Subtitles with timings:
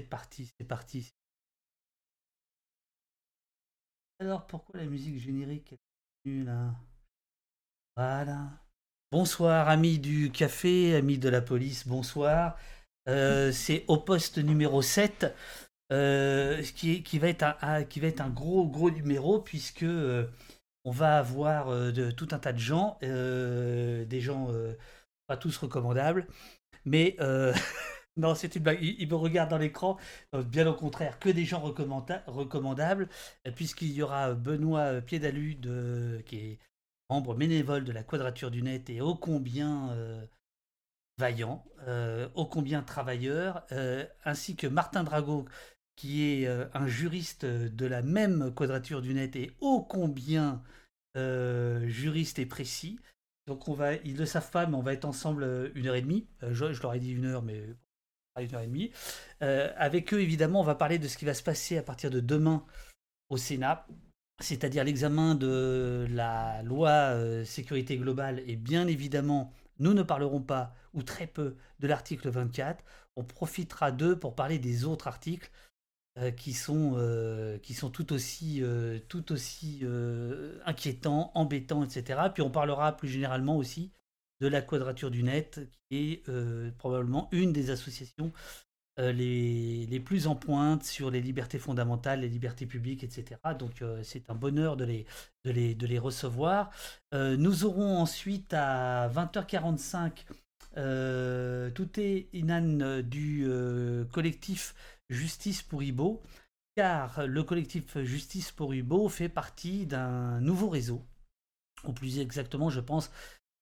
[0.00, 1.12] c'est parti, c'est parti.
[4.18, 5.78] Alors pourquoi la musique générique est
[6.24, 6.74] venue là?
[7.96, 8.48] Voilà.
[9.12, 12.56] Bonsoir amis du café, amis de la police, bonsoir.
[13.10, 15.26] Euh, c'est au poste numéro 7,
[15.92, 20.30] euh, qui, qui, va être un, qui va être un gros gros numéro puisque euh,
[20.86, 24.50] on va avoir de, tout un tas de gens, des gens
[25.26, 26.26] pas tous recommandables,
[26.86, 27.18] mais
[28.16, 29.96] non c'est une blague, il, me regarde dans l'écran,
[30.46, 33.08] bien au contraire, que des gens recommandables,
[33.54, 36.58] puisqu'il y aura Benoît Piédalu de, qui est
[37.10, 40.24] membre bénévole de la Quadrature du Net et ô combien euh,
[41.18, 45.46] vaillant, euh, ô combien travailleur, euh, ainsi que Martin Drago,
[45.96, 50.62] qui est un juriste de la même Quadrature du Net et ô combien
[51.14, 52.98] juriste et précis.
[53.46, 56.00] Donc on va, ils le savent pas, mais on va être ensemble une heure et
[56.00, 56.26] demie.
[56.40, 57.66] Je, je, leur ai dit une heure, mais
[58.42, 58.90] une heure et demie.
[59.40, 62.20] avec eux, évidemment, on va parler de ce qui va se passer à partir de
[62.20, 62.64] demain
[63.28, 63.86] au Sénat
[64.40, 70.74] c'est-à-dire l'examen de la loi euh, sécurité globale, et bien évidemment, nous ne parlerons pas,
[70.94, 72.82] ou très peu, de l'article 24.
[73.16, 75.50] On profitera d'eux pour parler des autres articles
[76.18, 78.62] euh, qui, sont, euh, qui sont tout aussi,
[79.08, 79.84] tout aussi
[80.64, 82.20] inquiétants, embêtants, etc.
[82.32, 83.92] Puis on parlera plus généralement aussi
[84.40, 86.30] de la Quadrature du Net, qui est
[86.78, 88.32] probablement une des associations
[89.00, 93.40] euh, les, les, plus en pointe sur les libertés fondamentales, les libertés publiques, etc.
[93.58, 95.06] Donc euh, c'est un bonheur de les,
[95.44, 96.70] de les, de les recevoir.
[97.14, 100.24] Euh, nous aurons ensuite à 20h45
[101.74, 103.48] tout est Inan du
[104.12, 104.74] collectif
[105.08, 106.22] Justice pour Ibo,
[106.76, 111.02] car le collectif Justice pour Ibo fait partie d'un nouveau réseau,
[111.82, 113.10] ou plus exactement, je pense,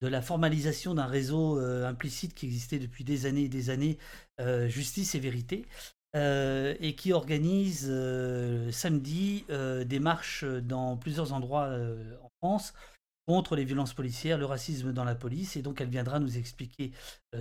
[0.01, 3.99] de la formalisation d'un réseau implicite qui existait depuis des années et des années
[4.41, 5.67] euh, Justice et Vérité,
[6.15, 11.77] euh, et qui organise euh, samedi des marches dans plusieurs endroits
[12.23, 12.73] en France
[13.27, 16.93] contre les violences policières, le racisme dans la police, et donc elle viendra nous expliquer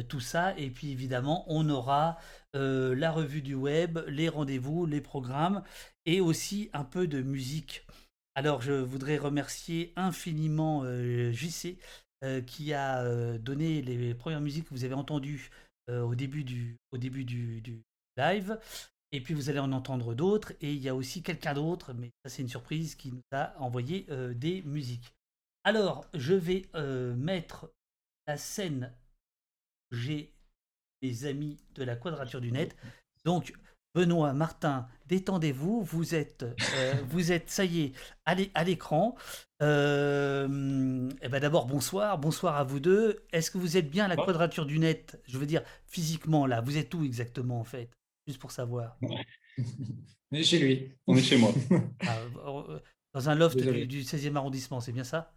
[0.09, 2.17] tout ça, et puis évidemment on aura
[2.53, 5.63] la revue du web, les rendez-vous, les programmes,
[6.05, 7.85] et aussi un peu de musique.
[8.35, 10.83] Alors je voudrais remercier infiniment
[11.31, 11.77] JC
[12.45, 15.49] qui a donné les premières musiques que vous avez entendues
[15.89, 17.83] euh, au début, du, au début du,
[18.17, 18.59] live.
[19.13, 20.51] Et puis vous allez en entendre d'autres.
[20.59, 23.55] Et il y a aussi quelqu'un d'autre, mais ça c'est une surprise, qui nous a
[23.59, 25.13] envoyé euh, des musiques.
[25.63, 27.71] Alors, je vais euh, mettre
[28.27, 28.93] la scène.
[29.91, 30.33] J'ai
[31.01, 32.75] des amis de la quadrature du net.
[33.23, 33.53] Donc,
[33.95, 35.81] Benoît, Martin, détendez-vous.
[35.81, 37.93] Vous êtes, euh, vous êtes, ça y est,
[38.25, 39.15] à l'écran.
[39.63, 43.25] Euh, eh ben d'abord, bonsoir, bonsoir à vous deux.
[43.33, 45.19] Est-ce que vous êtes bien à la quadrature du net?
[45.25, 47.89] Je veux dire, physiquement, là, vous êtes où exactement, en fait?
[48.27, 48.97] Juste pour savoir.
[50.31, 51.53] On est chez lui, on est chez moi.
[52.05, 52.79] Ah, euh,
[53.13, 55.33] dans un loft du, 16e arrondissement, c'est bien ça?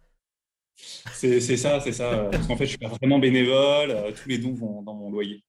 [0.75, 2.27] C'est ça, c'est ça.
[2.29, 5.45] Parce qu'en fait, je suis vraiment bénévole, tous les dons vont dans mon loyer.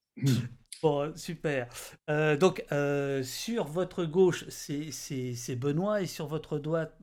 [0.83, 1.69] Bon, super.
[2.11, 6.99] Euh, donc, euh, sur votre gauche, c'est Benoît et sur votre droite,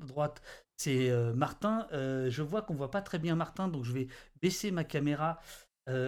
[0.76, 1.88] c'est euh, Martin.
[1.92, 4.08] je vois qu'on voit pas très bien Martin, donc je vais
[4.42, 5.40] baisser ma caméra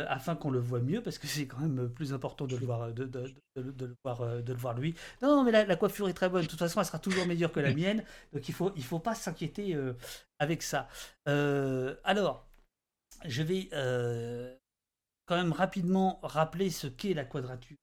[0.07, 2.93] afin qu'on le voit mieux, parce que c'est quand même plus important de le voir,
[2.93, 3.09] de,
[3.55, 4.93] le, voir, de le voir lui.
[5.23, 6.43] Non, mais la, coiffure est très bonne.
[6.43, 8.99] De toute façon, elle sera toujours meilleure que la mienne, donc il faut, il faut
[8.99, 9.75] pas s'inquiéter
[10.37, 10.87] avec ça.
[11.25, 12.45] alors,
[13.25, 13.69] je vais
[15.31, 17.77] quand même rapidement rappeler ce qu'est la quadrature.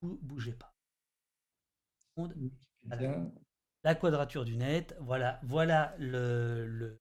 [0.00, 0.74] Vous bougez pas.
[3.84, 6.98] La quadrature du net, voilà, voilà le,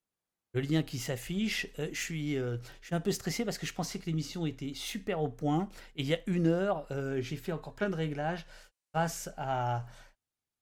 [0.53, 1.65] le, lien qui s'affiche.
[1.79, 4.45] Euh, je, suis, euh, je suis un peu stressé parce que je pensais que l'émission
[4.45, 5.67] était super au point.
[5.95, 8.45] Et il y a une heure, euh, j'ai fait encore plein de réglages
[8.93, 9.87] grâce à,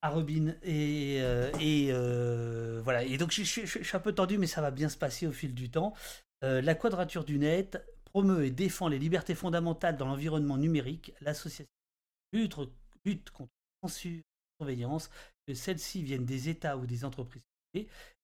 [0.07, 0.55] à Robin.
[0.63, 1.17] Et,
[1.59, 1.91] et
[2.83, 3.03] voilà.
[3.03, 5.53] Et donc je, suis un peu tendu, mais ça va bien se passer au fil
[5.53, 5.93] du temps.
[6.43, 11.13] Euh, la Quadrature du Net promeut et défend les libertés fondamentales dans l'environnement numérique.
[11.21, 11.67] L'association
[12.33, 12.55] lutte,
[13.31, 13.51] contre
[13.81, 15.09] la censure la surveillance,
[15.47, 17.43] que celles-ci viennent des États ou des entreprises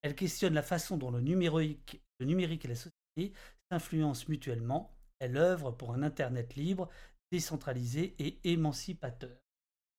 [0.02, 3.32] Elle questionne la façon dont le numérique, le numérique et la société
[3.70, 4.94] s'influencent mutuellement.
[5.18, 6.88] Elle œuvre pour un Internet libre,
[7.32, 9.36] décentralisé et émancipateur.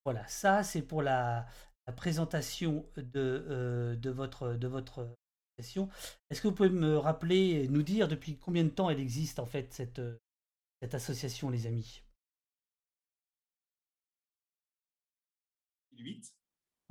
[0.05, 1.47] Voilà, ça c'est pour la,
[1.91, 5.07] présentation de, euh, de, votre, de votre
[5.57, 9.45] est-ce que vous pouvez me rappeler, nous dire depuis combien de temps elle existe en
[9.45, 10.17] fait cette, euh,
[10.91, 12.03] association, les amis?
[15.93, 16.33] 2008,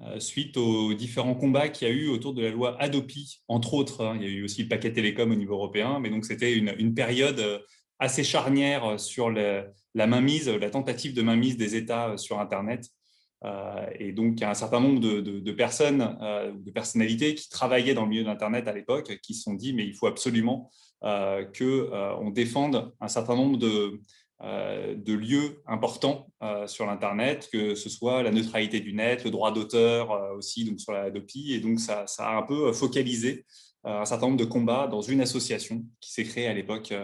[0.01, 3.75] euh, suite aux différents combats qu'il y a eu autour de la loi Adopi, entre
[3.75, 4.05] autres.
[4.05, 4.17] Hein.
[4.17, 6.95] il y a eu aussi le paquet télécom au niveau européen, mais donc c'était une,
[6.95, 7.63] période
[7.99, 12.91] assez charnière sur la mainmise, la tentative de mainmise des États sur Internet.
[13.99, 16.17] Et donc, il y a un certain nombre de, personnes,
[16.55, 19.87] de personnalités qui travaillaient dans le milieu d'Internet à l'époque, qui se sont dit, mais
[19.87, 20.71] il faut absolument
[21.03, 24.01] qu'on défende un certain nombre de,
[24.41, 26.29] de lieux importants
[26.67, 30.93] sur l'Internet, que ce soit la neutralité du net, le droit d'auteur aussi donc sur
[30.93, 31.53] la Adopi.
[31.53, 33.45] Et donc, ça, a un peu focalisé
[33.85, 36.95] un certain nombre de combats dans une association qui s'est créée à l'époque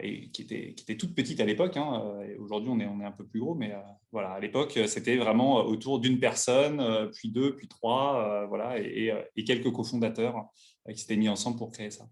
[0.00, 1.76] et qui était, toute petite à l'époque.
[1.76, 2.02] Hein,
[2.38, 3.72] aujourd'hui, on est, un peu plus gros, mais
[4.12, 9.12] voilà, à l'époque, c'était vraiment autour d'une personne, puis deux, puis trois, voilà, et,
[9.46, 10.46] quelques cofondateurs
[10.88, 12.06] qui s'étaient mis ensemble pour créer ça.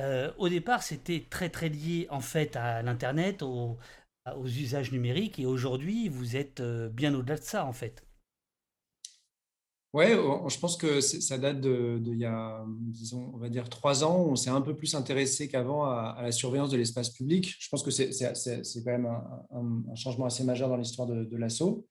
[0.00, 3.78] Euh, au départ, c'était très très lié en fait à l'internet, aux,
[4.44, 8.05] usages numériques, et aujourd'hui, vous êtes euh, bien au-delà de ça en fait.
[9.96, 14.04] Ouais, je pense que ça date de, il y a, disons, on va dire trois
[14.04, 14.26] ans.
[14.28, 17.56] On s'est un peu plus intéressé qu'avant à, la surveillance de l'espace public.
[17.58, 18.10] Je pense que c'est
[18.84, 21.86] quand même un, changement assez majeur dans l'histoire de, de l'assaut.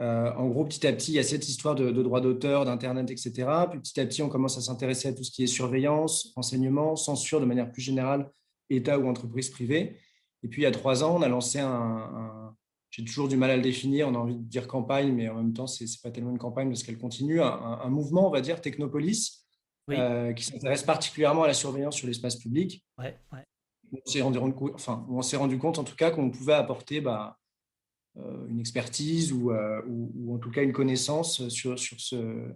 [0.00, 3.10] Euh, en gros, petit à petit, il y a cette histoire de, droit d'auteur, d'Internet,
[3.10, 3.46] etc.
[3.70, 6.96] Puis petit à petit, on commence à s'intéresser à tout ce qui est surveillance, renseignement,
[6.96, 8.30] censure de manière plus générale,
[8.70, 9.98] État ou entreprise privée.
[10.42, 12.56] Et puis, il y a trois ans, on a lancé un,
[12.90, 15.36] j'ai toujours du mal à le définir, on a envie de dire campagne, mais en
[15.36, 18.40] même temps, ce n'est pas tellement une campagne parce qu'elle continue, un, mouvement, on va
[18.40, 19.46] dire, Technopolis,
[19.90, 22.84] euh, qui s'intéresse particulièrement à la surveillance sur l'espace public.
[22.98, 24.38] On s'est rendu,
[24.74, 27.38] enfin, on s'est rendu compte, en tout cas, qu'on pouvait apporter bah,
[28.18, 32.52] euh, une expertise euh, ou, ou, en tout cas une connaissance sur, sur ce,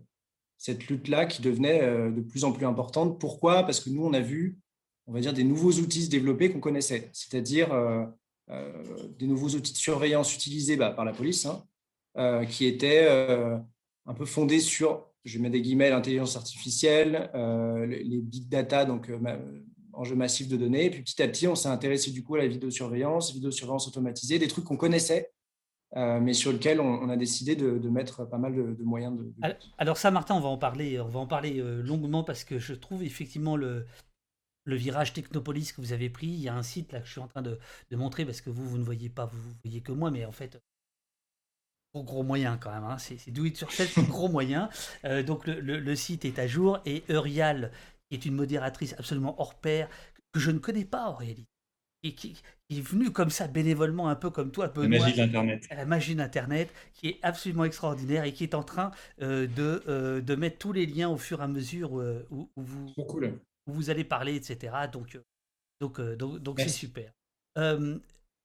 [0.59, 3.21] cette lutte-là qui devenait de plus en plus importante.
[3.21, 3.63] Pourquoi?
[3.63, 4.59] Parce que nous, on a vu,
[5.07, 7.73] on va dire, des nouveaux outils se développer qu'on connaissait, c'est-à-dire
[8.49, 13.09] des nouveaux outils de surveillance utilisés bah, par la police, hein, qui étaient
[14.07, 17.31] un peu fondés sur, je mets des guillemets, l'intelligence artificielle,
[17.89, 19.11] les big data, donc
[19.97, 20.87] enjeux massifs de données.
[20.87, 24.39] Et puis petit à petit, on s'est intéressé du coup à la vidéosurveillance, vidéosurveillance automatisée,
[24.39, 25.33] des trucs qu'on connaissait,
[25.97, 29.17] euh, mais sur lequel on, a décidé de, mettre pas mal de, moyens.
[29.17, 29.33] De,
[29.79, 32.59] alors, ça, Martin, on va en parler, on va en parler euh, longuement parce que
[32.59, 33.87] je trouve effectivement le,
[34.65, 36.27] le virage Technopolis que vous avez pris.
[36.27, 37.59] Il y a un site là que je suis en train de,
[37.93, 40.33] montrer parce que vous, vous ne voyez pas, vous, vous voyez que moi, mais en
[40.33, 40.61] fait,
[41.95, 42.85] gros gros moyen quand même.
[42.85, 42.99] Hein.
[42.99, 44.69] C'est do it sur c'est gros moyen.
[45.05, 47.73] Euh, donc le, le, site est à jour et Eurial,
[48.09, 49.89] qui est une modératrice absolument hors pair
[50.33, 51.55] que je ne connais pas en réalité
[52.05, 52.37] et qui,
[52.71, 55.67] est venu comme ça bénévolement, un peu comme toi, La magie d'Internet.
[55.71, 58.91] La magie d'Internet, qui est absolument extraordinaire et qui est en train
[59.23, 62.49] euh, de, euh, de mettre tous les liens au fur et à mesure euh, où,
[62.57, 62.93] vous,
[63.67, 64.75] vous allez parler, etc.
[64.93, 65.19] Donc,
[65.81, 67.13] donc, donc, c'est super.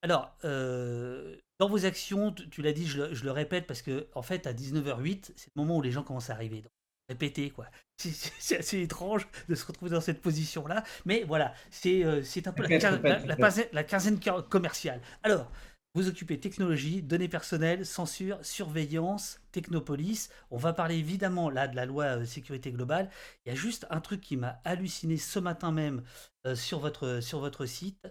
[0.02, 4.22] alors, dans vos actions, tu, l'as dit, je le, je le, répète, parce que en
[4.22, 6.62] fait, à 19h08, c'est le moment où les gens commencent à arriver
[7.10, 7.66] répéter quoi.
[7.98, 12.62] C'est assez étrange de se retrouver dans cette position-là, mais voilà, c'est euh, un peu
[12.62, 13.36] la,
[13.72, 14.18] la, quinzaine,
[14.48, 15.02] commerciale.
[15.22, 15.50] Alors,
[15.94, 20.30] vous occupez technologie, données personnelles, censure, surveillance, technopolis.
[20.50, 23.10] On va parler évidemment là de la loi euh, sécurité globale.
[23.44, 26.02] Il y a juste un truc qui m'a halluciné ce matin même
[26.46, 28.08] euh, sur, votre, sur votre site.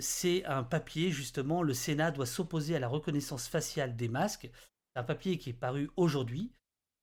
[0.00, 4.50] c'est un papier, justement, le Sénat doit s'opposer à la reconnaissance faciale des masques.
[4.52, 6.52] C'est un papier qui est paru aujourd'hui.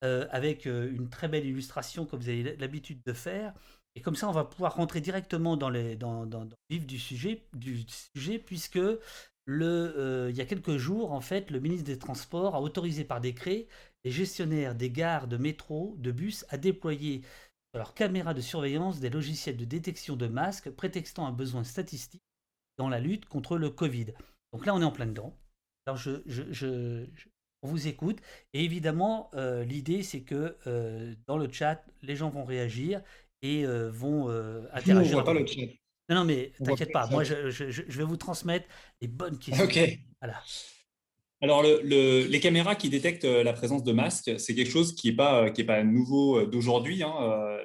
[0.04, 3.54] Euh, avec euh, une très belle illustration comme vous avez l'habitude de faire.
[3.94, 6.98] Et comme ça, on va pouvoir rentrer directement dans, les, dans, dans, le vif du
[6.98, 8.80] sujet, du sujet puisque
[9.52, 13.04] le, euh, il y a quelques jours, en fait, le ministre des Transports a autorisé
[13.04, 13.68] par décret
[14.06, 19.00] les gestionnaires des gares de métro, de bus, à déployer sur leurs caméras de surveillance
[19.00, 22.24] des logiciels de détection de masques, prétextant un besoin statistique
[22.78, 24.14] dans la lutte contre le Covid.
[24.54, 25.36] Donc là, on est en plein dedans.
[25.86, 27.06] Alors, je, je,
[27.62, 28.20] on vous écoute.
[28.54, 33.02] Et évidemment, euh, l'idée, c'est que euh, dans le chat, les gens vont réagir
[33.42, 34.30] et vont
[34.72, 35.18] interagir.
[35.18, 35.81] On voit pas le chat.
[36.12, 37.08] Non, non, mais t'inquiète pas.
[37.08, 38.68] Moi, je, vais vous transmettre
[39.00, 39.64] les bonnes questions.
[39.64, 39.80] Ok.
[40.20, 40.42] Voilà.
[41.42, 45.50] Alors, les caméras qui détectent la présence de masques, c'est quelque chose qui n'est pas,
[45.52, 47.02] qui est pas nouveau d'aujourd'hui.
[47.02, 47.58] Hein.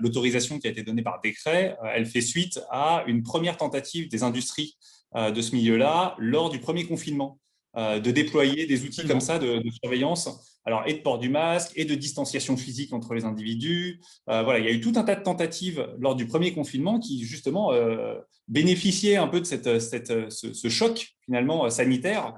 [0.00, 4.24] L'autorisation qui a été donnée par décret, elle fait suite à une première tentative des
[4.24, 4.76] industries
[5.14, 7.38] de ce milieu-là lors du premier confinement.
[7.74, 11.72] Euh, de déployer des outils comme ça de, surveillance, alors et de port du masque
[11.74, 14.02] et de distanciation physique entre les individus.
[14.28, 16.98] Euh, voilà, il y a eu tout un tas de tentatives lors du premier confinement
[16.98, 22.34] qui justement euh, bénéficiaient un peu de cette, cette, ce, choc finalement sanitaire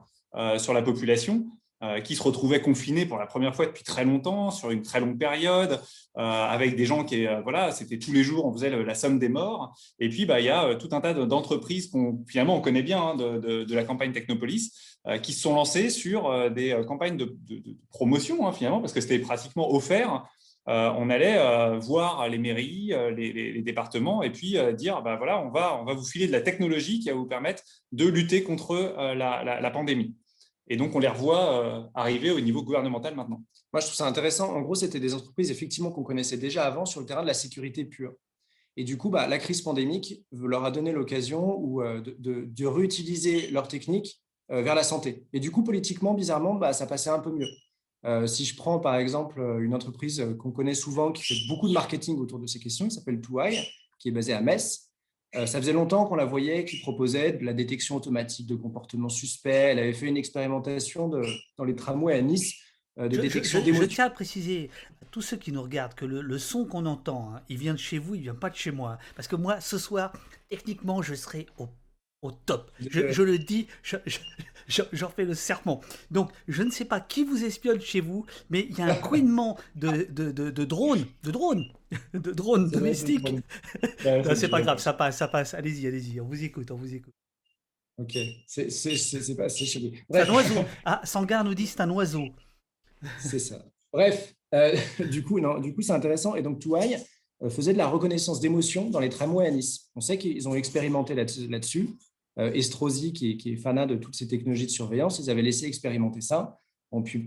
[0.59, 1.47] sur la population
[2.03, 5.19] qui se retrouvait confinée pour la première fois depuis très longtemps, sur une très longue
[5.19, 5.81] période,
[6.15, 9.77] avec des gens qui, voilà, c'était tous les jours, on faisait la somme des morts.
[9.99, 13.03] Et puis, bah, il y a tout un tas d'entreprises qu'on finalement on connaît bien
[13.03, 16.73] hein, de, de, de, la campagne Technopolis, euh, qui se sont lancés sur euh, des
[16.73, 17.37] euh, campagnes de,
[17.91, 20.25] promotion, hein, finalement, parce que c'était pratiquement offert
[20.67, 21.37] on allait
[21.81, 26.07] voir les mairies, les, départements, et puis dire, bah, voilà, on va, on va vous
[26.07, 28.75] filer de la technologie qui va vous permettre de lutter contre
[29.15, 30.17] la, pandémie.
[30.69, 33.43] Et donc, on les revoit arriver au niveau gouvernemental maintenant.
[33.75, 34.57] Moi, je trouve ça intéressant.
[34.57, 37.35] En gros, c'était des entreprises, effectivement, qu'on connaissait déjà avant sur le terrain de la
[37.35, 38.15] sécurité pure.
[38.79, 43.69] Et du coup, bah, la crise pandémique leur a donné l'occasion de, de, réutiliser leurs
[43.69, 45.27] techniques vers la santé.
[45.33, 47.49] Et du coup, politiquement, bizarrement, bah, ça passait un peu mieux.
[48.05, 51.73] Euh, si je prends par exemple une entreprise qu'on connaît souvent qui fait beaucoup de
[51.73, 53.59] marketing autour de ces questions, qui s'appelle Touai,
[53.99, 54.91] qui est basée à Metz,
[55.37, 59.09] euh, ça faisait longtemps qu'on la voyait, qui proposait de la détection automatique de comportements
[59.09, 59.51] suspects.
[59.51, 61.23] Elle avait fait une expérimentation de,
[61.57, 62.55] dans les tramways à Nice
[62.99, 64.71] euh, de je, détection je, je, tiens à préciser
[65.03, 67.79] à tous ceux qui nous regardent que le, son qu'on entend, hein, il vient de
[67.79, 68.99] chez vous, il vient pas de chez moi.
[69.17, 70.13] Parce que moi, ce soir,
[70.49, 71.69] techniquement, je serai au
[72.25, 72.73] au top.
[72.81, 73.69] Je, le dis,
[74.93, 75.81] j'en fais le serment.
[76.11, 78.95] Donc, je ne sais pas qui vous espionne chez vous, mais il y a un
[79.09, 81.67] couinement de, de, de, de drones, de drones,
[82.15, 83.29] de drones domestiques.
[84.35, 85.55] C'est pas grave, ça passe, ça passe.
[85.55, 87.15] Allez-y, allez-y, on vous écoute, on vous écoute.
[87.97, 88.65] Ok, c'est
[89.37, 90.65] pas c'est C'est un oiseau.
[90.85, 92.27] Ah, Sangar nous dit c'est un oiseau.
[93.21, 93.65] C'est ça.
[93.93, 94.77] Bref, euh,
[95.11, 96.35] du coup, non, du coup, c'est intéressant.
[96.35, 96.99] Et donc, Touaille
[97.43, 99.91] euh, faisait de la reconnaissance d'émotion dans les tramways à Nice.
[99.95, 101.91] On sait qu'ils ont expérimenté là-dessus.
[102.39, 106.21] Euh, Estrosi, qui est, fanat de toutes ces technologies de surveillance, ils avaient laissé expérimenter
[106.21, 106.59] ça.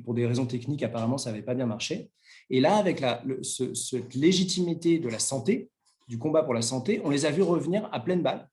[0.03, 2.11] pour des raisons techniques, apparemment, ça n'avait pas bien marché.
[2.49, 5.69] Et là, avec la, cette légitimité de la santé,
[6.07, 8.49] du combat pour la santé, on les a vus revenir à pleine balle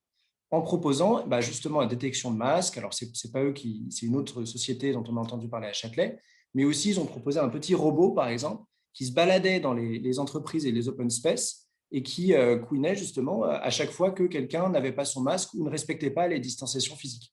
[0.50, 2.78] en proposant bah, justement la détection de masques.
[2.78, 5.68] Alors, ce n'est pas eux qui, c'est une autre société dont on a entendu parler
[5.68, 6.18] à Châtelet,
[6.54, 9.98] mais aussi ils ont proposé un petit robot, par exemple, qui se baladait dans les,
[9.98, 11.63] les entreprises et les open space
[11.94, 15.64] et qui euh, couinait justement à chaque fois que quelqu'un n'avait pas son masque ou
[15.64, 17.32] ne respectait pas les distanciations physiques.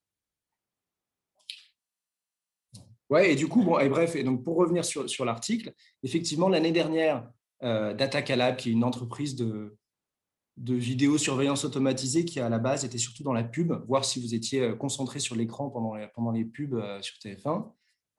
[3.10, 6.48] Ouais, et du coup, bon, et bref, et donc pour revenir sur, sur l'article, effectivement,
[6.48, 7.28] l'année dernière,
[7.64, 9.76] euh, Datacalab, qui est une entreprise de,
[10.58, 14.36] de vidéosurveillance automatisée qui, à la base, était surtout dans la pub, voir si vous
[14.36, 17.72] étiez euh, concentré sur l'écran pendant les, pendant les pubs euh, sur TF1,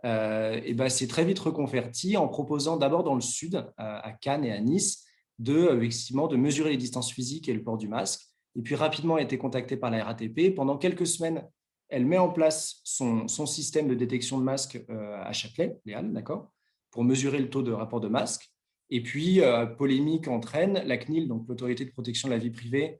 [0.04, 4.50] et ben, c'est très vite reconverti en proposant d'abord dans le sud, à Cannes et
[4.50, 5.06] à Nice,
[5.38, 8.22] de, euh, effectivement, de mesurer les distances physiques et le port du masque.
[8.56, 10.54] Et puis rapidement a été contactée par la RATP.
[10.54, 11.46] Pendant quelques semaines,
[11.88, 16.50] elle met en place son, système de détection de masque euh, à Châtelet, Léal, d'accord,
[16.90, 18.50] pour mesurer le taux de rapport de masque.
[18.90, 22.98] Et puis, euh, polémique entraîne, la CNIL, donc l'autorité de protection de la vie privée,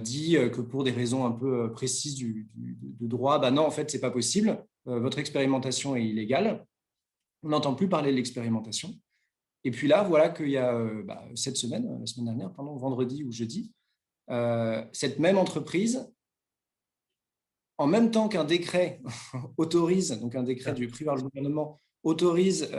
[0.00, 3.90] dit que pour des raisons un peu précises du, de droit, bah non, en fait,
[3.90, 4.64] c'est pas possible.
[4.86, 6.64] votre expérimentation est illégale.
[7.42, 8.94] On n'entend plus parler de l'expérimentation.
[9.66, 12.52] Et puis là, voilà qu'il y a euh, bah, cette semaine, euh, la semaine dernière,
[12.52, 13.72] pardon, vendredi ou jeudi,
[14.30, 16.08] euh, cette même entreprise,
[17.76, 19.02] en même temps qu'un décret
[19.56, 22.70] autorise, donc un décret du privé par gouvernement, autorise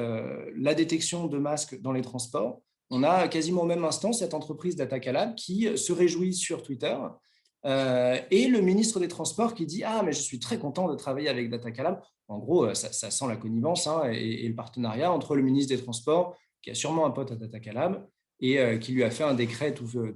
[0.56, 4.77] la détection de masques dans les transports, on a quasiment au même instant cette entreprise
[4.77, 6.96] d'Atacalab qui se réjouit sur Twitter
[7.65, 11.27] et le ministre des Transports qui dit Ah, mais je suis très content de travailler
[11.27, 12.01] avec DataCalab.
[12.29, 16.38] En gros, ça, sent la connivence hein, et, le partenariat entre le ministre des Transports,
[16.62, 17.60] qui a sûrement un pote à Data
[18.40, 20.16] et euh, qui lui a fait un décret tout, euh,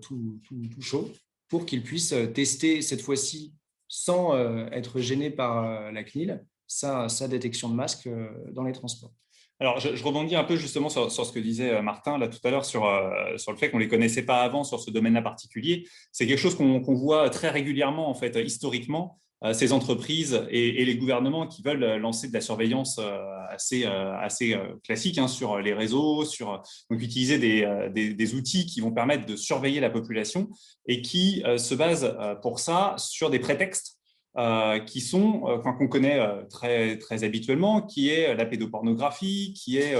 [0.80, 1.10] chaud
[1.50, 3.54] pour qu'il puisse euh, tester cette fois-ci,
[3.88, 4.38] sans
[4.72, 8.08] être gêné par la CNIL, sa, détection de masque
[8.54, 9.12] dans les transports.
[9.60, 12.64] Alors, je, rebondis un peu justement sur, ce que disait Martin là tout à l'heure
[12.64, 15.86] sur, le fait qu'on ne les connaissait pas avant sur ce domaine-là particulier.
[16.14, 19.20] C'est quelque chose qu'on voit très régulièrement, en fait, historiquement,
[19.54, 23.18] ces entreprises et, les gouvernements qui veulent lancer de la surveillance euh,
[23.50, 28.82] assez, euh, assez classique hein, sur les réseaux, sur donc utiliser des, des, outils qui
[28.82, 30.50] vont permettre de surveiller la population
[30.88, 33.98] et qui se basent pour ça sur des prétextes
[34.38, 39.78] euh, qui sont, euh, qu'on connaît euh, très, très habituellement, qui est la pédopornographie, qui
[39.78, 39.94] est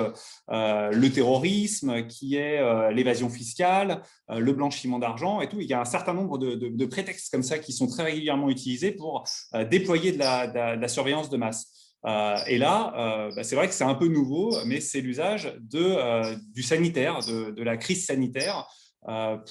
[0.48, 2.62] le terrorisme, qui est
[2.94, 5.60] l'évasion fiscale, le blanchiment d'argent et tout.
[5.60, 8.92] Il y a un certain nombre de, prétextes comme ça qui sont très régulièrement utilisés
[8.92, 9.26] pour
[9.70, 11.94] déployer de la, surveillance de masse.
[12.48, 17.20] et là, bah, c'est vrai que c'est un peu nouveau, mais c'est l'usage du sanitaire,
[17.26, 18.68] de, la crise sanitaire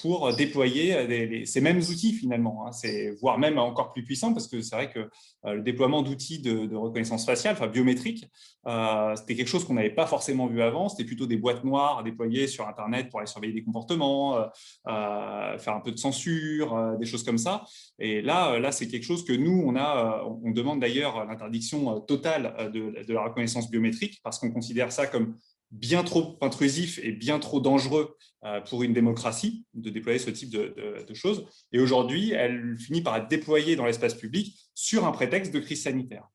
[0.01, 2.71] pour déployer ces mêmes outils finalement, hein.
[3.19, 5.09] voire même encore plus puissant parce que c'est vrai que
[5.45, 8.25] euh, le déploiement d'outils de, reconnaissance faciale, enfin biométrique,
[8.67, 10.87] euh, c'était quelque chose qu'on n'avait pas forcément vu avant.
[10.87, 14.45] C'était plutôt des boîtes noires déployées sur Internet pour aller surveiller des comportements,
[14.85, 17.65] faire un peu de censure, des choses comme ça.
[17.99, 22.71] Et là, là, c'est quelque chose que nous, on a, on demande d'ailleurs l'interdiction totale
[22.73, 25.35] de la reconnaissance biométrique parce qu'on considère ça comme
[25.71, 30.49] bien trop intrusif et bien trop dangereux euh, pour une démocratie de déployer ce type
[30.49, 31.47] de, choses.
[31.71, 35.83] Et aujourd'hui, elle finit par être déployée dans l'espace public sur un prétexte de crise
[35.83, 36.27] sanitaire.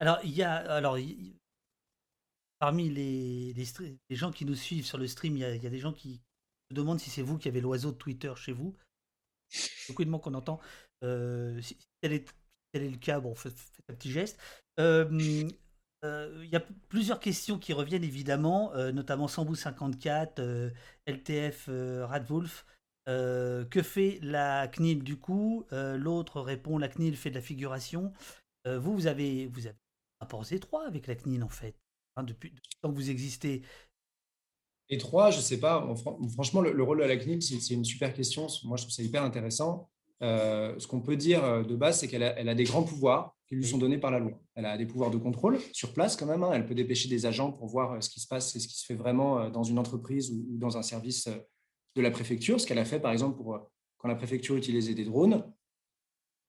[0.00, 0.96] Alors, il y a, alors,
[2.58, 3.54] parmi les,
[4.10, 6.22] gens qui nous suivent sur le stream, il y a, des gens qui
[6.70, 8.74] se demandent si c'est vous qui avez l'oiseau de Twitter chez vous.
[9.88, 10.60] Beaucoup de mots qu'on entend.
[11.04, 12.34] Euh, si tel est,
[12.74, 13.56] le cas, bon, faites,
[13.88, 14.38] un petit geste.
[14.78, 15.48] Euh,
[16.02, 20.72] il y a plusieurs questions qui reviennent évidemment, notamment Sambou54,
[21.06, 21.68] LTF
[22.04, 22.64] Radwolf.
[23.06, 25.66] que fait la CNIL du coup?
[25.72, 28.12] L'autre répond la CNIL fait de la figuration.
[28.64, 29.76] vous, vous avez, vous avez
[30.20, 31.74] un rapport Z3 avec la CNIL en fait,
[32.16, 33.62] hein, depuis, depuis le temps que vous existez.
[34.90, 35.86] Et trois, je ne sais pas.
[36.34, 38.46] Franchement, le, rôle de la CNIL, c'est une super question.
[38.64, 39.90] Moi, je trouve ça hyper intéressant.
[40.22, 43.54] Euh, ce qu'on peut dire euh, de base, c'est qu'elle a, des grands pouvoirs qui
[43.54, 44.32] lui sont donnés par la loi.
[44.54, 46.42] Elle a des pouvoirs de contrôle sur place quand même.
[46.42, 46.50] Hein.
[46.54, 48.78] Elle peut dépêcher des agents pour voir euh, ce qui se passe et ce qui
[48.78, 51.28] se fait vraiment dans une entreprise ou, dans un service
[51.94, 52.60] de la préfecture.
[52.60, 55.44] Ce qu'elle a fait, par exemple, pour, quand la préfecture utilisait des drones.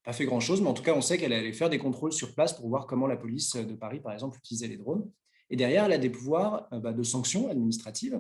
[0.04, 2.34] Pas fait grand-chose, mais en tout cas, on sait qu'elle allait faire des contrôles sur
[2.34, 5.10] place pour voir comment la police de Paris, par exemple, utilisait les drones.
[5.50, 8.20] Et derrière, elle a des pouvoirs bah, de sanctions administratives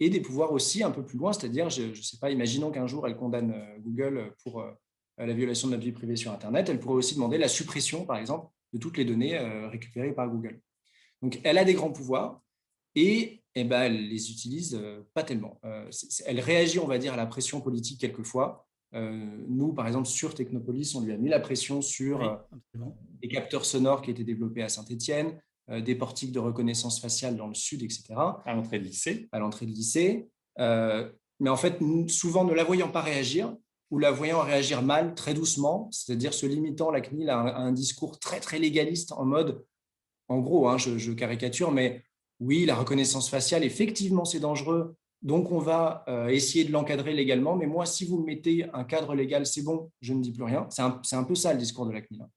[0.00, 2.86] et des pouvoirs aussi un peu plus loin, c'est-à-dire, je ne sais pas, imaginons qu'un
[2.86, 4.64] jour elle condamne Google pour
[5.18, 8.16] la violation de notre vie privée sur Internet, elle pourrait aussi demander la suppression, par
[8.16, 10.60] exemple, de toutes les données récupérées par Google.
[11.22, 12.40] Donc, elle a des grands pouvoirs
[12.94, 14.80] et eh ben, elle les utilise
[15.14, 15.60] pas tellement.
[16.26, 18.66] elle réagit, on va dire, à la pression politique quelquefois.
[18.92, 22.46] nous, par exemple, sur Technopolis, on lui a mis la pression sur
[23.22, 27.46] les capteurs sonores qui étaient développés à Saint-Etienne, euh, des portiques de reconnaissance faciale dans
[27.46, 28.04] le sud, etc.
[28.46, 29.28] À l'entrée de lycée.
[29.32, 30.26] À l'entrée de lycée.
[30.58, 31.10] Euh,
[31.40, 33.54] mais en fait, souvent ne la voyant pas réagir
[33.90, 38.18] ou la voyant réagir mal, très doucement, c'est-à-dire se limitant, la CNIL, à un, discours
[38.18, 39.64] très, très légaliste en mode,
[40.28, 42.02] en gros, hein, je, caricature, mais
[42.40, 47.56] oui, la reconnaissance faciale, effectivement, c'est dangereux, donc on va euh, essayer de l'encadrer légalement,
[47.56, 50.68] mais moi, si vous mettez un cadre légal, c'est bon, je ne dis plus rien.
[50.70, 52.22] C'est un, peu ça le discours de la CNIL.
[52.22, 52.30] Hein.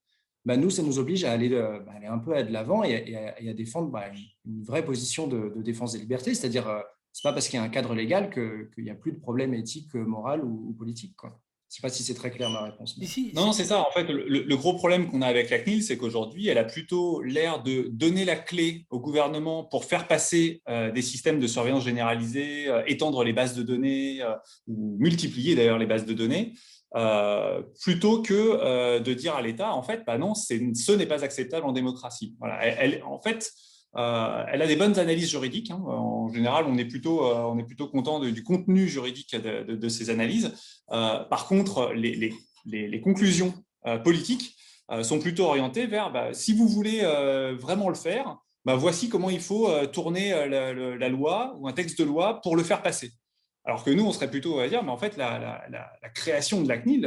[0.45, 3.53] Bah, nous, ça nous oblige à aller, bah, aller un peu de l'avant et, à
[3.53, 4.05] défendre bah,
[4.45, 6.33] une vraie position de, défense des libertés.
[6.33, 6.81] C'est-à-dire, euh,
[7.13, 9.19] ce n'est pas parce qu'il y a un cadre légal qu'il n'y a plus de
[9.19, 11.15] problème éthique, moral ou, politique.
[11.15, 11.29] Quoi.
[11.69, 12.97] Je ne sais pas si c'est très clair ma réponse.
[13.33, 13.79] non, c'est ça.
[13.79, 17.21] En fait, le, gros problème qu'on a avec la CNIL, c'est qu'aujourd'hui, elle a plutôt
[17.21, 21.83] l'air de donner la clé au gouvernement pour faire passer euh, des systèmes de surveillance
[21.83, 24.21] généralisés, étendre les bases de données
[24.67, 26.53] ou multiplier d'ailleurs les bases de données.
[26.93, 31.23] Euh, plutôt que euh, de dire à l'État, en fait, bah non, ce n'est pas
[31.23, 32.35] acceptable en démocratie.
[32.39, 32.61] Voilà.
[32.65, 33.49] Elle, en fait,
[33.97, 35.71] euh, elle a des bonnes analyses juridiques.
[35.71, 35.81] Hein.
[35.85, 40.53] En général, on est plutôt, plutôt content du contenu juridique de, ces analyses.
[40.87, 43.53] par contre, les, conclusions
[44.03, 44.55] politiques
[45.03, 47.01] sont plutôt orientées vers, bah, si vous voulez
[47.59, 52.05] vraiment le faire, bah, voici comment il faut tourner la, loi ou un texte de
[52.05, 53.11] loi pour le faire passer.
[53.63, 55.63] Alors que nous, on serait plutôt à dire, mais en fait, la,
[56.15, 57.01] création de la CNIL,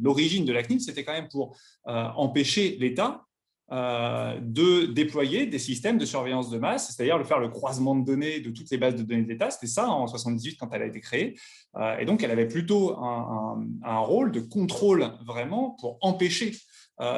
[0.00, 1.56] l'origine de la CNIL, c'était quand même pour
[1.86, 3.24] euh, empêcher l'État
[3.72, 8.04] euh, de déployer des systèmes de surveillance de masse, c'est-à-dire de faire le croisement de
[8.04, 9.50] données de toutes les bases de données de l'État.
[9.50, 11.38] C'était ça en 78 quand elle a été créée.
[11.76, 16.52] Euh, et donc, elle avait plutôt un, rôle de contrôle vraiment pour empêcher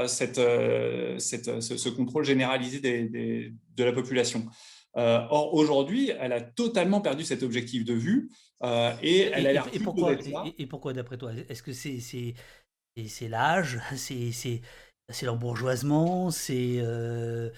[0.07, 4.47] cette, ce, contrôle généralisé de la population.
[4.95, 8.31] or, aujourd'hui, elle a totalement perdu cet objectif de vue.
[8.63, 10.15] Euh, et elle a l'air et, pourquoi,
[10.59, 11.33] et, pourquoi, d'après toi?
[11.49, 13.81] Est-ce que c'est l'âge?
[13.97, 14.61] C'est
[15.23, 17.51] l'embourgeoisement C'est euh,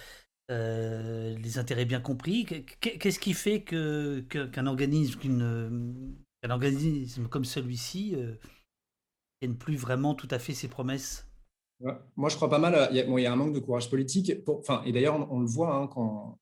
[0.50, 2.44] euh, les intérêts bien compris
[2.80, 8.34] Qu'est-ce qui fait que qu'un organisme, qu'un organisme comme celui-ci ne
[9.40, 11.28] tienne plus vraiment tout à fait ses promesses?
[12.16, 12.88] Moi, je crois pas mal.
[12.90, 14.32] Il y, a, il y a un manque de courage politique.
[14.48, 16.38] enfin, et d'ailleurs, on, le voit hein, quand,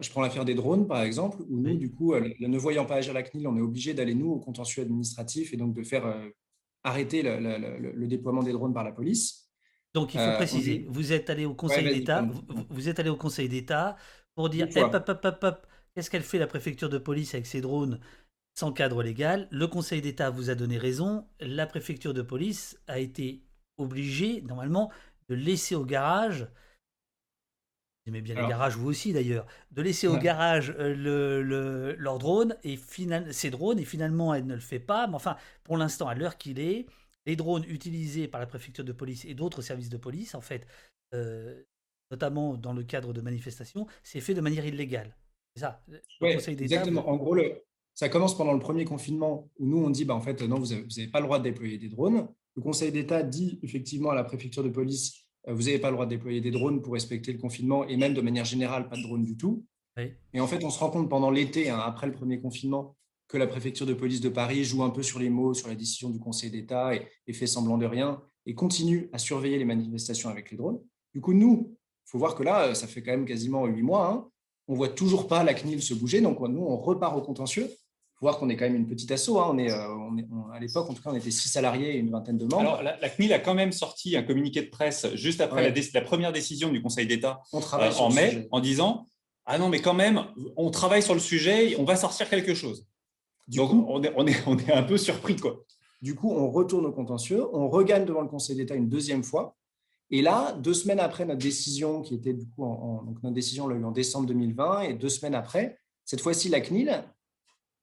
[0.00, 2.96] je prends l'affaire des drones, par exemple, où nous, du coup, euh, ne voyant pas
[2.96, 6.06] agir la CNIL, on est obligé d'aller, nous, au contentieux administratif et donc de faire
[6.06, 6.28] euh,
[6.84, 9.43] arrêter le, déploiement des drones par la police.
[9.94, 12.26] Donc, il faut euh, préciser, vous êtes allé au Conseil d'État,
[12.68, 13.96] vous, êtes allé au Conseil d'État
[14.34, 18.00] pour dire, qu'est-ce qu'elle fait la préfecture de police avec ces drones
[18.58, 19.46] sans cadre légal?
[19.52, 23.42] Le Conseil d'État vous a donné raison, la préfecture de police a été
[23.78, 24.90] obligée, normalement,
[25.28, 26.48] de laisser au garage
[28.04, 32.18] vous aimez bien les garages, vous aussi d'ailleurs, de laisser au garage euh, le, leur
[32.18, 35.06] drone et final, drones, et finalement elle ne le fait pas.
[35.06, 36.84] Mais enfin, pour l'instant, à l'heure qu'il est,
[37.26, 40.66] les drones utilisés par la préfecture de police et d'autres services de police, en fait,
[41.14, 41.62] euh,
[42.10, 45.16] notamment dans le cadre de manifestations, c'est fait de manière illégale.
[45.54, 45.84] C'est ça.
[46.20, 47.08] Oui, exactement.
[47.08, 47.62] En gros, le,
[47.94, 50.66] ça commence pendant le premier confinement où nous on dit, bah, en fait, non, vous
[50.66, 52.28] n'avez pas le droit de déployer des drones.
[52.56, 55.94] Le Conseil d'État dit effectivement à la préfecture de police, euh, vous n'avez pas le
[55.94, 58.96] droit de déployer des drones pour respecter le confinement et même de manière générale, pas
[58.96, 59.64] de drones du tout.
[60.32, 62.96] Et en fait, on se rend compte pendant l'été, hein, après le premier confinement,
[63.28, 65.74] que la préfecture de police de Paris joue un peu sur les mots, sur la
[65.74, 70.28] décision du Conseil d'État et, fait semblant de rien et continue à surveiller les manifestations
[70.28, 70.78] avec les drones.
[71.14, 74.10] Du coup, nous, il faut voir que là, ça fait quand même quasiment huit mois.
[74.10, 74.28] Hein,
[74.68, 76.20] on voit toujours pas la CNIL se bouger.
[76.20, 77.70] Donc, nous, on repart au contentieux
[78.24, 79.30] voir qu'on est quand même une petite asso.
[79.30, 79.50] Hein.
[79.50, 82.38] On est, on à l'époque, en tout cas, on était six salariés et une vingtaine
[82.38, 82.76] de membres.
[82.76, 86.32] Alors, la, CNIL a quand même sorti un communiqué de presse juste après la, première
[86.32, 89.08] décision du Conseil d'État en mai, en disant
[89.44, 90.24] Ah non, mais quand même,
[90.56, 92.86] on travaille sur le sujet, on va sortir quelque chose.
[93.48, 95.36] Donc, on, est, on, est, on est un peu surpris.
[95.36, 95.64] Quoi.
[96.00, 99.56] Du coup, on retourne au contentieux, on regagne devant le Conseil d'État une deuxième fois.
[100.10, 103.66] Et là, deux semaines après notre décision, qui était du coup, en, donc notre décision
[103.66, 107.04] l'a eu en décembre 2020, et deux semaines après, cette fois-ci, la CNIL,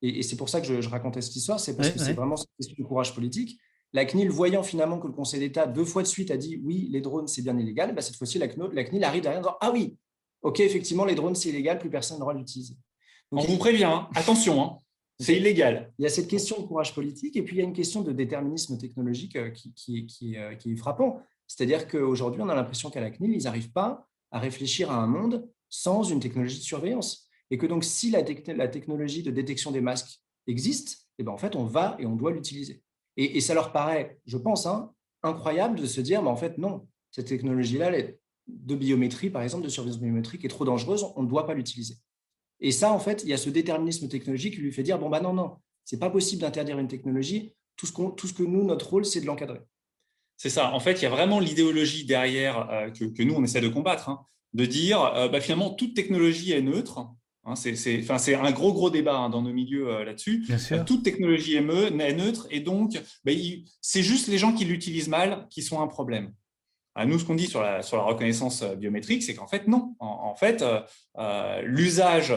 [0.03, 2.45] et, c'est pour ça que je, racontais cette histoire, c'est parce que c'est vraiment une
[2.57, 3.59] question de courage politique.
[3.93, 6.87] La CNIL, voyant finalement que le Conseil d'État, deux fois de suite, a dit oui,
[6.91, 9.57] les drones, c'est bien illégal, bah, cette fois-ci, la, la CNIL arrive derrière en disant
[9.59, 9.97] ah oui,
[10.41, 12.75] ok, effectivement, les drones, c'est illégal, plus personne n'aura l'utiliser.
[13.31, 14.09] On vous prévient, hein.
[14.15, 14.77] attention, hein.
[15.21, 15.93] C'est illégal.
[15.99, 18.01] Il y a cette question de courage politique et puis il y a une question
[18.01, 21.21] de déterminisme technologique euh, euh, qui est frappant.
[21.47, 25.07] C'est-à-dire qu'aujourd'hui, on a l'impression qu'à la CNIL, ils n'arrivent pas à réfléchir à un
[25.07, 27.29] monde sans une technologie de surveillance.
[27.49, 28.23] Et que donc, si la,
[28.55, 32.05] la technologie de détection des masques existe, et eh ben, en fait, on va et
[32.05, 32.81] on doit l'utiliser.
[33.17, 36.87] Et, ça leur paraît, je pense, hein, incroyable de se dire, mais en fait, non,
[37.11, 37.91] cette technologie-là
[38.47, 41.97] de biométrie, par exemple, de surveillance biométrique, est trop dangereuse, on ne doit pas l'utiliser.
[42.61, 45.09] Et ça, en fait, il y a ce déterminisme technologique qui lui fait dire, bon,
[45.09, 48.63] bah non, non, c'est pas possible d'interdire une technologie, tout ce, tout ce que nous,
[48.63, 49.61] notre rôle, c'est de l'encadrer.
[50.37, 50.73] C'est ça.
[50.73, 54.09] En fait, il y a vraiment l'idéologie derrière euh, que, nous, on essaie de combattre,
[54.09, 54.21] hein,
[54.53, 57.07] de dire, euh, bah, finalement, toute technologie est neutre,
[57.43, 60.45] Hein, c'est un gros, gros débat hein, dans nos milieux euh, là-dessus.
[60.85, 61.61] toute technologie est,
[62.13, 63.35] neutre et donc ben,
[63.81, 66.33] c'est juste les gens qui l'utilisent mal qui sont un problème.
[67.05, 69.95] Nous, ce qu'on dit sur la, sur la, reconnaissance euh, biométrique, c'est qu'en fait, non.
[69.99, 70.63] En, fait,
[71.17, 72.33] euh, l'usage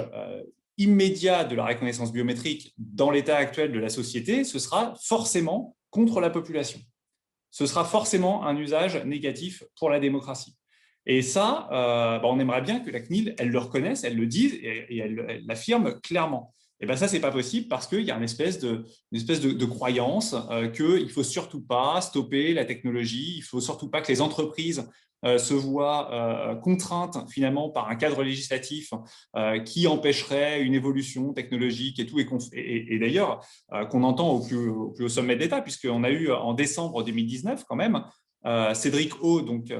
[0.78, 6.20] immédiat de la reconnaissance biométrique dans l'état actuel de la société, ce sera forcément contre
[6.20, 6.80] la population.
[7.50, 10.56] Ce sera forcément un usage négatif pour la démocratie.
[11.06, 14.26] Et ça, euh, bah, on aimerait bien que la CNIL, elle le reconnaisse, elle le
[14.26, 16.54] dise et, elle l'affirme clairement.
[16.80, 19.40] Et bien ça, c'est pas possible parce qu'il y a une espèce de, une espèce
[19.40, 23.88] de, croyance euh, qu'il ne faut surtout pas stopper la technologie, il ne faut surtout
[23.88, 24.88] pas que les entreprises
[25.24, 28.90] euh, se voient contraintes finalement par un cadre législatif
[29.64, 32.18] qui empêcherait une évolution technologique et tout.
[32.52, 33.40] Et, d'ailleurs,
[33.90, 37.64] qu'on entend au plus, au plus haut sommet d'État, puisqu'on a eu en décembre 2019
[37.64, 38.04] quand même
[38.74, 39.72] Cédric O, donc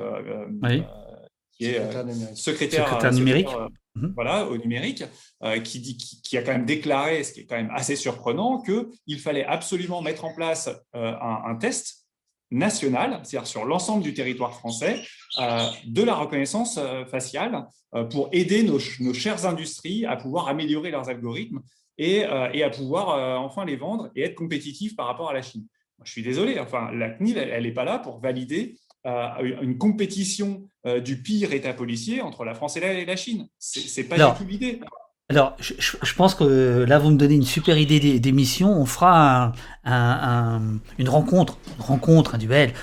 [1.57, 3.49] qui est euh, secrétaire, numérique.
[3.95, 4.13] Mhm.
[4.15, 5.05] Voilà, au numérique,
[5.43, 9.45] euh, qui, a quand même déclaré, ce qui est quand même assez surprenant, qu'il fallait
[9.45, 12.05] absolument mettre en place euh, un, test
[12.51, 15.01] national, c'est-à-dire sur l'ensemble du territoire français,
[15.87, 16.79] de la reconnaissance
[17.11, 17.67] faciale
[18.11, 21.61] pour aider nos, chères industries à pouvoir améliorer leurs algorithmes
[21.99, 22.19] et,
[22.53, 25.67] et à pouvoir enfin les vendre et être compétitifs par rapport à la Chine.
[26.05, 31.01] je suis désolé, enfin, la CNIL, elle n'est pas là pour valider une compétition euh,
[31.01, 33.49] du pire État policier entre la France et la, Chine.
[33.59, 34.81] C'est pas du tout l'idée.
[35.31, 38.71] Alors, je, pense que là, vous me donnez une super idée d'émission.
[38.71, 39.53] On fera
[39.87, 42.75] une rencontre, une rencontre, un duel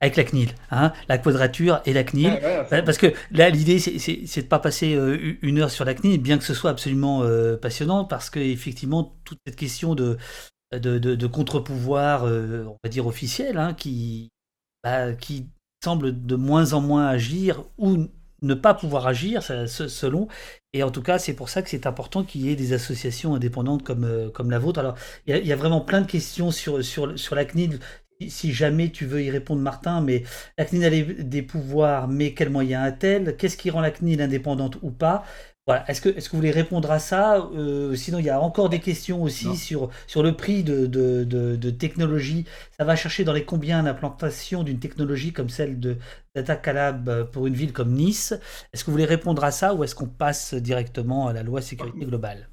[0.00, 2.38] avec la CNIL, hein, la quadrature et la CNIL.
[2.70, 6.36] parce que là, l'idée, c'est de pas passer euh, une heure sur la CNIL, bien
[6.36, 10.18] que ce soit absolument euh, passionnant, parce qu'effectivement, toute cette question de,
[10.72, 14.30] de, contre-pouvoir, on va dire officiel, hein, qui,
[14.82, 15.48] bah, qui
[15.82, 18.06] semble de moins en moins agir ou
[18.42, 20.28] ne pas pouvoir agir, selon.
[20.72, 23.34] Et en tout cas, c'est pour ça que c'est important qu'il y ait des associations
[23.34, 24.80] indépendantes comme, euh, comme la vôtre.
[24.80, 24.94] Alors,
[25.26, 27.80] il y, a vraiment plein de questions sur, sur, sur la CNIL.
[28.28, 30.24] Si jamais tu veux y répondre, Martin, mais
[30.58, 33.36] la CNIL a des pouvoirs, mais quels moyens a-t-elle?
[33.36, 35.24] Qu'est-ce qui rend la CNIL indépendante ou pas?
[35.86, 38.68] Est-ce que, est que vous voulez répondre à ça euh, Sinon, il y a encore
[38.68, 42.44] des questions aussi sur, sur le prix de, de, technologie.
[42.76, 45.96] Ça va chercher dans les combien l'implantation d'une technologie comme celle de
[46.34, 48.34] Data Calab pour une ville comme Nice.
[48.72, 51.60] Est-ce que vous voulez répondre à ça ou est-ce qu'on passe directement à la loi
[51.62, 52.48] sécurité globale?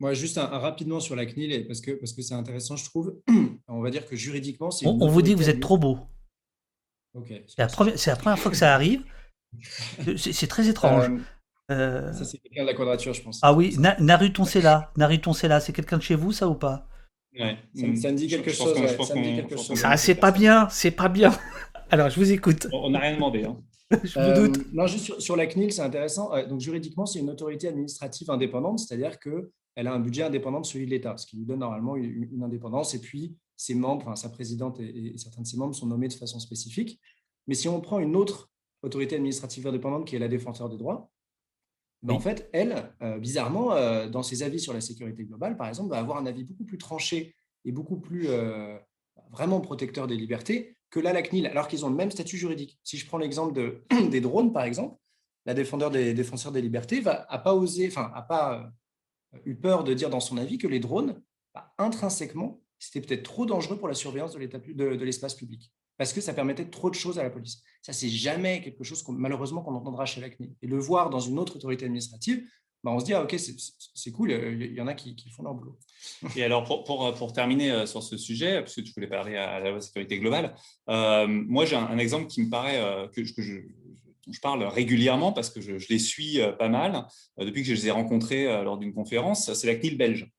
[0.00, 3.16] moi, juste un, rapidement sur la CNIL, parce que parce que c'est intéressant, je trouve.
[3.68, 4.86] On va dire que juridiquement, c'est.
[4.86, 5.98] On, vous dit que vous êtes trop beau.
[7.28, 9.02] C'est la, première, la première fois que ça arrive.
[10.16, 11.08] C'est très étrange.
[11.08, 11.18] Euh,
[11.70, 13.40] euh, ça, c'est quelqu'un de la quadrature, je pense.
[13.42, 14.92] Ah oui, Na Naruton là.
[14.96, 16.86] Naruton là, c'est quelqu'un de chez vous, ça ou pas?
[17.38, 18.74] Ouais, ça, me dit quelque chose.
[19.74, 21.36] Ça, c'est pas bien, c'est pas bien.
[21.90, 22.68] Alors, je vous écoute.
[22.72, 23.44] On n'a rien demandé.
[23.44, 23.56] Hein.
[24.04, 24.58] je vous doute.
[24.58, 26.30] Euh, non, juste sur, la CNIL, c'est intéressant.
[26.48, 30.86] donc, juridiquement, c'est une autorité administrative indépendante, c'est-à-dire qu'elle a un budget indépendant de celui
[30.86, 32.94] de l'État, ce qui lui donne normalement une, indépendance.
[32.94, 36.14] Et puis, ses membres, sa présidente et, et, certains de ses membres sont nommés de
[36.14, 37.00] façon spécifique.
[37.46, 38.50] Mais si on prend une autre
[38.82, 41.10] autorité administrative indépendante qui est la défenseur des droits,
[42.12, 45.90] en fait, elle, euh, bizarrement, euh, dans ses avis sur la sécurité globale, par exemple,
[45.90, 48.76] va avoir un avis beaucoup plus tranché et beaucoup plus euh,
[49.30, 52.78] vraiment protecteur des libertés que la CNIL, alors qu'ils ont le même statut juridique.
[52.84, 54.96] Si je prends l'exemple de, des drones, par exemple,
[55.46, 58.70] la défendeur des défenseurs des libertés, va, a pas osé, enfin, a pas
[59.44, 61.20] eu peur de dire dans son avis que les drones,
[61.54, 66.34] bah, intrinsèquement, c'était peut-être trop dangereux pour la surveillance de l'espace public parce que ça
[66.34, 67.62] permettait trop de choses à la police.
[67.82, 70.54] Ça, c'est jamais quelque chose malheureusement qu'on entendra chez la CNIL.
[70.62, 72.44] Et le voir dans une autre autorité administrative,
[72.84, 73.34] bah, on se dit, ah, ok,
[73.94, 75.78] c'est cool, il y en a qui, font leur boulot.
[76.36, 79.58] Et alors, pour, pour, terminer euh, sur ce sujet, parce que tu voulais parler à
[79.58, 80.54] la sécurité globale,
[80.90, 85.62] euh, moi, j'ai un, exemple qui me paraît, euh, que, je parle régulièrement parce que
[85.62, 87.06] je, les suis pas mal
[87.38, 90.30] depuis que je les ai rencontrés lors d'une conférence, c'est la CNIL belge.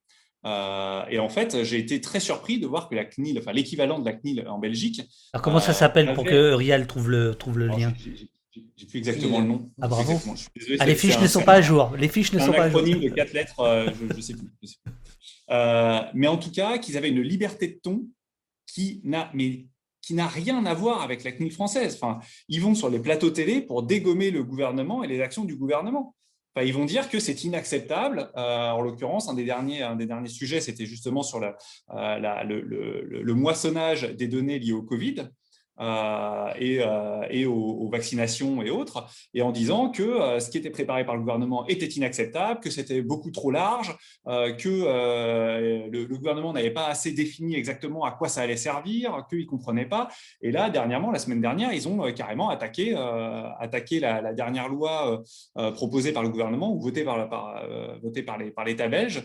[0.45, 4.05] Et en fait, j'ai été très surpris de voir que la CNIL, enfin l'équivalent de
[4.05, 5.01] la CNIL en Belgique.
[5.33, 7.93] Alors comment ça s'appelle pour que Rial trouve le, trouve le lien
[8.77, 9.71] J'ai plus exactement le nom.
[9.81, 10.19] Ah bravo.
[10.79, 11.95] ah, les fiches ne sont pas à jour.
[11.97, 12.79] Les fiches ne sont pas à jour.
[12.79, 14.49] Un acronyme de quatre lettres, je ne sais plus.
[16.13, 18.03] mais en tout cas, qu'ils avaient une liberté de ton
[18.67, 19.65] qui n'a mais
[20.05, 21.97] qui n'a rien à voir avec la CNIL française.
[21.99, 25.55] Enfin, ils vont sur les plateaux télé pour dégommer le gouvernement et les actions du
[25.55, 26.15] gouvernement.
[26.55, 28.31] Enfin, ils vont dire que c'est inacceptable.
[28.37, 29.83] Euh, en l'occurrence, un des derniers,
[30.27, 35.27] sujets, c'était justement sur euh, le, moissonnage des données liées au Covid.
[35.79, 40.69] Euh, et, euh, aux, vaccinations et autres, et en disant que euh, ce qui était
[40.69, 46.71] préparé par le gouvernement était inacceptable, que c'était beaucoup trop large, que le, gouvernement n'avait
[46.71, 50.07] pas assez défini exactement à quoi ça allait servir, qu'il ne comprenait pas.
[50.41, 52.95] Et là, dernièrement, la semaine dernière, ils ont carrément attaqué,
[53.59, 55.23] attaqué la, dernière loi
[55.73, 57.63] proposée par le gouvernement ou votée par, par,
[58.01, 59.23] votée par l'État belge.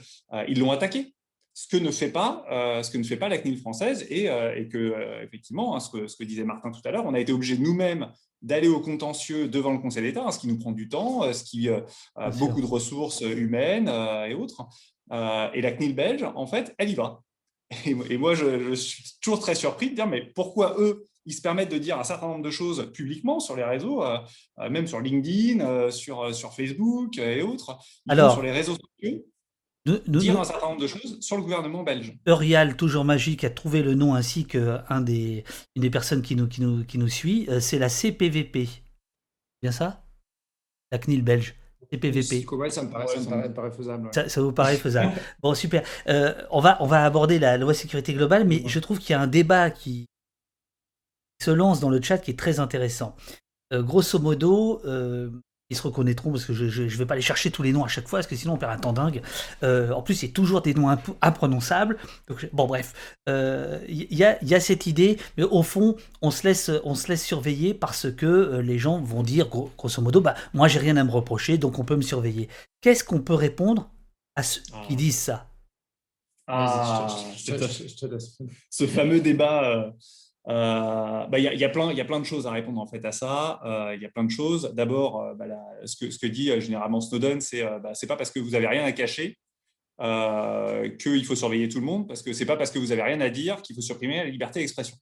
[0.48, 1.14] ils l'ont attaqué
[1.52, 4.30] ce que ne fait pas, euh, ce que ne fait pas la CNIL française et,
[4.30, 7.04] euh, et que euh, effectivement, hein, ce, que, ce, que, disait Martin tout à l'heure,
[7.06, 8.08] on a été obligé nous-mêmes
[8.42, 11.44] d'aller au contentieux devant le Conseil d'État, hein, ce qui nous prend du temps, ce
[11.44, 11.84] qui a
[12.38, 14.66] beaucoup de ressources humaines et autres.
[15.10, 17.20] et la CNIL belge, en fait, elle y va.
[17.86, 21.70] Et, moi, je, suis toujours très surpris de dire, mais pourquoi eux, ils se permettent
[21.70, 24.02] de dire un certain nombre de choses publiquement sur les réseaux,
[24.70, 29.22] même sur LinkedIn, sur, sur Facebook et autres, Alors, sur les réseaux sociaux?
[29.86, 32.14] Dire un certain nombre de choses sur le gouvernement belge.
[32.26, 35.44] Eurial, toujours magique, a trouvé le nom ainsi qu'une des,
[35.76, 37.46] une des personnes qui nous, qui nous, qui nous suit.
[37.48, 38.68] Euh, c'est la CPVP.
[39.62, 40.04] Bien ça?
[40.90, 41.54] La CNIL belge.
[41.92, 42.46] CPVP.
[42.70, 44.10] ça me paraît, ça me paraît, faisable.
[44.12, 45.12] Ça, vous paraît faisable.
[45.42, 45.82] bon, super.
[46.08, 49.14] Euh, on, va, on va aborder la loi sécurité globale, mais je trouve qu'il y
[49.14, 50.06] a un débat qui
[51.42, 53.16] se lance dans le chat qui est très intéressant.
[53.72, 54.80] Euh, grosso modo,
[55.70, 57.88] ils se reconnaîtront parce que je ne vais pas aller chercher tous les noms à
[57.88, 59.22] chaque fois parce que sinon on perd un temps dingue.
[59.62, 60.88] Euh, en plus, c'est toujours des noms
[61.22, 61.96] imprononçables.
[62.28, 62.92] Donc, bon, bref,
[63.26, 66.94] il euh, y, a, y, a, cette idée, mais au fond, on se laisse, on
[66.94, 70.80] se laisse surveiller parce que euh, les gens vont dire, grosso modo, bah, moi j'ai
[70.80, 72.48] rien à me reprocher, donc on peut me surveiller.
[72.80, 73.88] Qu'est-ce qu'on peut répondre
[74.35, 75.46] à ceux qui disent ça?
[76.48, 77.06] Ah,
[78.70, 79.94] ce fameux débat
[80.50, 83.04] euh, bah, il y, a, plein, y a plein de choses à répondre en fait
[83.04, 83.60] à ça.
[83.64, 84.72] Euh, il y a plein de choses.
[84.74, 85.44] D'abord, euh, bah,
[85.84, 88.66] ce, que, ce, que, dit généralement Snowden, c'est bah, c'est pas parce que vous avez
[88.66, 89.38] rien à cacher
[90.98, 93.20] qu'il faut surveiller tout le monde, parce que c'est pas parce que vous avez rien
[93.20, 94.96] à dire qu'il faut supprimer la liberté d'expression.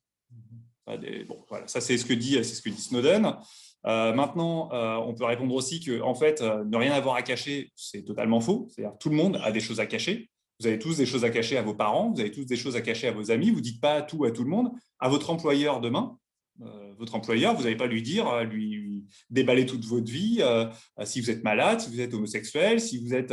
[0.87, 3.37] Bon, voilà, ça c'est ce que dit, c'est ce que dit Snowden.
[3.85, 4.71] maintenant,
[5.07, 8.67] on peut répondre aussi que en fait, ne rien avoir à cacher, c'est totalement faux.
[8.71, 10.29] C'est-à-dire tout le monde a des choses à cacher.
[10.61, 12.77] Vous avez tous des choses à cacher à vos parents, vous avez tous des choses
[12.77, 14.71] à cacher à vos amis, vous ne dites pas tout à tout le monde.
[14.99, 16.19] À votre employeur demain,
[16.63, 20.67] euh, votre employeur, vous n'allez pas lui dire, euh, lui, déballer toute votre vie, euh,
[21.05, 23.33] si vous êtes malade, si vous êtes homosexuel, si vous, êtes,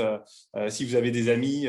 [0.70, 1.66] si vous avez des amis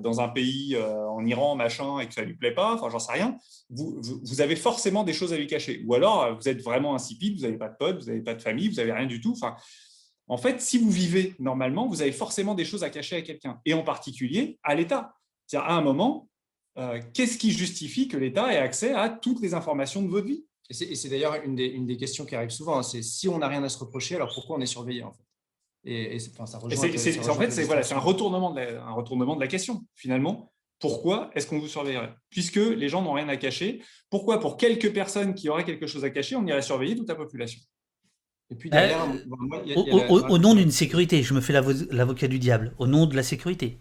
[0.00, 2.98] dans un pays, en Iran, machin, et que ça ne lui plaît pas, enfin, j'en
[2.98, 3.36] sais rien.
[3.70, 5.82] Vous, vous, avez forcément des choses à lui cacher.
[5.86, 8.42] Ou alors, vous êtes vraiment insipide, vous n'avez pas de potes, vous n'avez pas de
[8.42, 9.32] famille, vous n'avez rien du tout.
[9.32, 9.56] Enfin,
[10.28, 13.60] en fait, si vous vivez normalement, vous avez forcément des choses à cacher à quelqu'un,
[13.64, 15.14] et en particulier à l'État.
[15.46, 16.28] C'est-à-dire, à un moment,
[16.78, 20.44] euh, qu'est-ce qui justifie que l'État ait accès à toutes les informations de votre vie?
[20.70, 23.62] Et c'est d'ailleurs une des, questions qui arrive souvent, hein, c'est si on n'a rien
[23.64, 25.22] à se reprocher, alors pourquoi on est surveillé en fait?
[25.84, 29.86] Et, ça en fait, c'est voilà, un, retournement de la, un retournement de la question,
[29.94, 30.52] finalement.
[30.78, 32.12] Pourquoi est-ce qu'on vous surveillerait?
[32.28, 36.04] Puisque les gens n'ont rien à cacher, pourquoi pour quelques personnes qui auraient quelque chose
[36.04, 37.60] à cacher, on irait surveiller toute la population?
[38.50, 39.06] Et puis derrière,
[39.76, 43.78] au, nom d'une sécurité, je me fais l'avocat du diable, au nom de la sécurité.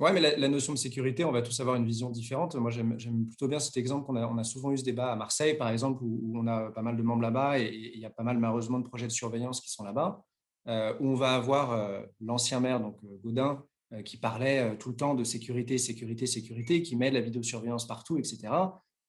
[0.00, 2.56] Oui, mais la, notion de sécurité, on va tous avoir une vision différente.
[2.56, 5.16] Moi, j'aime plutôt bien cet exemple qu'on a, on a souvent eu ce débat à
[5.16, 8.10] Marseille, par exemple, où, on a pas mal de membres là-bas et, il y a
[8.10, 10.24] pas mal, malheureusement, de projets de surveillance qui sont là-bas,
[10.66, 13.62] euh, où on va avoir euh, l'ancien maire, donc euh, Gaudin,
[14.04, 18.18] qui parlait tout le temps de sécurité, sécurité, sécurité, qui met de la vidéosurveillance partout,
[18.18, 18.48] etc.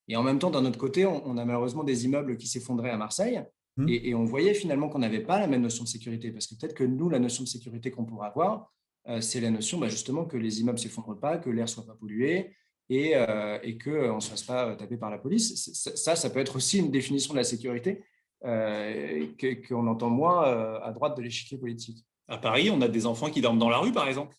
[0.08, 2.98] Et en même temps, d'un autre côté, on a malheureusement des immeubles qui s'effondraient à
[2.98, 3.42] Marseille.
[3.78, 3.90] Mmh.
[3.90, 6.74] Et, on voyait finalement qu'on n'avait pas la même notion de sécurité, parce que peut-être
[6.74, 8.72] que nous, la notion de sécurité qu'on pourrait avoir,
[9.08, 11.70] euh, c'est la notion bah, justement que les immeubles ne s'effondrent pas, que l'air ne
[11.70, 12.56] soit pas pollué
[12.90, 15.72] et, euh, et qu'on ne se fasse pas taper par la police.
[15.96, 18.04] Ça, ça peut être aussi une définition de la sécurité
[18.42, 20.44] qu'on entend moins
[20.82, 22.06] à droite de l'échiquier politique.
[22.28, 24.36] À Paris, on a des enfants qui dorment dans la rue, par exemple.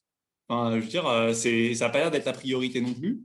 [0.48, 1.02] Enfin, je veux dire,
[1.34, 3.24] ça n'a pas l'air d'être la priorité non plus.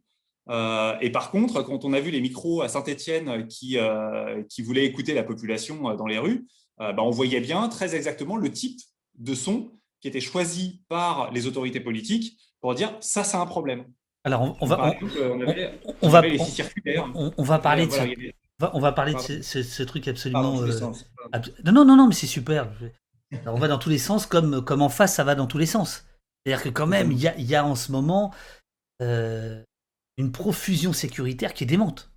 [0.49, 3.77] Et par contre, quand on a vu les micros à Saint-Étienne qui,
[4.49, 6.45] qui voulaient écouter la population dans les rues,
[6.77, 8.79] bah, on voyait bien très exactement le type
[9.17, 13.85] de son qui était choisi par les autorités politiques pour dire ça, c'est un problème.
[14.23, 14.93] Alors, on, va,
[16.01, 16.21] on, va,
[17.37, 18.05] on, va parler de ça.
[18.73, 20.61] On va parler de ce, truc absolument.
[20.61, 20.91] Euh,
[21.65, 22.71] non, non, non, mais c'est super.
[23.47, 25.65] on va dans tous les sens, comme, comme en face, ça va dans tous les
[25.65, 26.05] sens.
[26.45, 28.31] C'est-à-dire que quand même, il y a, y a, en ce moment
[29.01, 29.63] euh,
[30.29, 32.11] profusion sécuritaire qui est démente.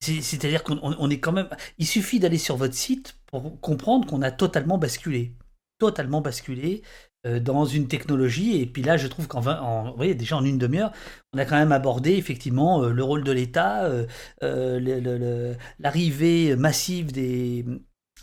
[0.00, 1.48] C'est-à-dire qu'on est quand même.
[1.78, 5.36] Il suffit d'aller sur votre site pour comprendre qu'on a totalement basculé.
[5.78, 6.82] Totalement basculé.
[7.26, 8.60] Euh, dans une technologie.
[8.60, 10.92] Et puis là, je trouve qu'en en, déjà en une demi-heure,
[11.32, 13.84] on a quand même abordé effectivement euh, le rôle de l'État,
[14.42, 17.64] euh, l'arrivée massive des,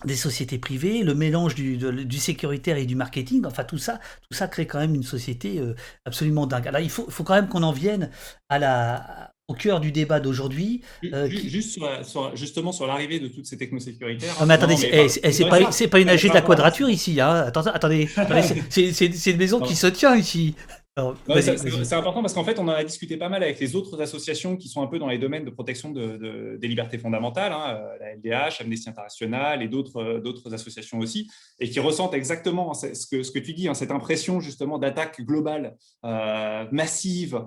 [0.06, 4.36] des sociétés privées, le mélange du, du, sécuritaire et du marketing, enfin tout ça, tout
[4.36, 5.62] ça crée quand même une société
[6.06, 6.68] absolument dingue.
[6.68, 8.10] Alors il faut, faut quand même qu'on en vienne
[8.50, 10.82] à la, au cœur du débat d'aujourd'hui.
[11.04, 14.34] Euh, juste sur, justement sur l'arrivée de toutes ces technosécuritaires.
[14.46, 15.60] mais attendez, c'est pas,
[15.90, 17.20] pas, une AG de la quadrature ici.
[17.20, 17.46] Hein.
[17.48, 20.56] Attendez, attendez c'est une maison qui se tient ici.
[20.98, 24.58] C'est important parce qu'en fait, on en a discuté pas mal avec les autres associations
[24.58, 27.98] qui sont un peu dans les domaines de protection de, des libertés fondamentales, hein, euh,
[28.02, 31.30] la LDH, Amnesty International et euh, d'autres associations aussi,
[31.62, 35.22] et qui ressentent exactement ce que, ce que tu dis, hein, cette impression justement d'attaque
[35.22, 37.42] globale, euh, massive.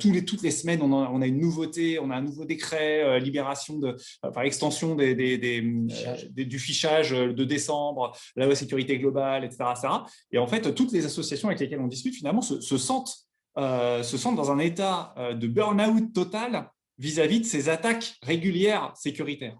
[0.00, 2.44] tous les, toutes les semaines, on a, on a, une nouveauté, on a un nouveau
[2.44, 3.96] décret, libération de,
[4.34, 9.64] par extension des, des, du fichage de décembre, la loi sécurité globale, etc.,
[10.32, 13.26] Et en fait, toutes les associations avec lesquelles on discute finalement se se sentent,
[13.58, 18.92] euh, se sentent dans un état euh, de burn-out total vis-à-vis de ces attaques régulières
[18.96, 19.58] sécuritaires.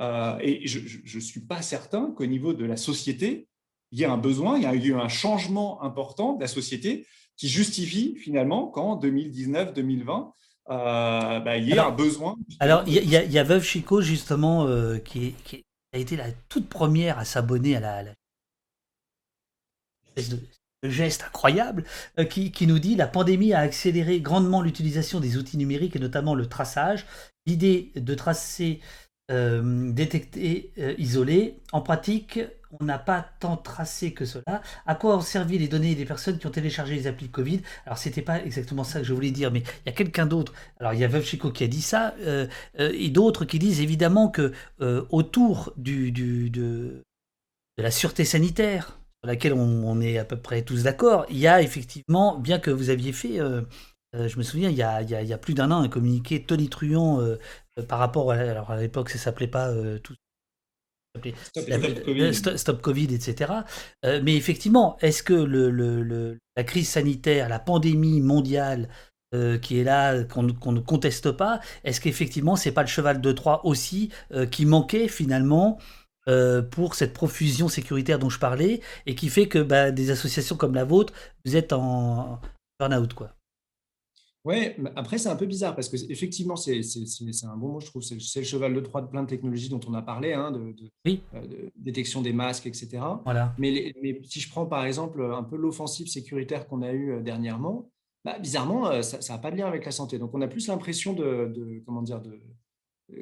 [0.00, 3.48] Euh, et je ne suis pas certain qu'au niveau de la société,
[3.90, 7.06] il y a un besoin, il y a eu un changement important de la société
[7.36, 10.32] qui justifie finalement qu'en 2019-2020,
[10.68, 12.36] bah, il y ait un besoin.
[12.58, 14.66] Alors, il y, a Veuve Chico, justement,
[15.04, 15.34] qui,
[15.92, 18.12] a été la toute première à s'abonner à la, la
[20.82, 21.84] geste incroyable
[22.18, 26.34] euh, qui, nous dit la pandémie a accéléré grandement l'utilisation des outils numériques et notamment
[26.34, 27.06] le traçage.
[27.46, 28.80] L'idée de tracer,
[29.30, 31.60] euh, détecter, euh, isoler.
[31.72, 32.40] En pratique,
[32.80, 34.62] on n'a pas tant tracé que cela.
[34.86, 37.60] À quoi ont servi les données des personnes qui ont téléchargé les applis Covid?
[37.84, 40.52] Alors c'était pas exactement ça que je voulais dire, mais il y a quelqu'un d'autre.
[40.78, 42.14] Alors il y a Veuve Chico qui a dit ça,
[42.78, 44.52] et d'autres qui disent évidemment que
[45.10, 47.04] autour du, du de
[47.76, 51.62] la sûreté sanitaire, sur laquelle on, est à peu près tous d'accord, il y a
[51.62, 53.62] effectivement, bien que vous aviez fait, euh,
[54.16, 56.42] euh, je me souviens, il y a, il y a, plus d'un an, un communiqué
[56.42, 57.36] tonitruant euh,
[57.88, 60.14] par rapport à, alors à l'époque, ça s'appelait pas tout.
[62.56, 63.14] Stop, COVID.
[63.14, 63.52] etc.
[64.02, 68.88] mais effectivement, est-ce que le, le, la crise sanitaire, la pandémie mondiale
[69.60, 73.64] qui est là, qu'on ne conteste pas, est-ce qu'effectivement, c'est pas le cheval de Troie
[73.66, 74.10] aussi
[74.50, 75.78] qui manquait finalement
[76.28, 80.56] euh, pour cette profusion sécuritaire dont je parlais et qui fait que bah, des associations
[80.56, 81.12] comme la vôtre,
[81.44, 82.38] vous êtes en
[82.78, 83.14] burn-out.
[83.14, 83.34] quoi.
[84.44, 86.80] Ouais, après c'est un peu bizarre parce que effectivement c'est
[87.44, 88.02] un bon mot, je trouve.
[88.02, 90.74] C'est le cheval de Troie de plein de technologies dont on a parlé, hein, de,
[91.06, 93.02] euh, de, détection des masques, etc.
[93.24, 93.54] Voilà.
[93.58, 97.20] Mais, mais, si je prends par exemple un peu l'offensive sécuritaire qu'on a eue euh,
[97.20, 97.88] dernièrement,
[98.24, 100.18] bah, bizarrement ça n'a pas de lien avec la santé.
[100.18, 102.40] Donc on a plus l'impression de, comment dire de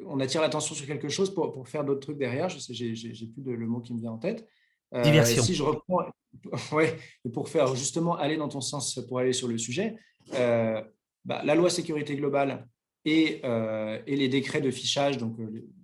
[0.05, 2.49] on attire l'attention sur quelque chose pour, faire d'autres trucs derrière.
[2.49, 4.47] Je sais, j'ai plus de, le mot qui me vient en tête.
[4.93, 5.43] Euh, Diversion.
[5.43, 6.05] Si je reprends,
[6.71, 9.95] ouais, et pour faire justement aller dans ton sens, pour aller sur le sujet,
[10.33, 10.81] euh,
[11.25, 12.67] bah, la loi sécurité globale
[13.05, 15.17] et, euh, et, les décrets de fichage.
[15.17, 15.37] Donc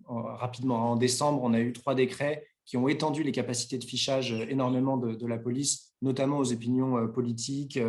[0.08, 4.34] rapidement, en décembre, on a eu trois décrets qui ont étendu les capacités de fichage
[4.50, 7.80] énormément de, la police, notamment aux opinions politiques,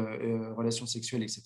[0.57, 1.43] relations sexuelles, etc.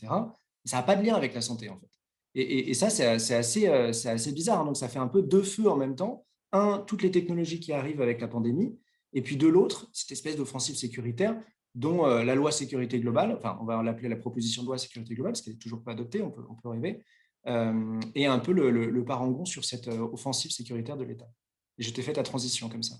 [0.66, 1.88] Ça n'a pas de lien avec la santé en fait.
[2.34, 4.60] Et, ça, c'est assez, euh, assez, bizarre.
[4.60, 4.64] Hein.
[4.64, 6.24] Donc, ça fait un peu deux feux en même temps.
[6.52, 8.78] Un, toutes les technologies qui arrivent avec la pandémie.
[9.12, 11.38] Et puis de l'autre, cette espèce d'offensive sécuritaire
[11.74, 15.14] dont euh, la loi sécurité globale, enfin, on va l'appeler la proposition de loi sécurité
[15.14, 17.02] globale, parce qu'elle n'est toujours pas adoptée, on peut, rêver,
[17.46, 21.30] euh, et un peu le, le, parangon sur cette offensive sécuritaire de l'État.
[21.78, 22.96] Et je t'ai fait ta transition comme ça.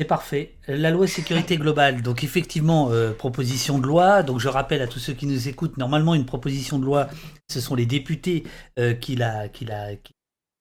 [0.00, 0.54] C'est parfait.
[0.68, 4.22] La loi sécurité globale, donc effectivement, euh, proposition de loi.
[4.22, 7.08] Donc je rappelle à tous ceux qui nous écoutent, normalement une proposition de loi,
[7.50, 8.44] ce sont les députés
[8.78, 9.66] euh, qui, la, qui,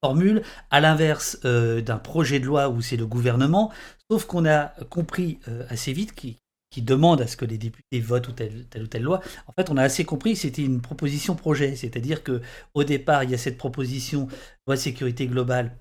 [0.03, 3.71] formulent, à l'inverse euh, d'un projet de loi où c'est le gouvernement.
[4.09, 6.39] Sauf qu'on a compris assez vite qui,
[6.77, 9.19] demande à ce que les députés votent ou telle, ou telle loi.
[9.47, 12.41] En fait, on a assez compris c'était une proposition projet, c'est-à-dire que
[12.75, 14.27] au départ, il y a cette proposition
[14.67, 15.75] loi sécurité globale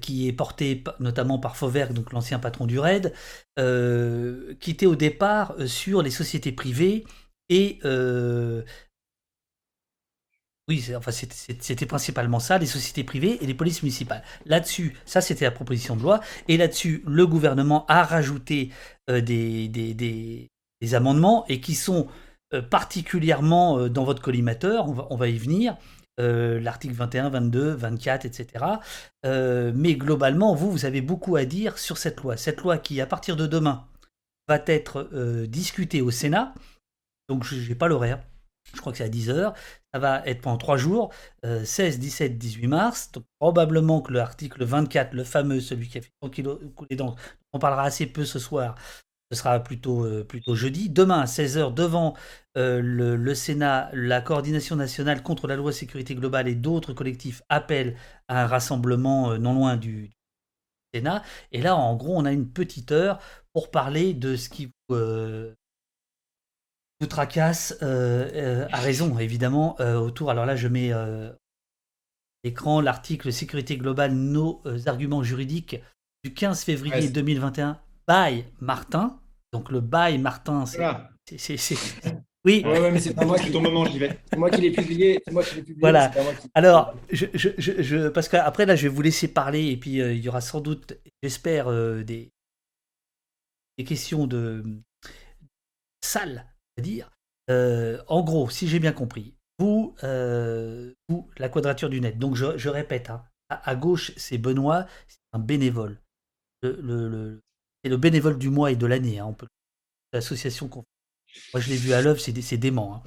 [0.00, 3.12] qui est porté notamment par Fauvergue, donc l'ancien patron du RAID,
[3.56, 7.04] qui était au départ sur les sociétés privées
[7.48, 7.78] et
[10.68, 14.24] oui, enfin, c'était principalement ça, les sociétés privées et les polices municipales.
[14.46, 18.70] Là-dessus, ça c'était la proposition de loi, et là-dessus, le gouvernement a rajouté
[19.08, 20.50] euh, des,
[20.92, 22.08] amendements et qui sont
[22.52, 25.76] euh, particulièrement euh, dans votre collimateur, on va, y venir,
[26.18, 28.64] l'article 21, 22, 24, etc.
[29.24, 32.36] mais globalement, vous, vous avez beaucoup à dire sur cette loi.
[32.36, 33.86] Cette loi qui, à partir de demain,
[34.48, 35.10] va être
[35.46, 36.54] discutée au Sénat,
[37.28, 38.20] donc je n'ai pas l'horaire
[38.74, 39.54] je crois que c'est à 10h.
[39.92, 41.12] Ça va être pendant 3 jours,
[41.42, 43.10] 16, 17, 18 mars.
[43.12, 47.16] Donc probablement que l'article 24, le fameux, celui qui a fait couler dents,
[47.52, 48.74] on parlera assez peu ce soir,
[49.30, 50.88] ce sera plutôt, euh, plutôt jeudi.
[50.88, 52.14] Demain à 16h, devant
[52.56, 57.96] euh, le, Sénat, la coordination nationale contre la loi sécurité globale et d'autres collectifs appellent
[58.28, 60.10] à un rassemblement euh, non loin du,
[60.94, 61.22] Sénat.
[61.50, 63.18] Et là, en gros, on a une petite heure
[63.52, 64.96] pour parler de ce qui vous
[67.00, 70.30] vous tracasse a raison, évidemment, autour.
[70.30, 70.92] Alors là, je mets
[72.44, 75.76] l'écran l'article Sécurité globale, nos arguments juridiques
[76.24, 79.18] du 15 février 2021 by Martin.
[79.52, 80.80] Donc le by Martin, c'est.
[82.44, 82.62] Oui.
[82.64, 84.20] Ouais, mais c'est pas moi qui ton moment, j'y vais.
[84.30, 85.20] C'est moi qui l'ai publié.
[85.32, 86.12] Moi qui publié voilà.
[86.54, 90.18] Alors, je, je, je, parce qu'après là, je vais vous laisser parler et puis il
[90.18, 91.72] y aura sans doute, j'espère,
[92.04, 92.30] des,
[93.78, 94.62] des questions de
[96.02, 96.46] sales
[96.80, 97.10] dire
[97.50, 102.34] euh, en gros, si j'ai bien compris, vous, euh, vous, la quadrature du net, donc
[102.34, 106.00] je, répète, hein, à, gauche, c'est Benoît, c'est un bénévole.
[106.62, 107.40] Le,
[107.86, 109.46] c'est le bénévole du mois et de l'année, hein, on peut
[110.12, 112.96] l'association Moi, je l'ai vu à l'œuvre, c'est, dément.
[112.96, 113.02] Hein.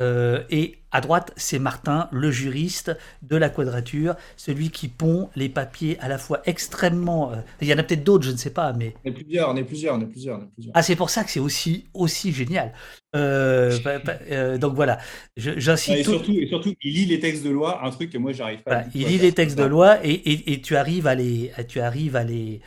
[0.00, 5.50] Euh, et à droite, c'est Martin, le juriste de la quadrature, celui qui pond les
[5.50, 7.32] papiers à la fois extrêmement.
[7.32, 8.94] Euh, il y en a peut-être d'autres, je ne sais pas, mais.
[9.04, 10.40] On est plusieurs, on est plusieurs, on est plusieurs.
[10.72, 12.72] Ah, c'est pour ça que c'est aussi, aussi génial.
[13.14, 15.00] Euh, bah, bah, donc voilà,
[15.36, 15.98] j'incite.
[15.98, 18.62] Et, surtout, et surtout, il lit les textes de loi, un truc que moi, j'arrive
[18.62, 18.78] pas.
[18.78, 22.16] à il lit les textes de loi et, et, tu arrives à les, tu arrives
[22.16, 22.62] à les,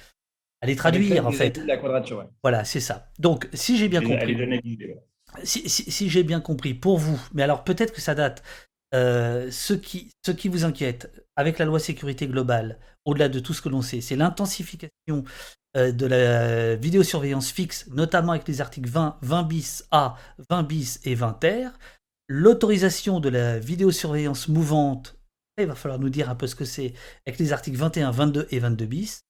[0.67, 1.57] à les traduire en fait.
[1.65, 3.09] La quadrature, Voilà, c'est ça.
[3.19, 4.37] Donc, si j'ai bien compris.
[5.43, 8.43] si, j'ai bien compris, pour vous, mais alors peut-être que ça date,
[8.93, 13.53] euh, ce, qui, ce qui vous inquiète avec la loi sécurité globale, au-delà de tout
[13.53, 15.23] ce que l'on sait, c'est l'intensification
[15.75, 20.15] euh, de la vidéosurveillance fixe, notamment avec les articles 20, 20 bis A,
[20.49, 21.77] 20 bis et 20 ter,
[22.27, 25.17] l'autorisation de la vidéosurveillance mouvante,
[25.57, 26.93] il va falloir nous dire un peu ce que c'est,
[27.25, 29.21] avec les articles 21, 22 et 22 bis,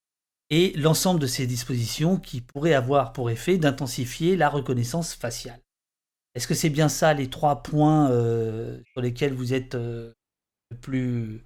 [0.49, 5.59] et l'ensemble de ces dispositions qui pourraient avoir pour effet d'intensifier la reconnaissance faciale.
[6.35, 10.13] Est-ce que c'est bien ça les trois points euh, sur lesquels vous êtes euh,
[10.71, 11.43] le plus,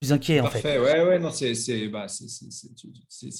[0.00, 0.78] plus inquiet en fait?
[0.78, 2.06] Ouais, ouais, non, c'est, bah,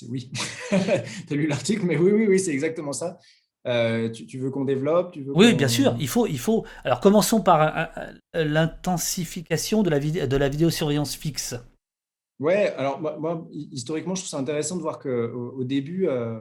[0.09, 0.33] oui.
[0.69, 3.19] tu as lu l'article, mais oui, oui, oui, c'est exactement ça.
[3.67, 5.97] Euh, tu, veux qu'on développe tu veux Oui, bien sûr.
[5.99, 6.65] Il faut, il faut.
[6.85, 7.91] Alors, commençons par
[8.35, 11.57] l'intensification de la, de la vidéosurveillance fixe.
[12.39, 16.39] Ouais, alors moi, historiquement, je trouve ça intéressant de voir qu'au au début, euh,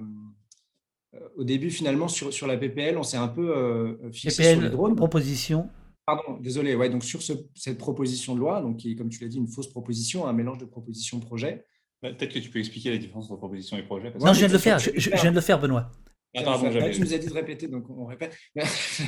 [1.38, 4.70] au début, finalement, sur, sur la PPL, on s'est un peu euh, fixé sur les
[4.70, 4.96] drones.
[4.96, 5.70] Proposition.
[6.06, 6.76] Pardon, désolé.
[6.76, 9.48] Ouais, donc sur cette proposition de loi, donc qui est, comme tu l'as dit, une
[9.48, 11.66] fausse proposition, un mélange de proposition-projet.
[12.04, 14.14] Bah, peut-être que tu peux expliquer la différence entre proposition et projet.
[14.20, 14.80] non, je viens de le faire.
[14.80, 15.90] Je, viens de le faire, Benoît.
[16.36, 18.36] Attends, bon, tu nous as dit de répéter, donc on répète.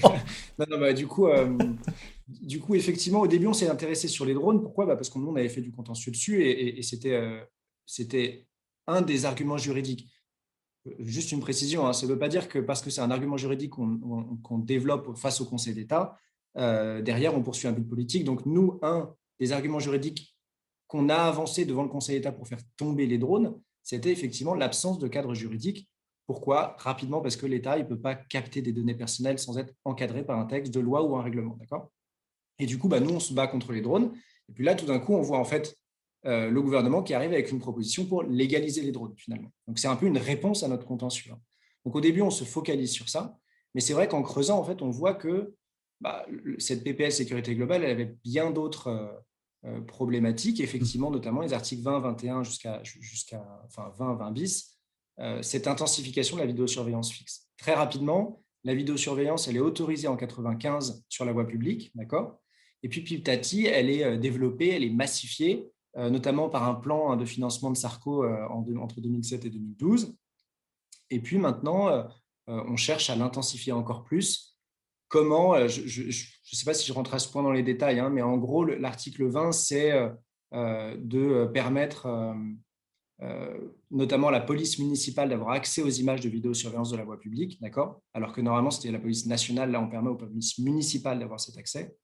[0.01, 0.09] Oh.
[0.59, 1.57] non, non, bah, du coup, euh,
[2.28, 4.61] du coup, effectivement, au début, on s'est intéressé sur les drones.
[4.61, 4.86] Pourquoi?
[4.86, 8.45] Bah, Parce qu'on on avait fait du contentieux dessus et, et, c'était,
[8.88, 10.09] un des arguments juridiques
[10.99, 13.38] juste une précision, hein, ça ne veut pas dire que parce que c'est un argument
[13.38, 16.17] juridique qu'on développe face au Conseil d'État,
[16.57, 18.23] euh, derrière, on poursuit un but politique.
[18.23, 20.36] Donc, nous, un des arguments juridiques
[20.88, 24.99] qu'on a avancé devant le Conseil d'État pour faire tomber les drones, c'était effectivement l'absence
[24.99, 25.89] de cadre juridique.
[26.25, 26.75] Pourquoi?
[26.80, 30.39] Rapidement, parce que l'État ne peut pas capter des données personnelles sans être encadré par
[30.39, 31.55] un texte de loi ou un règlement.
[31.59, 31.91] D'accord?
[32.60, 34.12] Et du coup, bah, nous, on se bat contre les drones.
[34.49, 35.76] Et puis là, tout d'un coup, on voit en fait
[36.26, 39.51] euh, le gouvernement qui arrive avec une proposition pour légaliser les drones finalement.
[39.68, 41.34] Donc c'est un peu une réponse à notre contentieux.
[41.86, 43.38] Donc au début, on se focalise sur ça,
[43.76, 45.53] mais c'est vrai qu'en creusant, en fait, on voit que
[46.01, 46.26] bah,
[46.58, 49.08] cette PPL sécurité globale, elle avait bien d'autres euh,
[49.66, 54.74] euh, problématiques, effectivement, notamment les articles 20, 21 jusqu'à jusqu'à enfin 20, 20 bis,
[55.41, 57.47] cette intensification de la vidéosurveillance fixe.
[57.58, 62.39] Très rapidement, la vidéosurveillance, elle est autorisée en 95 sur la voie publique, d'accord?
[62.88, 67.17] Et puis petit elle est développée, elle est massifiée euh, notamment par un plan hein,
[67.17, 70.15] de financement de Sarko euh, entre 2007 et 2012.
[71.09, 72.03] Et puis maintenant, euh,
[72.47, 74.59] on cherche à l'intensifier encore plus.
[75.07, 78.09] Comment, je ne sais pas si je rentre à ce point dans les détails, hein,
[78.09, 79.93] mais en gros, l'article 20, c'est
[80.51, 82.35] de permettre
[83.89, 87.61] notamment à la police municipale d'avoir accès aux images de vidéosurveillance de la voie publique,
[87.61, 88.01] d'accord?
[88.13, 91.57] Alors que normalement, c'était la police nationale, là, on permet aux polices municipales d'avoir cet
[91.57, 91.95] accès.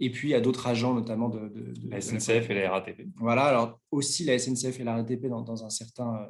[0.00, 1.52] Et puis, à d'autres agents, notamment de,
[1.88, 3.02] la SNCF et la RATP.
[3.16, 6.28] Voilà, alors aussi la SNCF et la RATP dans, dans un certain,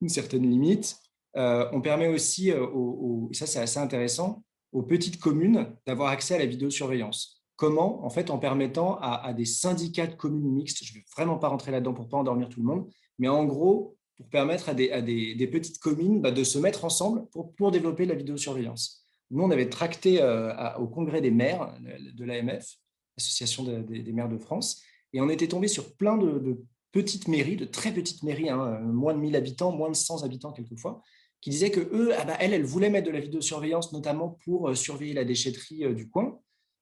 [0.00, 0.96] une certaine limite.
[1.34, 4.42] on permet aussi, et ça c'est assez intéressant,
[4.72, 7.42] aux petites communes d'avoir accès à la vidéosurveillance.
[7.56, 8.04] Comment?
[8.04, 11.48] En fait, en permettant à, des syndicats de communes mixtes, je ne vais vraiment pas
[11.48, 14.74] rentrer là-dedans pour ne pas endormir tout le monde, mais en gros, pour permettre à
[14.74, 19.01] des, petites communes bah, de se mettre ensemble pour, développer la vidéosurveillance.
[19.32, 22.76] Nous, on avait tracté euh, au congrès des maires de l'AMF,
[23.16, 26.62] l'Association des, maires de France, et on était tombé sur plein de,
[26.92, 30.52] petites mairies, de très petites mairies, hein, moins de 1000 habitants, moins de 100 habitants
[30.52, 31.02] quelquefois,
[31.40, 34.74] qui disaient que eux, ah bah, elles, voulaient mettre de la vidéosurveillance, notamment pour euh,
[34.74, 36.38] surveiller la déchetterie euh, du coin,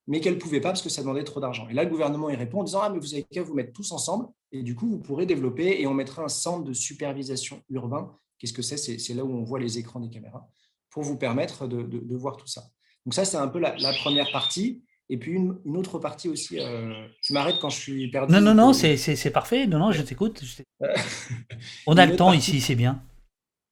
[0.07, 1.67] mais qu'elles ne pouvaient pas parce que ça demandait trop d'argent.
[1.69, 3.71] Et là, le gouvernement y répond en disant Ah, mais vous avez qu'à vous mettre
[3.71, 7.61] tous ensemble, et du coup, vous pourrez développer, et on mettra un centre de supervision
[7.69, 8.15] urbain.
[8.37, 10.47] Qu'est-ce que c'est C'est là où on voit les écrans des caméras,
[10.91, 12.63] pour vous permettre de, voir tout ça.
[13.05, 14.83] Donc, ça, c'est un peu la, première partie.
[15.09, 18.31] Et puis, une, autre partie aussi, euh, tu m'arrêtes quand je suis perdu.
[18.31, 19.67] Non, non, non, c'est parfait.
[19.67, 20.43] Non, non, je t'écoute.
[21.87, 23.01] on a le temps ici, c'est bien.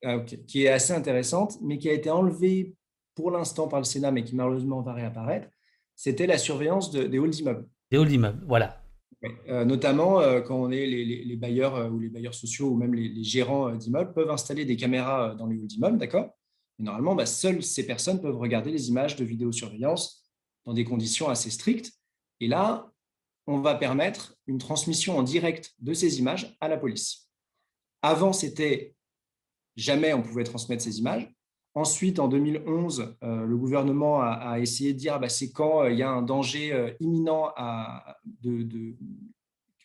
[0.04, 2.74] Ah, qui est assez intéressante, mais qui a été enlevée
[3.16, 5.50] pour l'instant par le Sénat, mais qui malheureusement va réapparaître,
[5.96, 7.68] c'était la surveillance des halls d'immeubles.
[7.92, 8.82] Des halls d'immeubles, voilà.
[9.50, 12.94] Euh, notamment euh, quand on est les, bailleurs euh, ou les bailleurs sociaux ou même
[12.94, 16.38] les, gérants d'immeubles peuvent installer des caméras dans les halls d'immeubles, d'accord?
[16.80, 20.24] Et normalement, bah, seules ces personnes peuvent regarder les images de vidéosurveillance
[20.66, 21.92] dans des conditions assez strictes.
[22.40, 22.92] Et là,
[23.48, 27.30] on va permettre une transmission en direct de ces images à la police.
[28.02, 28.96] Avant, c'était
[29.76, 31.30] jamais on pouvait transmettre ces images.
[31.76, 35.92] Ensuite, en 2011, euh, le gouvernement a, essayé de dire ah bah, c'est quand euh,
[35.92, 37.54] il y a un danger euh, imminent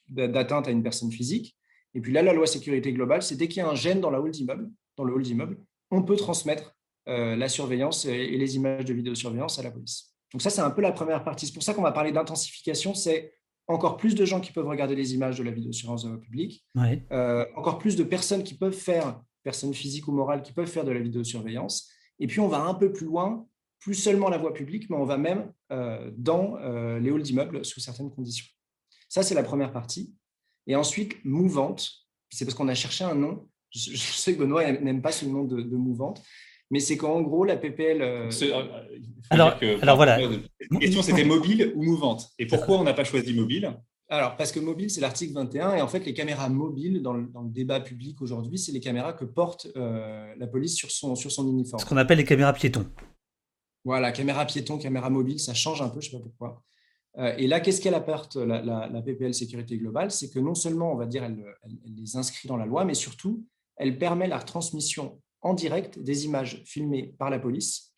[0.09, 1.57] d'atteinte à une personne physique.
[1.95, 4.11] Et puis là, la loi sécurité globale, c'est dès qu'il y a un gène dans,
[4.11, 4.21] la
[4.97, 6.74] dans le hall d'immeuble, on peut transmettre
[7.07, 10.15] la surveillance et, les images de vidéosurveillance à la police.
[10.33, 11.47] Donc ça, c'est un peu la première partie.
[11.47, 12.95] C'est pour ça qu'on va parler d'intensification.
[12.95, 13.35] C'est
[13.67, 16.65] encore plus de gens qui peuvent regarder les images de la vidéosurveillance de la public,
[17.57, 20.91] encore plus de personnes qui peuvent faire personnes physiques ou morales qui peuvent faire de
[20.91, 21.89] la vidéosurveillance.
[22.19, 23.47] Et puis, on va un peu plus loin,
[23.79, 27.65] plus seulement la voie publique, mais on va même euh, dans euh, les halls d'immeubles
[27.65, 28.47] sous certaines conditions.
[29.09, 30.15] Ça, c'est la première partie.
[30.67, 31.93] Et ensuite, mouvante,
[32.31, 33.47] c'est parce qu'on a cherché un nom.
[33.71, 36.23] Je, sais que Benoît n'aime pas ce nom de, mouvante,
[36.71, 38.03] mais c'est qu'en gros, la PPL.
[38.03, 38.31] Euh,
[39.31, 40.19] alors, alors voilà.
[40.19, 42.31] La question, c'était mobile ou mouvante.
[42.39, 43.75] Et pourquoi on n'a pas choisi mobile
[44.11, 47.27] alors, parce que mobile, c'est l'article 21, et en fait, les caméras mobiles, dans le,
[47.47, 51.49] débat public aujourd'hui, c'est les caméras que porte euh, la police sur son, sur son
[51.49, 51.81] uniforme.
[51.81, 52.87] Ce qu'on appelle les caméras piétons.
[53.83, 56.63] Voilà, caméra piéton, caméra mobile, ça change un peu, je ne sais pas pourquoi.
[57.17, 60.11] Euh, et là, qu'est-ce qu'elle apporte, la, la, PPL Sécurité Globale?
[60.11, 61.43] C'est que non seulement, on va dire, elle,
[61.85, 63.47] les inscrit dans la loi, mais surtout,
[63.77, 67.93] elle permet la retransmission en direct des images filmées par la police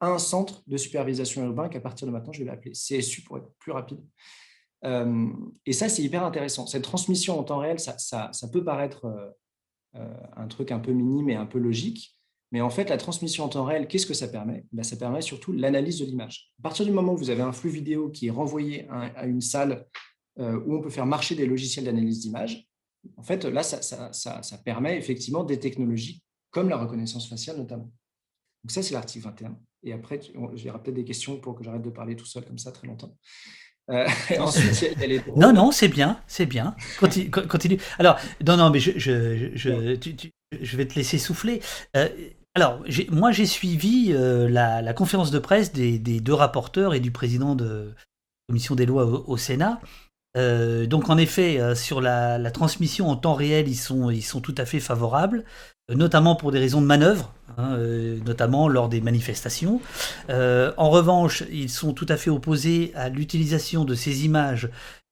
[0.00, 3.36] à un centre de supervision urbain qu'à partir de maintenant, je vais l'appeler CSU pour
[3.38, 4.00] être plus rapide.
[4.84, 5.28] Euh,
[5.66, 6.66] et ça, c'est hyper intéressant.
[6.66, 9.30] Cette transmission en temps réel, ça, peut paraître euh,
[9.96, 12.14] euh, un truc un peu minime et un peu logique,
[12.52, 14.64] mais en fait, la transmission en temps réel, qu'est-ce que ça permet?
[14.72, 16.52] Ben, Ça permet surtout l'analyse de l'image.
[16.60, 19.40] À partir du moment où vous avez un flux vidéo qui est renvoyé à, une
[19.40, 19.86] salle
[20.36, 22.68] où on peut faire marcher des logiciels d'analyse d'image,
[23.16, 26.23] en fait, là, ça, permet effectivement des technologies
[26.54, 27.90] comme la reconnaissance faciale notamment.
[28.62, 29.58] Donc ça, c'est l'article 21.
[29.82, 32.46] Et après, il y aura peut-être des questions pour que j'arrête de parler tout seul
[32.46, 33.18] comme ça très longtemps.
[33.90, 34.06] Euh,
[35.36, 36.74] non, non, c'est bien, c'est bien.
[36.98, 39.98] Continue, Alors, non, non, mais je, je, je,
[40.58, 41.60] je vais te laisser souffler.
[41.96, 42.08] Euh,
[42.54, 47.54] alors, moi, j'ai suivi euh, la, conférence de presse des, deux rapporteurs et du président
[47.54, 47.94] de la
[48.48, 49.80] commission des lois au, Sénat.
[50.34, 55.44] Donc, en effet, sur la, transmission en temps réel, ils sont, tout à fait favorables
[55.90, 59.80] notamment pour des raisons de manœuvre, hein, euh, notamment lors des manifestations.
[60.30, 64.70] Euh, en revanche, ils sont tout à fait opposés à l'utilisation de ces images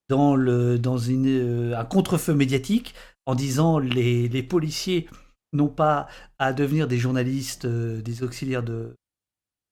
[0.08, 2.94] dans, euh, un contre-feu médiatique,
[3.26, 5.08] en disant les, les policiers
[5.52, 6.08] n'ont pas
[6.38, 8.96] à devenir des journalistes, des auxiliaires de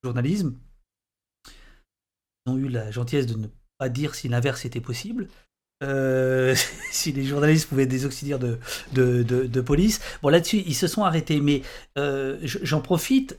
[0.05, 0.55] journalisme.
[2.47, 3.47] Ils ont eu la gentillesse de ne
[3.81, 5.27] pas dire si l'inverse était possible.
[5.83, 6.55] Euh,
[6.93, 8.59] si les journalistes pouvaient des auxiliaires de,
[8.93, 10.01] de, police.
[10.23, 11.63] Bon, là-dessus, ils se sont arrêtés, mais
[11.99, 13.39] euh, j'en profite.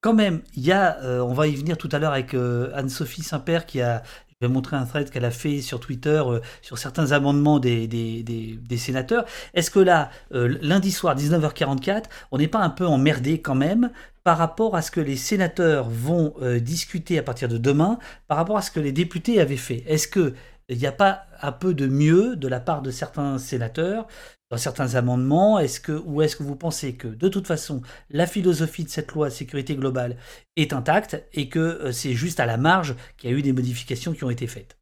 [0.00, 3.22] Quand même, il y a, euh, on va y venir tout à l'heure avec Anne-Sophie
[3.22, 6.20] Saint-Père qui a, je vais montrer un thread qu'elle a fait sur Twitter
[6.60, 9.24] sur certains amendements des, des, des, sénateurs.
[9.54, 13.90] Est-ce que là, lundi soir, 19h44, on n'est pas un peu emmerdé quand même
[14.24, 17.98] par rapport à ce que les sénateurs vont discuter à partir de demain,
[18.28, 20.34] par rapport à ce que les députés avaient fait Est-ce que
[20.68, 24.06] il n'y a pas un peu de mieux de la part de certains sénateurs
[24.50, 25.58] dans certains amendements?
[25.58, 29.12] Est-ce que, Ou est-ce que vous pensez que, de toute façon, la philosophie de cette
[29.12, 30.16] loi sécurité globale
[30.56, 33.52] est intacte et que euh, c'est juste à la marge qu'il y a eu des
[33.52, 34.78] modifications qui ont été faites?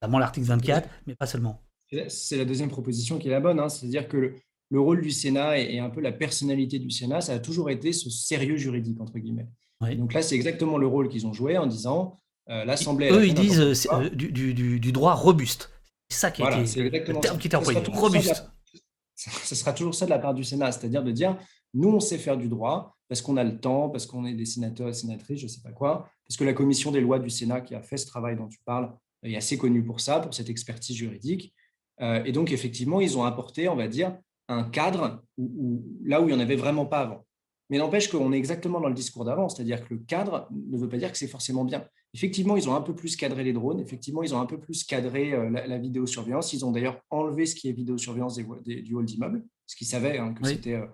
[0.00, 1.62] Notamment l'article 24, mais pas seulement.
[2.08, 3.68] C'est la deuxième proposition qui est la bonne, hein.
[3.68, 4.34] c'est-à-dire que le,
[4.80, 8.10] rôle du Sénat et, un peu la personnalité du Sénat, ça a toujours été ce
[8.10, 9.48] sérieux juridique, entre guillemets.
[9.96, 13.10] Donc là, c'est exactement le rôle qu'ils ont joué en disant euh, l'Assemblée.
[13.10, 15.70] Eux, ils disent euh, du, du, droit robuste.
[16.08, 18.44] C'est ça qui, voilà, été, le terme qui était employé, robuste
[19.16, 21.36] ce sera toujours ça de la part du Sénat, c'est-à-dire de dire,
[21.74, 24.46] nous, on sait faire du droit parce qu'on a le temps, parce qu'on est des
[24.46, 27.30] sénateurs et sénatrices, je ne sais pas quoi, parce que la commission des lois du
[27.30, 28.92] Sénat qui a fait ce travail dont tu parles
[29.22, 31.54] est assez connue pour ça, pour cette expertise juridique.
[32.00, 34.16] Euh, et donc, effectivement, ils ont apporté, on va dire,
[34.52, 37.26] un cadre où, là où il n'y en avait vraiment pas avant.
[37.72, 40.90] Mais n'empêche qu'on est exactement dans le discours d'avant, c'est-à-dire que le cadre ne veut
[40.90, 41.86] pas dire que c'est forcément bien.
[42.14, 44.84] Effectivement, ils ont un peu plus cadré les drones, effectivement, ils ont un peu plus
[44.84, 46.52] cadré euh, la, vidéosurveillance.
[46.52, 50.34] Ils ont d'ailleurs enlevé ce qui est vidéosurveillance du hall d'immeuble, ce qu'ils savaient hein,
[50.34, 50.86] que c'était euh,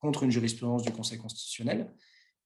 [0.00, 1.90] contre une jurisprudence du Conseil constitutionnel.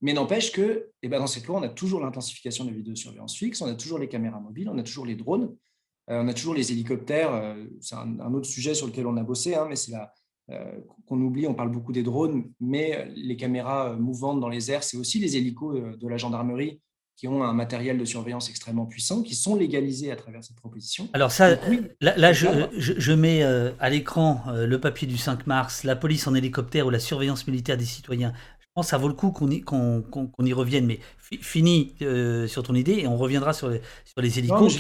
[0.03, 3.37] Mais n'empêche que eh ben, dans cette loi, on a toujours l'intensification de la vidéosurveillance
[3.37, 5.57] fixe, on a toujours les caméras mobiles, on a toujours les drones,
[6.11, 7.57] euh, on a toujours les hélicoptères.
[7.81, 9.91] c'est un, autre sujet sur lequel on a bossé, hein, mais c'est
[11.07, 14.97] qu'on oublie, on parle beaucoup des drones, mais les caméras mouvantes dans les airs, c'est
[14.97, 16.81] aussi les hélicos de la gendarmerie
[17.21, 21.07] qui ont un matériel de surveillance extrêmement puissant, qui sont légalisés à travers cette proposition.
[21.13, 21.59] Alors ça,
[22.01, 26.35] là, je, mets euh, à l'écran euh, le papier du 5 mars, la police en
[26.35, 28.33] hélicoptère ou la surveillance militaire des citoyens.
[28.59, 32.47] Je pense que ça vaut le coup qu'on y, qu'on, y revienne, mais fini euh,
[32.47, 34.79] sur ton idée et on reviendra sur les, sur les hélicos.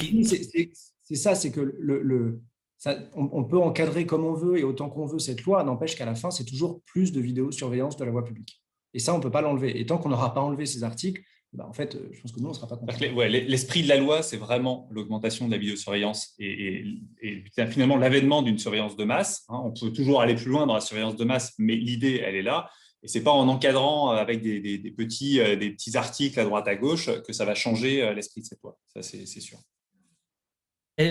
[1.02, 2.40] C'est, ça, c'est que le, le
[2.80, 6.06] ça, on, peut encadrer comme on veut et autant qu'on veut cette loi, n'empêche qu'à
[6.06, 8.62] la fin, c'est toujours plus de vidéosurveillance de la voie publique.
[8.94, 9.78] Et ça, on ne peut pas l'enlever.
[9.78, 11.20] Et tant qu'on n'aura pas enlevé ces articles,
[11.52, 12.96] bah, en fait, je pense que nous, on ne sera pas content.
[12.96, 16.86] L'esprit de la loi, c'est vraiment l'augmentation de la vidéosurveillance et,
[17.20, 19.44] et, finalement l'avènement d'une surveillance de masse.
[19.50, 19.60] Hein.
[19.62, 22.42] On peut toujours aller plus loin dans la surveillance de masse, mais l'idée, elle est
[22.42, 22.70] là.
[23.02, 26.66] Et ce n'est pas en encadrant avec des, petits, euh, des petits articles à droite
[26.66, 28.78] à gauche que ça va changer euh, l'esprit de cette loi.
[28.94, 29.58] Ça, c'est sûr.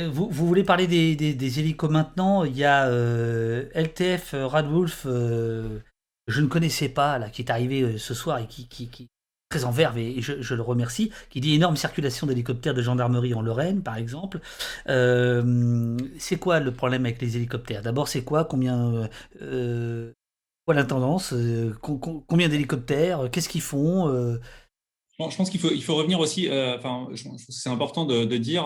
[0.08, 2.44] Vous, voulez parler des, des, hélicos maintenant?
[2.44, 8.40] Il y a euh, LTF Radwolf, je ne connaissais pas, qui est arrivé ce soir
[8.40, 9.08] et qui, qui
[9.50, 13.42] très en verve et je, le remercie, qui dit énorme circulation d'hélicoptères de gendarmerie en
[13.42, 14.40] Lorraine, par exemple.
[14.88, 17.82] Euh, c'est quoi le problème avec les hélicoptères?
[17.82, 18.46] D'abord, c'est quoi?
[18.46, 19.10] Combien
[19.42, 20.14] euh,
[20.66, 23.30] Quoi la tendance euh, Combien d'hélicoptères?
[23.32, 24.08] Qu'est-ce qu'ils font
[25.20, 28.24] je pense qu'il faut, il faut revenir aussi, enfin, je pense que c'est important de,
[28.24, 28.64] de dire,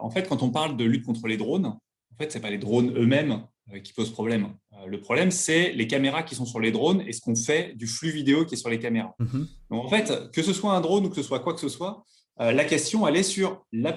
[0.00, 2.50] en fait, quand on parle de lutte contre les drones, en fait, ce n'est pas
[2.50, 3.44] les drones eux-mêmes
[3.78, 4.54] qui posent problème.
[4.74, 7.74] Euh, le problème, c'est les caméras qui sont sur les drones et ce qu'on fait
[7.76, 9.14] du flux vidéo qui est sur les caméras.
[9.18, 9.46] Mhm.
[9.70, 11.68] Donc, en fait, que ce soit un drone ou que ce soit quoi que ce
[11.68, 12.04] soit,
[12.40, 13.92] euh, la question, elle est sur la,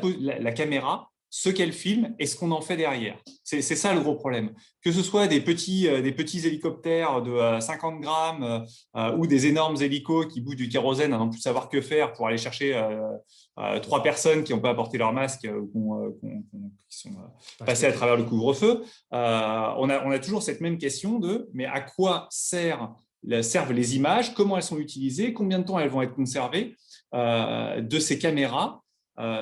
[0.51, 3.17] caméra, ce qu'elle filme et ce qu'on en fait derrière.
[3.43, 4.53] C'est ça le gros problème.
[4.83, 8.63] Que ce soit des petits, euh, des petits hélicoptères de 50 grammes
[9.17, 12.27] ou des énormes hélicos qui boutent du kérosène à non plus savoir que faire pour
[12.27, 12.79] aller chercher
[13.81, 16.15] trois personnes qui n'ont pas apporté leur masque ou
[16.87, 17.15] qui sont
[17.65, 21.65] passées à travers le couvre-feu, on a, on, a, toujours cette même question de mais
[21.65, 22.93] à quoi sert,
[23.41, 26.75] servent les images, comment elles sont utilisées, combien de temps elles vont être conservées
[27.11, 28.82] de ces caméras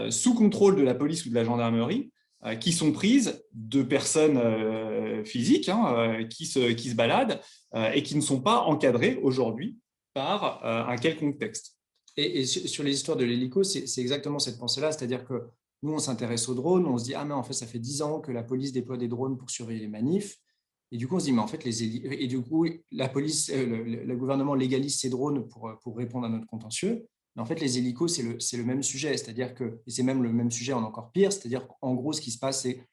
[0.10, 2.12] sous contrôle de la police ou de la gendarmerie
[2.60, 7.40] qui sont prises de personnes physiques hein, qui, se, qui se baladent
[7.94, 9.78] et qui ne sont pas encadrées aujourd'hui
[10.14, 11.78] par un quelconque texte.
[12.18, 15.50] Et, sur les histoires de l'hélico, c'est exactement cette pensée-là, c'est-à-dire que
[15.84, 18.02] nous, on s'intéresse aux drones, on se dit, ah mais en fait, ça fait 10
[18.04, 20.38] ans que la police déploie des drones pour surveiller les manifs.
[20.92, 23.50] Et du coup, on se dit, mais en fait, les et du coup, la police,
[23.50, 27.08] euh, le, gouvernement légalise ces drones pour, pour répondre à notre contentieux.
[27.36, 30.34] Mais en fait, les hélicos, c'est le, même sujet, c'est-à-dire que, et c'est même le
[30.34, 32.86] même sujet en encore pire, c'est-à-dire qu'en gros, ce qui se passe, c'est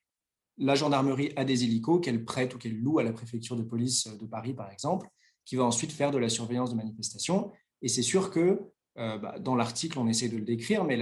[0.58, 4.08] la gendarmerie a des hélicos qu'elle prête ou qu'elle loue à la préfecture de police
[4.08, 5.08] de Paris, par exemple,
[5.44, 7.52] qui va ensuite faire de la surveillance de manifestations.
[7.82, 8.60] Et c'est sûr que
[8.98, 10.96] euh, bah, dans l'article, on essaie de le décrire, mais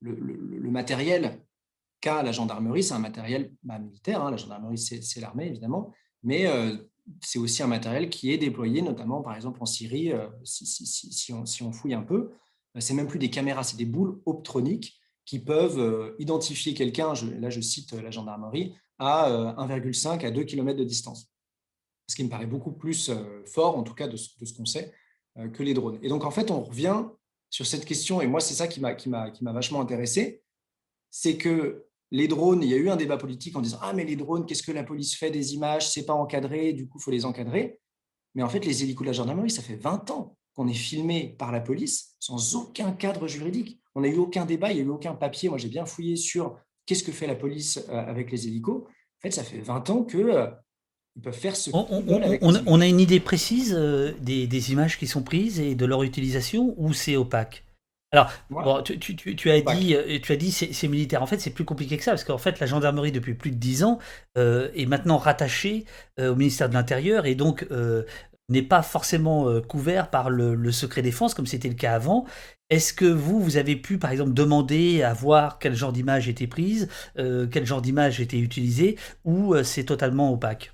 [0.00, 1.40] le, matériel
[2.00, 4.22] qu'a la gendarmerie, c'est un matériel bah, militaire.
[4.22, 4.30] Hein.
[4.30, 6.76] la gendarmerie, c'est l'armée, évidemment, mais euh,
[7.20, 11.72] c'est aussi un matériel qui est déployé, notamment, par exemple, en Syrie, euh, si, on,
[11.72, 12.30] fouille un peu.
[12.78, 17.60] C'est même plus des caméras, c'est des boules optroniques qui peuvent identifier quelqu'un, là je
[17.60, 21.30] cite la gendarmerie, à 1,5 à 2 km de distance.
[22.08, 23.10] Ce qui me paraît beaucoup plus
[23.46, 24.92] fort, en tout cas, de ce qu'on sait,
[25.38, 25.98] euh, que les drones.
[26.02, 27.04] Et donc, en fait, on revient
[27.48, 30.42] sur cette question, et moi, c'est ça qui m'a vachement intéressé,
[31.10, 34.04] c'est que les drones, il y a eu un débat politique en disant Ah, mais
[34.04, 35.88] les drones, qu'est-ce que la police fait des images?
[35.88, 37.80] C'est pas encadré, du coup, il faut les encadrer.
[38.34, 41.34] Mais en fait, les hélicos de la gendarmerie, ça fait 20 ans qu'on est filmé
[41.38, 43.80] par la police sans aucun cadre juridique.
[43.94, 45.48] On n'a eu aucun débat, il n'y a eu aucun papier.
[45.48, 49.30] Moi, j'ai bien fouillé sur qu'est-ce que fait la police avec les hélicos En fait,
[49.30, 50.50] ça fait 20 ans que
[51.16, 51.86] ils peuvent faire ce on,
[52.66, 53.74] on, a une idée précise
[54.20, 57.64] des, images qui sont prises et de leur utilisation ou c'est opaque?
[58.12, 58.92] Alors, tu,
[59.50, 61.22] as dit, tu as dit c'est militaire.
[61.22, 63.56] En fait, c'est plus compliqué que ça parce qu'en fait, la gendarmerie depuis plus de
[63.56, 63.98] dix ans
[64.36, 65.86] est maintenant rattachée
[66.20, 67.66] au ministère de l'Intérieur et donc
[68.52, 72.26] n'est pas forcément euh, couvert par le, secret défense comme c'était le cas avant.
[72.70, 76.46] Est-ce que vous, vous avez pu, par exemple, demander à voir quel genre d'image était
[76.46, 76.88] prise,
[77.18, 80.72] euh, quel genre d'image était utilisée, ou euh, c'est totalement opaque?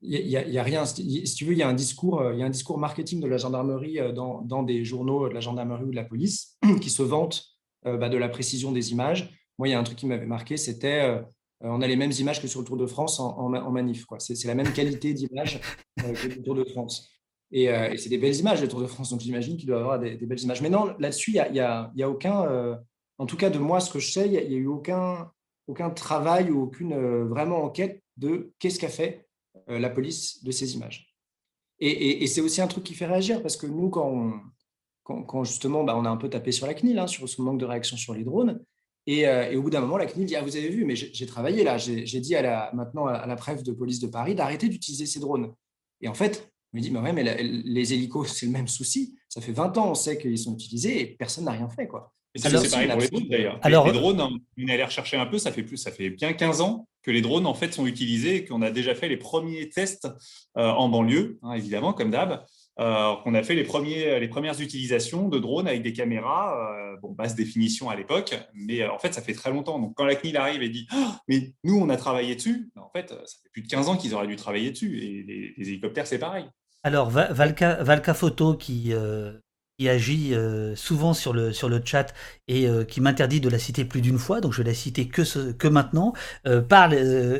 [0.00, 0.84] Il n'y a, rien.
[0.84, 3.26] Si tu veux, il y a un discours, il y a un discours marketing de
[3.26, 7.02] la gendarmerie dans, dans des journaux de la gendarmerie ou de la police qui se
[7.02, 7.44] vantent
[7.84, 9.34] bah, de la précision des images.
[9.58, 11.20] Moi, il y a un truc qui m'avait marqué, c'était
[11.64, 14.06] euh, on a les mêmes images que sur le Tour de France en, manif.
[14.18, 15.60] C'est la même qualité d'image
[16.04, 17.10] euh, que le Tour de France.
[17.54, 19.10] Euh, et, c'est des belles images, le Tour de France.
[19.10, 20.62] Donc j'imagine qu'il doit y avoir des, belles images.
[20.62, 22.78] Mais non, là-dessus, il n'y a, y a, aucun.
[23.18, 25.30] en tout cas, de moi, ce que je sais, il n'y a, eu aucun,
[25.66, 29.27] aucun travail ou aucune vraiment enquête de qu'est-ce qu'a fait
[29.68, 31.14] la police de ces images.
[31.80, 34.32] Et, c'est aussi un truc qui fait réagir parce que nous, quand,
[35.04, 37.60] quand, justement bah, on a un peu tapé sur la CNIL, hein, sur ce manque
[37.60, 38.60] de réaction sur les drones,
[39.08, 41.26] euh, et, au bout d'un moment, la CNIL dit Ah, vous avez vu, mais j'ai
[41.26, 44.68] travaillé là, j'ai dit à la, maintenant à la préfecture de police de Paris d'arrêter
[44.68, 45.52] d'utiliser ces drones.
[46.00, 49.16] Et en fait, on me dit Mais ouais, mais les hélicos, c'est le même souci.
[49.28, 51.86] Ça fait 20 ans, on sait qu'ils sont utilisés et personne n'a rien fait.
[51.86, 52.12] Quoi.
[52.34, 53.60] c'est pareil pour les drones d'ailleurs.
[53.62, 56.10] Alors, les, drones, hein, on est allé rechercher un peu, ça fait, plus, ça fait
[56.10, 59.08] bien 15 ans que les drones en fait sont utilisés et qu'on a déjà fait
[59.08, 60.06] les premiers tests
[60.58, 62.44] euh, en banlieue, hein, évidemment, comme d'hab.
[62.80, 66.96] Euh, qu'on a fait les, premiers, les premières utilisations de drones avec des caméras, euh,
[67.00, 69.78] bon, basse définition à l'époque, mais euh, en fait, ça fait très longtemps.
[69.78, 72.90] Donc, quand la CNIL arrive et dit «Ah, Mais nous, on a travaillé dessus, en
[72.94, 74.98] fait, ça fait plus de 15 ans qu'ils auraient dû travailler dessus.
[74.98, 76.44] Et les, hélicoptères, c'est pareil.
[76.82, 78.92] Alors, Valka, Valka Photo, qui,
[79.78, 82.12] qui agit euh, souvent sur le, sur le chat
[82.48, 85.06] et euh, qui m'interdit de la citer plus d'une fois, donc je vais la citer
[85.06, 86.14] que, que maintenant,
[86.46, 86.94] euh, parle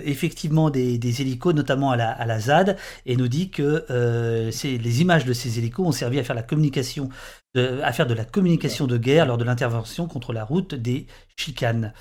[0.04, 2.76] effectivement des, des, hélicos, notamment à la, à la ZAD,
[3.06, 7.08] et nous dit que les images de ces hélicos ont servi à faire la communication,
[7.54, 11.06] de, à faire de la communication de guerre lors de l'intervention contre la route des
[11.36, 11.92] chicanes.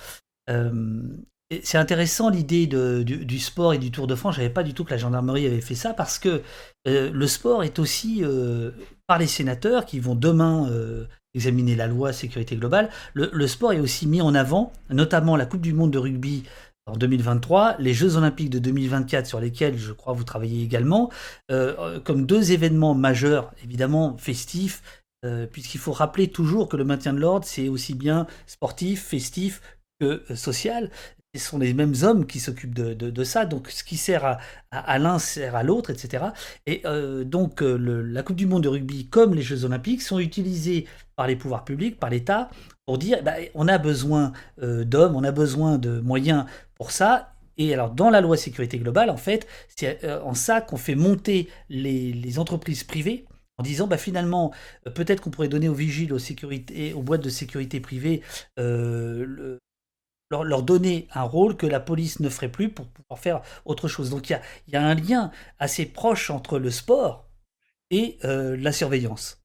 [1.63, 4.35] C'est intéressant l'idée du, du, sport et du Tour de France.
[4.35, 6.43] Je savais pas du tout que la gendarmerie avait fait ça parce que
[6.85, 8.23] le sport est aussi
[9.08, 13.80] par les sénateurs qui vont demain euh, examiner la loi sécurité globale, le, sport est
[13.80, 16.43] aussi mis en avant, notamment la Coupe du Monde de rugby
[16.86, 21.10] en 2023, les Jeux Olympiques de 2024 sur lesquels je crois vous travaillez également,
[21.51, 24.82] euh, comme deux événements majeurs, évidemment festifs,
[25.26, 29.62] euh, puisqu'il faut rappeler toujours que le maintien de l'ordre, c'est aussi bien sportif, festif
[29.99, 30.91] que social
[31.38, 34.39] ce sont les mêmes hommes qui s'occupent de, ça, donc ce qui sert
[34.71, 36.25] à, l'un sert à l'autre, etc.
[36.65, 40.19] Et euh, donc euh, la Coupe du Monde de rugby, comme les Jeux Olympiques, sont
[40.19, 40.85] utilisés
[41.15, 42.49] par les pouvoirs publics, par l'État,
[42.85, 47.33] pour dire bah, on a besoin euh, d'hommes, on a besoin de moyens pour ça.
[47.57, 51.49] Et alors dans la loi sécurité globale, en fait, c'est en ça qu'on fait monter
[51.69, 53.25] les, entreprises privées
[53.57, 54.53] en disant bah, finalement
[54.93, 58.21] peut-être qu'on pourrait donner aux vigiles, aux, sécurités, aux boîtes de sécurité privées
[60.30, 64.09] leur, donner un rôle que la police ne ferait plus pour pouvoir faire autre chose.
[64.09, 67.30] Donc il y a, un lien assez proche entre le sport
[67.89, 69.41] et euh, la surveillance.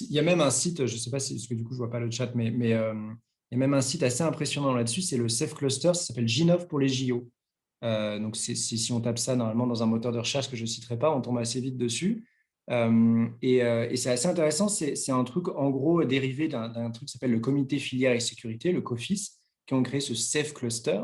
[0.00, 1.70] Il y a même un site, je ne sais pas si, parce que du coup
[1.70, 2.94] je ne vois pas le chat, mais, mais euh,
[3.50, 6.26] il y a même un site assez impressionnant là-dessus, c'est le Safe Cluster, ça s'appelle
[6.26, 7.28] G9 pour les JO.
[7.84, 10.66] Euh, donc si on tape ça normalement dans un moteur de recherche que je ne
[10.66, 12.24] citerai pas, on tombe assez vite dessus.
[12.70, 17.12] Euh, euh, et, c'est assez intéressant, c'est un truc en gros dérivé d'un truc qui
[17.12, 21.02] s'appelle le comité filière et sécurité, le COFIS, qui ont créé ce Safe Cluster.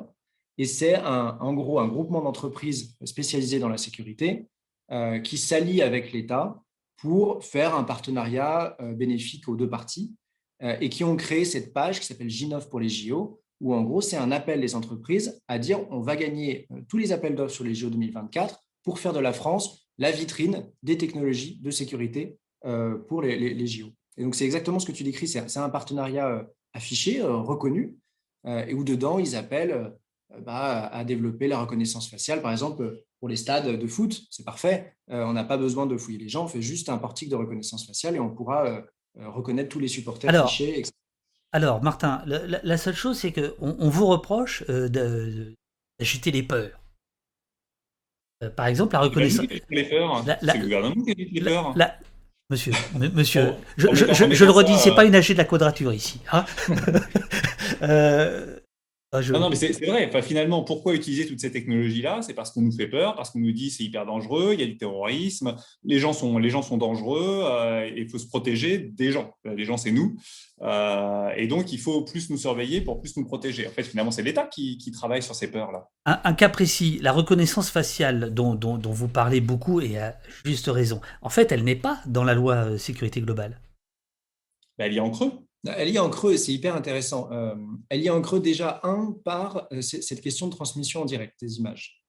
[0.56, 4.48] Et c'est en gros un groupement d'entreprises spécialisées dans la sécurité
[4.90, 6.60] euh, qui s'allie avec l'État
[6.96, 10.16] pour faire un partenariat bénéfique aux deux parties
[10.60, 14.00] et qui ont créé cette page qui s'appelle J9 pour les JO, où en gros
[14.00, 17.62] c'est un appel des entreprises à dire on va gagner tous les appels d'offres sur
[17.62, 22.98] les JO 2024 pour faire de la France la vitrine des technologies de sécurité euh,
[22.98, 23.88] pour les, les, JO.
[24.16, 25.28] Et donc, c'est exactement ce que tu décris.
[25.28, 26.42] C'est un partenariat euh,
[26.72, 27.96] affiché, euh, reconnu,
[28.46, 29.92] et où dedans, ils appellent
[30.40, 32.40] bah, à développer la reconnaissance faciale.
[32.40, 34.94] Par exemple, pour les stades de foot, c'est parfait.
[35.08, 36.44] on n'a pas besoin de fouiller les gens.
[36.44, 38.84] On fait juste un portique de reconnaissance faciale et on pourra
[39.16, 40.84] reconnaître tous les supporters alors, affichés.
[41.52, 46.80] Alors, Martin, la, seule chose, c'est qu'on on vous reproche d'agiter les peurs.
[48.42, 49.46] Euh, par exemple, la reconnaissance.
[49.48, 51.74] C'est le gouvernement qui a les peurs.
[52.50, 52.72] Monsieur,
[53.12, 56.20] monsieur, je, le redis, c'est pas une AG de la quadrature ici.
[56.32, 56.44] Hein.
[57.82, 58.57] Euh,
[59.10, 60.06] Ah, non, mais c'est vrai.
[60.06, 62.20] Enfin, finalement, pourquoi utiliser toutes ces technologies-là?
[62.20, 64.62] C'est parce qu'on nous fait peur, parce qu'on nous dit c'est hyper dangereux, il y
[64.62, 68.76] a du terrorisme, les gens sont, les gens sont dangereux, euh, il faut se protéger
[68.76, 69.32] des gens.
[69.46, 70.16] Les gens, c'est nous.
[70.60, 73.66] Euh, et donc, il faut plus nous surveiller pour plus nous protéger.
[73.66, 75.88] En fait, finalement, c'est l'État qui, travaille sur ces peurs-là.
[76.04, 81.00] Un, cas précis, la reconnaissance faciale dont, dont, vous parlez beaucoup et à juste raison.
[81.22, 83.60] En fait, elle n'est pas dans la loi euh, sécurité globale.
[84.76, 85.32] Ben, elle y est en creux.
[85.66, 87.30] Elle y est en creux, c'est hyper intéressant.
[87.32, 87.54] Euh,
[87.88, 91.34] elle y est en creux déjà, un, par euh, cette question de transmission en direct
[91.40, 92.00] des images.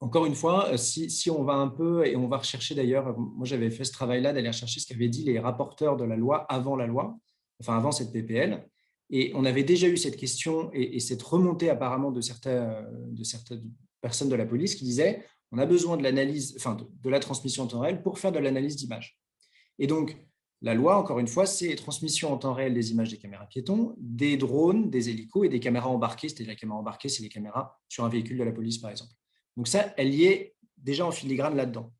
[0.00, 3.46] Encore une fois, euh, si, on va un peu, et on va rechercher d'ailleurs, moi
[3.46, 6.74] j'avais fait ce travail-là d'aller rechercher ce qu'avaient dit les rapporteurs de la loi avant
[6.74, 7.18] la loi,
[7.60, 8.66] enfin avant cette PPL,
[9.10, 13.70] et on avait déjà eu cette question et, cette remontée apparemment de, certaines
[14.00, 15.22] personnes de la police qui disaient
[15.52, 18.30] on a besoin de l'analyse, enfin de, de, la transmission en temps réel pour faire
[18.30, 19.18] de l'analyse d'image.
[19.80, 20.16] Et donc,
[20.62, 23.94] la loi, encore une fois, c'est transmission en temps réel des images des caméras piétons,
[23.98, 26.28] des drones, des hélicos et des caméras embarquées.
[26.28, 29.12] C'est-à-dire la caméra embarquée, c'est les caméras sur un véhicule de la police, par exemple.
[29.56, 31.92] Donc ça, elle y est déjà en filigrane là-dedans.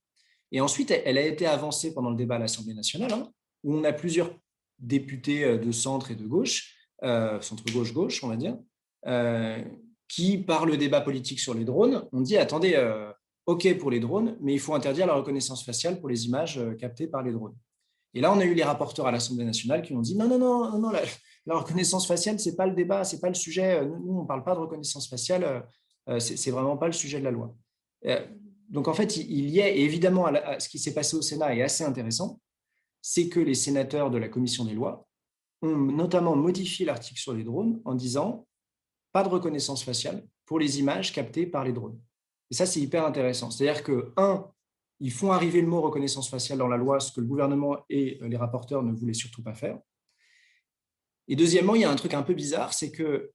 [0.53, 3.33] Et ensuite, elle a été avancée pendant le débat à l'Assemblée nationale, hein,
[3.65, 4.31] où on a plusieurs
[4.79, 8.59] députés euh, de centre et de gauche, euh, centre-gauche-gauche, on va dire,
[9.07, 9.63] euh,
[10.09, 12.77] qui, par le débat politique sur les drones, ont dit, attendez,
[13.47, 17.07] OK pour les drones, mais il faut interdire la reconnaissance faciale pour les images captées
[17.07, 17.55] par les drones.
[18.15, 20.39] Et là, on a eu les rapporteurs à l'Assemblée nationale qui ont dit non, non,
[20.39, 23.85] non, non, la, reconnaissance faciale, c'est pas le débat, c'est pas le sujet.
[23.85, 25.65] Nous, on ne parle pas de reconnaissance faciale,
[26.09, 27.55] euh, c'est vraiment pas le sujet de la loi.
[28.07, 28.25] Euh,
[28.69, 30.27] donc, en fait, il y a évidemment
[30.59, 32.41] ce qui s'est passé au Sénat est assez intéressant,
[33.03, 35.07] c'est que les sénateurs de la commission des lois
[35.63, 38.47] ont notamment modifié l'article sur les drones en disant
[39.13, 41.99] pas de reconnaissance faciale pour les images captées par les drones.
[42.51, 43.51] Et ça, c'est hyper intéressant.
[43.51, 44.47] C'est-à-dire que, un,
[45.01, 48.19] ils font arriver le mot reconnaissance faciale dans la loi, ce que le gouvernement et
[48.23, 49.79] euh, les rapporteurs ne voulaient surtout pas faire.
[51.27, 53.33] Et deuxièmement, il y a un truc un peu bizarre, c'est que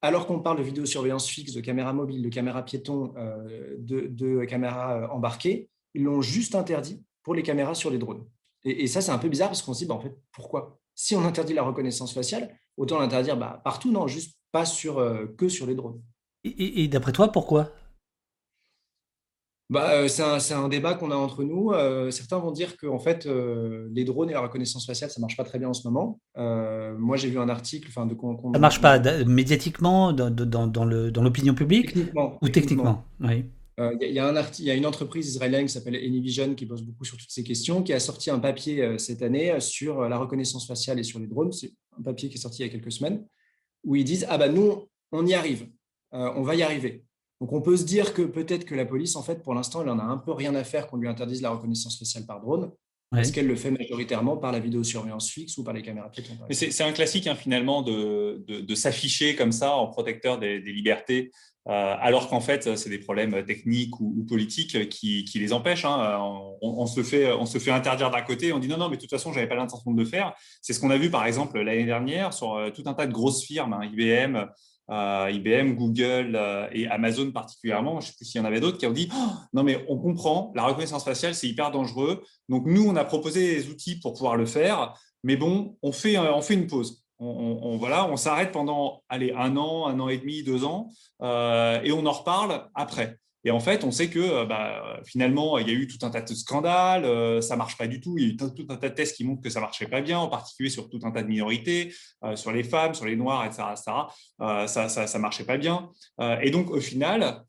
[0.00, 4.96] alors qu'on parle de vidéosurveillance fixe, de caméras mobiles, de caméras piétons, euh, de, caméras
[4.96, 8.24] euh, embarquées, ils l'ont juste interdit pour les caméras sur les drones.
[8.64, 10.78] Et, ça, c'est un peu bizarre parce qu'on se dit, bah, en fait, pourquoi?
[10.94, 14.96] Si on interdit la reconnaissance faciale, autant l'interdire bah, partout, non, juste pas sur,
[15.36, 16.00] que sur les drones.
[16.44, 17.72] et d'après toi, pourquoi?
[19.72, 21.70] Bah, euh, c'est un, débat qu'on a entre nous.
[21.72, 25.18] Euh, certains vont dire que en fait, euh, les drones et la reconnaissance faciale, ça
[25.18, 26.20] marche pas très bien en ce moment.
[26.36, 27.88] moi, j'ai vu un article.
[27.88, 28.14] Enfin, de
[28.52, 33.04] ça marche pas médiatiquement dans, dans, l'opinion publique techniquement, ou techniquement.
[33.20, 36.82] Il y, a un il y a une entreprise israélienne qui s'appelle Anyvision qui bosse
[36.82, 40.66] beaucoup sur toutes ces questions, qui a sorti un papier cette année sur la reconnaissance
[40.66, 41.50] faciale et sur les drones.
[41.50, 43.24] C'est un papier qui est sorti il y a quelques semaines
[43.84, 45.66] où ils disent ah bah nous on y arrive,
[46.12, 47.06] on va y arriver.
[47.42, 49.88] Donc on peut se dire que peut-être que la police, en fait, pour l'instant, elle
[49.88, 52.70] en a un peu rien à faire qu'on lui interdise la reconnaissance faciale par drone.
[53.16, 56.84] Est-ce qu'elle le fait majoritairement par la vidéosurveillance fixe ou par les caméras piétons C'est
[56.84, 61.32] un classique hein, finalement de, de, s'afficher comme ça en protecteur des, libertés,
[61.68, 65.84] euh, alors qu'en fait c'est des problèmes techniques ou, politiques qui, qui, les empêchent.
[65.84, 66.20] Hein.
[66.62, 69.02] On, se fait, on se fait interdire d'un côté, on dit non, non, mais de
[69.02, 70.32] toute façon, je n'avais pas l'intention de le faire.
[70.62, 73.12] C'est ce qu'on a vu par exemple l'année dernière sur euh, tout un tas de
[73.12, 74.46] grosses firmes, hein, IBM,
[74.90, 78.78] IBM, Google euh, et Amazon particulièrement, je ne sais plus s'il y en avait d'autres,
[78.78, 82.66] qui ont dit oh, non mais on comprend, la reconnaissance faciale c'est hyper dangereux, donc
[82.66, 86.42] nous on a proposé des outils pour pouvoir le faire, mais bon, on fait, on
[86.42, 87.02] fait une pause.
[87.24, 90.88] On, voilà, on s'arrête pendant allez, un an, un an et demi, deux ans,
[91.22, 93.18] euh, et on en reparle après.
[93.44, 96.10] Et en fait, on sait que euh, bah, finalement, il y a eu tout un
[96.10, 98.16] tas de scandales, euh, ça marche pas du tout.
[98.16, 100.00] Il y a eu tout un tas de tests qui montrent que ça marchait pas
[100.00, 101.92] bien, en particulier sur tout un tas de minorités,
[102.24, 103.62] euh, sur les femmes, sur les noirs, etc.
[104.38, 105.90] ça, ça, ça, marchait pas bien.
[106.40, 107.44] et donc, au final,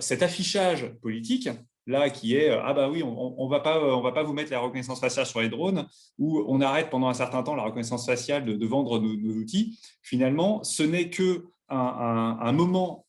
[0.00, 1.48] cet affichage politique,
[1.86, 4.50] là qui est ah bah oui on, on va pas on va pas vous mettre
[4.50, 5.86] la reconnaissance faciale sur les drones
[6.18, 10.64] ou on arrête pendant un certain temps la reconnaissance faciale de, vendre nos, outils finalement
[10.64, 13.06] ce n'est que un moment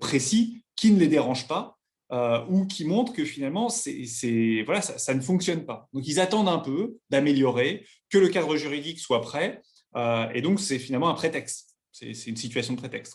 [0.00, 1.76] précis qui ne les dérange pas
[2.10, 5.88] euh, ou qui montrent que finalement, c'est, voilà, ça, ne fonctionne pas.
[5.92, 9.60] Donc, ils attendent un peu d'améliorer, que le cadre juridique soit prêt.
[9.94, 11.76] Euh, et donc, c'est finalement un prétexte.
[11.92, 13.14] C'est, une situation de prétexte.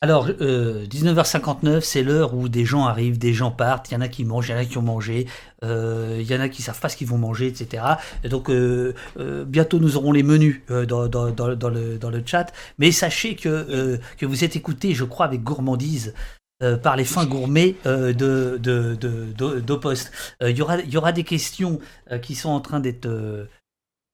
[0.00, 4.00] Alors, 19h59, euh, c'est l'heure où des gens arrivent, des gens partent, il y en
[4.00, 5.26] a qui mangent, il y en a qui ont mangé,
[5.62, 7.84] il y en a qui savent pas ce qu'ils vont manger, etc.
[8.24, 8.50] Et donc,
[9.46, 12.52] bientôt nous aurons les menus dans, dans, dans, le, dans le chat.
[12.78, 16.12] Mais sachez que, que vous êtes écoutés, je crois, avec gourmandise
[16.62, 18.56] euh, par les fins gourmets euh, de,
[19.60, 20.10] d'Opost.
[20.42, 21.80] Euh, il y, aura, y aura des questions
[22.22, 23.46] qui sont en train d'être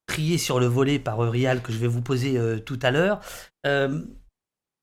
[0.07, 3.21] triées sur le volet par Rial que je vais vous poser tout à l'heure.
[3.63, 4.09] Il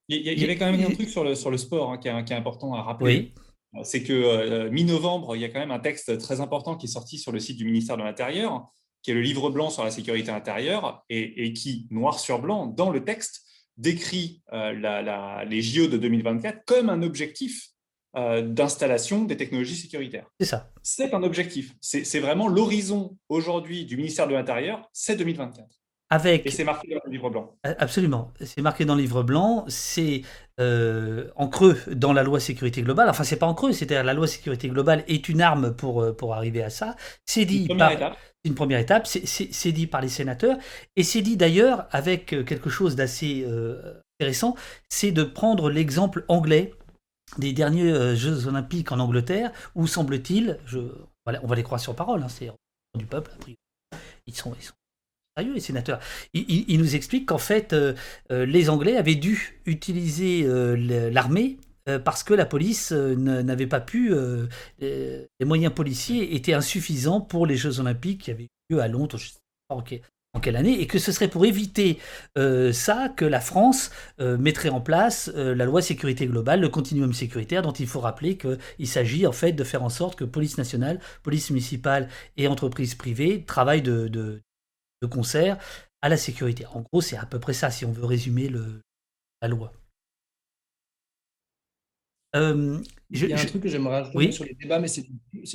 [0.08, 2.72] y, avait quand même un truc sur le, sur le sport hein, qui, est, important
[2.72, 3.34] à rappeler.
[3.82, 7.18] C'est que mi-novembre, il y a quand même un texte très important qui est sorti
[7.18, 10.30] sur le site du ministère de l'Intérieur, qui est le livre blanc sur la sécurité
[10.30, 13.44] intérieure, et, et qui, noir sur blanc, dans le texte,
[13.80, 17.68] décrit les JO de 2024 comme un objectif
[18.14, 20.26] d'installation des technologies sécuritaires.
[20.40, 20.70] C'est ça.
[20.82, 21.74] C'est un objectif.
[21.80, 25.66] C'est vraiment l'horizon aujourd'hui du ministère de l'Intérieur, c'est 2024.
[26.12, 26.44] Avec...
[26.44, 27.56] Et c'est marqué dans le livre blanc.
[27.62, 28.32] Absolument.
[28.40, 29.64] C'est marqué dans le livre blanc.
[29.68, 30.22] C'est
[30.58, 33.08] euh, en creux dans la loi sécurité globale.
[33.08, 36.12] Enfin, c'est pas en creux, c'est-à-dire la loi sécurité globale est une arme pour, euh,
[36.12, 36.96] pour arriver à ça.
[37.26, 38.16] C'est dit par étape.
[38.44, 39.06] Une première étape.
[39.06, 40.56] C'est dit par les sénateurs.
[40.96, 43.46] Et c'est dit d'ailleurs avec euh, quelque chose d'assez
[44.20, 44.54] intéressant
[44.88, 46.74] c'est de prendre l'exemple anglais
[47.38, 52.28] des derniers Jeux Olympiques en Angleterre, où semble-t-il, on va les croire sur parole, hein,
[52.28, 52.50] c'est
[52.98, 53.30] du peuple,
[54.26, 54.74] ils sont, ils sont
[55.48, 56.00] les sénateurs.
[56.34, 57.94] Il, nous explique qu'en fait, euh,
[58.30, 61.58] euh, les Anglais avaient dû utiliser euh, l'armée
[61.98, 64.14] parce que la police n'avait pas pu,
[64.80, 69.26] les moyens policiers étaient insuffisants pour les Jeux Olympiques qui avaient lieu à Londres, je
[69.26, 69.38] ne sais
[69.68, 71.98] pas en, quelle année, et que ce serait pour éviter
[72.72, 77.72] ça que la France mettrait en place la loi sécurité globale, le continuum sécuritaire, dont
[77.72, 81.50] il faut rappeler qu'il s'agit en fait de faire en sorte que police nationale, police
[81.50, 84.40] municipale et entreprises privées travaillent de
[85.10, 85.58] concert
[86.02, 86.64] à la sécurité.
[86.66, 88.50] En gros, c'est à peu près ça, si on veut résumer
[89.42, 89.72] la loi.
[92.36, 92.78] Euh,
[93.10, 95.02] Il y a un truc que j'aimerais rajouter sur les débats, mais c'est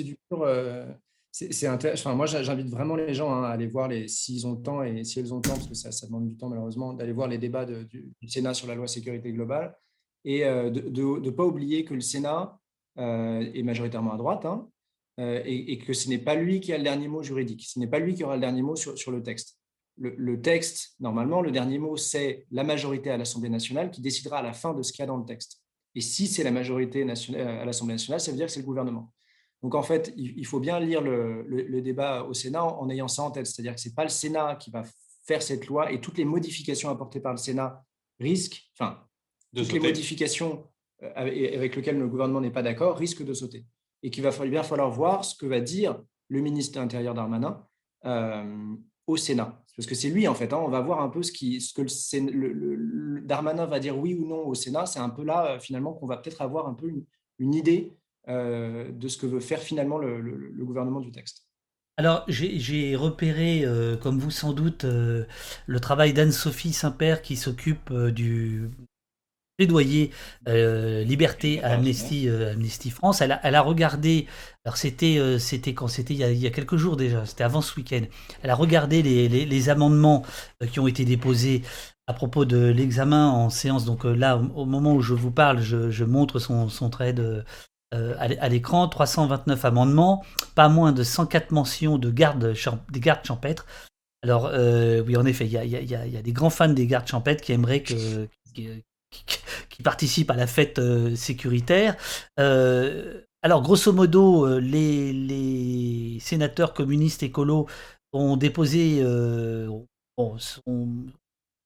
[0.03, 0.43] du, pur.
[0.43, 0.85] Euh,
[1.31, 4.83] c'est enfin, moi, j'invite vraiment les gens hein, à aller voir, s'ils ont le temps
[4.83, 7.11] et si elles ont le temps, parce que ça, ça demande du temps malheureusement, d'aller
[7.11, 9.75] voir les débats du, Sénat sur la loi sécurité globale
[10.23, 12.57] et euh, de ne pas oublier que le Sénat
[12.97, 14.69] est majoritairement à droite, hein,
[15.19, 17.65] euh, et, que ce n'est pas lui qui a le dernier mot juridique.
[17.65, 19.57] Ce n'est pas lui qui aura le dernier mot sur, sur le texte.
[19.97, 24.41] Le, texte, normalement, le dernier mot, c'est la majorité à l'Assemblée nationale qui décidera à
[24.41, 25.61] la fin de ce qu'il y a dans le texte.
[25.95, 28.65] Et si c'est la majorité nationale, à l'Assemblée nationale, ça veut dire que c'est le
[28.65, 29.11] gouvernement.
[29.63, 33.23] Donc en fait, il, faut bien lire le, le, débat au Sénat en, ayant ça
[33.23, 33.47] en tête.
[33.47, 34.83] C'est-à-dire que ce n'est pas le Sénat qui va
[35.25, 37.83] faire cette loi et toutes les modifications apportées par le Sénat
[38.19, 38.99] risquent, enfin,
[39.55, 40.67] toutes les modifications
[41.01, 43.65] euh, avec lesquelles le gouvernement n'est pas d'accord risquent de sauter
[44.03, 47.65] et qu'il va bien falloir voir ce que va dire le ministre de l'Intérieur Darmanin
[48.05, 48.75] euh,
[49.07, 49.64] au Sénat.
[49.75, 50.53] Parce que c'est lui, en fait.
[50.53, 54.47] Hein, on va voir un peu ce, que le, Darmanin va dire oui ou non
[54.47, 54.85] au Sénat.
[54.85, 56.89] C'est un peu là, euh, finalement, qu'on va peut-être avoir un peu
[57.39, 57.93] une, idée
[58.27, 61.47] euh, de ce que veut faire finalement le, gouvernement du texte.
[61.97, 63.63] Alors, j'ai repéré,
[64.01, 68.69] comme vous sans doute, le travail d'Anne-Sophie Saint-Père qui s'occupe du
[69.57, 70.11] plaidoyer
[70.47, 73.21] euh, liberté à Amnesty, euh, Amnesty France.
[73.21, 74.27] Elle a, elle a, regardé,
[74.65, 75.87] alors c'était euh, c'était quand?
[75.87, 78.01] C'était il, il, y a quelques jours déjà, c'était avant ce week-end.
[78.41, 80.23] Elle a regardé les, les, les amendements
[80.71, 81.61] qui ont été déposés
[82.07, 83.85] à propos de l'examen en séance.
[83.85, 87.43] Donc là, au, moment où je vous parle, je, je montre son, son trait de,
[87.91, 92.53] à l'écran, 329 amendements, pas moins de 104 mentions de gardes,
[92.91, 93.65] des gardes champêtres.
[94.21, 94.51] Alors
[95.07, 97.07] oui, en effet, il y a, y, a, y a, des grands fans des gardes
[97.07, 98.27] champêtres qui aimeraient que,
[99.69, 101.95] qui participent à la fête euh, sécuritaire.
[102.39, 107.67] Euh, alors, grosso modo, euh, les, sénateurs communistes écolos
[108.13, 109.03] ont déposé,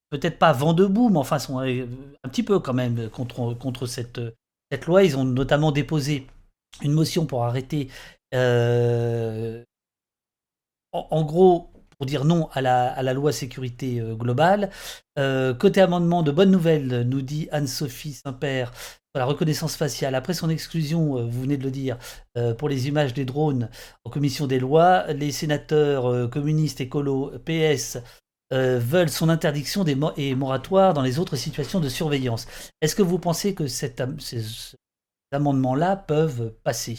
[0.10, 4.20] peut-être pas vent debout, mais enfin, sont un petit peu quand même contre, cette
[4.88, 5.04] loi.
[5.04, 6.26] Ils ont notamment déposé
[6.82, 7.90] une motion pour arrêter.
[10.92, 11.70] en, gros,
[12.00, 14.72] pour dire non à la, loi sécurité euh, globale.
[15.20, 18.72] Euh, côté amendement, de bonnes nouvelles, nous dit Anne-Sophie Saint-Père,
[19.16, 20.16] la reconnaissance faciale.
[20.16, 21.97] Après son exclusion, euh, vous venez de le dire,
[22.58, 23.70] pour les images des drones
[24.06, 27.97] en commission des lois, les sénateurs communistes, écolos, PS
[28.52, 32.47] veulent son interdiction des et moratoire dans les autres situations de surveillance.
[32.80, 34.74] Est-ce que vous pensez que cet, ces
[35.34, 36.97] amendements-là peuvent passer?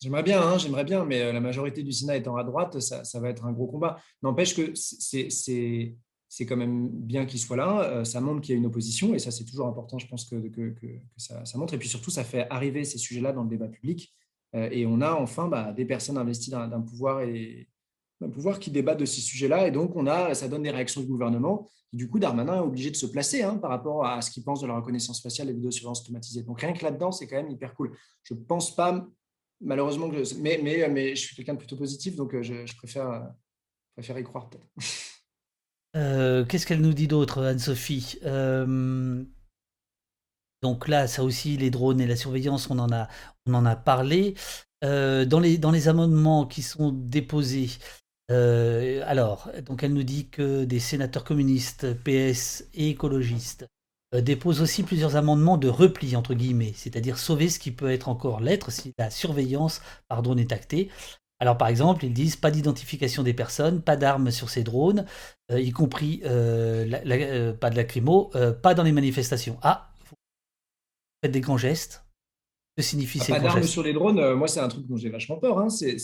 [0.00, 3.20] J'aimerais bien, hein, j'aimerais bien, mais euh, la majorité du Sénat étant à droite, ça,
[3.20, 4.00] va être un gros combat.
[4.22, 7.82] N'empêche que c'est quand même bien qu'il soit là.
[7.82, 10.24] Euh, ça montre qu'il y a une opposition, et ça, c'est toujours important, je pense,
[10.24, 10.74] que, que,
[11.18, 11.74] ça, montre.
[11.74, 14.14] Et puis surtout, ça fait arriver ces sujets-là dans le débat public.
[14.54, 17.68] Euh, et on a enfin bah, des personnes investies d'un pouvoir et
[18.20, 19.68] d'un pouvoir qui débattent de ces sujets-là.
[19.68, 21.68] Et donc, on a, ça donne des réactions du gouvernement.
[21.92, 24.62] du coup, Darmanin est obligé de se placer hein, par rapport à ce qu'il pense
[24.62, 26.42] de la reconnaissance faciale et vidéosurveillance automatisée.
[26.42, 27.92] Donc, rien que là-dedans, c'est quand même hyper cool.
[28.22, 29.06] Je ne pense pas
[29.60, 33.30] malheureusement, mais, mais, mais je suis quelqu'un de plutôt positif, donc euh, je, préfère,
[33.94, 34.66] préfère y croire peut-être.
[35.96, 38.20] Euh, qu'est-ce qu'elle nous dit d'autre, Anne-Sophie?
[38.22, 39.24] Euh,
[40.62, 43.08] Donc là, ça aussi, les drones et la surveillance, on en a,
[43.46, 44.34] on en a parlé.
[44.82, 47.70] dans, les, dans les amendements qui sont déposés,
[48.28, 53.79] alors, donc elle nous dit que des sénateurs communistes, PS et écologistes euh,
[54.12, 58.40] dépose aussi plusieurs amendements de repli, entre guillemets, c'est-à-dire sauver ce qui peut être encore
[58.40, 60.90] l'être si la surveillance par drone est actée.
[61.38, 65.06] Alors par exemple, ils disent pas d'identification des personnes, pas d'armes sur ces drones,
[65.50, 66.28] y compris pas
[67.70, 68.30] de lacrymo,
[68.62, 69.58] pas dans les manifestations.
[69.62, 69.92] Ah,
[71.22, 72.04] faites des grands gestes.
[72.76, 75.08] Que signifie ah, ces Pas d'armes sur les drones, moi c'est un truc dont j'ai
[75.08, 75.58] vachement peur.
[75.58, 75.70] Hein.
[75.70, 75.98] C'est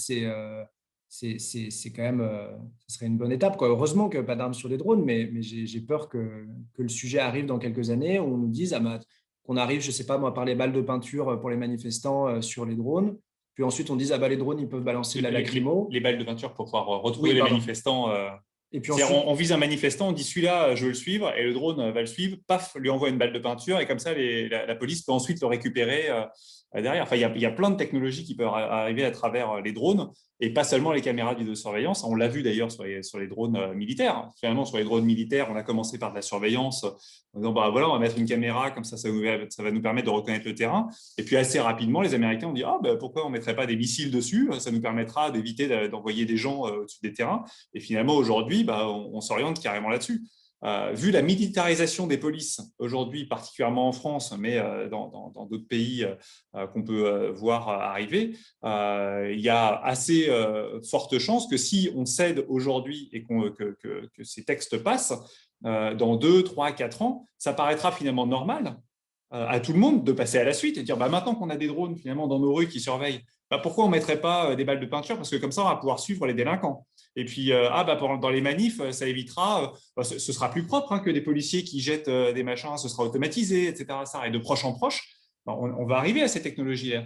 [1.09, 2.49] c'est quand même, euh,
[2.87, 3.57] ce serait une bonne étape.
[3.57, 3.69] Quoi.
[3.69, 7.19] Heureusement que pas d'armes sur les drones, mais, mais j'ai peur que, que, le sujet
[7.19, 9.01] arrive dans quelques années, où on nous dise ah,
[9.45, 12.29] qu'on arrive, je ne sais pas moi, par les balles de peinture pour les manifestants
[12.29, 13.17] euh, sur les drones.
[13.55, 15.89] Puis ensuite, on dise ah bah les drones, ils peuvent balancer la lacrymo.
[15.91, 18.11] Les, balles de peinture pour pouvoir retrouver les manifestants.
[18.11, 18.29] Euh,
[18.73, 21.55] et puis on, vise un manifestant, on dit celui-là, je veux le suivre, et le
[21.55, 24.75] drone va le suivre, paf, lui envoie une balle de peinture, et comme ça, la,
[24.75, 26.09] police peut ensuite le récupérer
[26.75, 27.03] derrière.
[27.03, 30.11] Enfin, il y, a, plein de technologies qui peuvent arriver à travers les drones
[30.41, 32.05] et pas seulement les caméras de surveillance.
[32.05, 34.29] On l'a vu d'ailleurs sur les, drones euh, militaires.
[34.39, 37.71] Finalement, sur les drones militaires, on a commencé par de la surveillance en disant bah,
[37.71, 39.09] voilà, on va mettre une caméra, comme ça, ça,
[39.49, 40.89] ça, va nous permettre de reconnaître le terrain.
[41.17, 43.67] Et puis assez rapidement, les Américains ont dit ah, bah, pourquoi on ne mettrait pas
[43.67, 44.51] des missiles dessus?
[44.59, 47.45] Ça nous permettra d'éviter d'envoyer des gens euh, au-dessus des terrains.
[47.73, 50.23] Et finalement, aujourd'hui, bah, on s'oriente carrément là-dessus.
[50.65, 56.05] Euh, vu la militarisation des polices aujourd'hui, particulièrement en France, mais euh, dans d'autres pays
[56.55, 58.35] euh, qu'on peut voir arriver,
[58.65, 60.31] il y a assez
[60.89, 63.55] forte chance que si on cède aujourd'hui et que,
[64.23, 65.15] ces textes passent,
[65.63, 68.77] dans deux, trois, quatre ans, ça paraîtra finalement normal
[69.31, 71.57] à tout le monde de passer à la suite et dire bah, maintenant qu'on a
[71.57, 74.65] des drones finalement dans nos rues qui surveillent, bah, pourquoi on ne mettrait pas des
[74.65, 75.17] balles de peinture?
[75.17, 76.87] Parce que comme ça, on va pouvoir suivre les délinquants.
[77.17, 80.51] Et puis, euh, ah, bah, dans les manifs, euh, ça évitera, euh, bah, ce, sera
[80.51, 83.87] plus propre hein, que des policiers qui jettent des machins, ce sera automatisé, etc.
[84.05, 84.27] Ça.
[84.27, 85.03] Et de proche en proche,
[85.47, 87.05] bah, on, va arriver à ces technologies-là.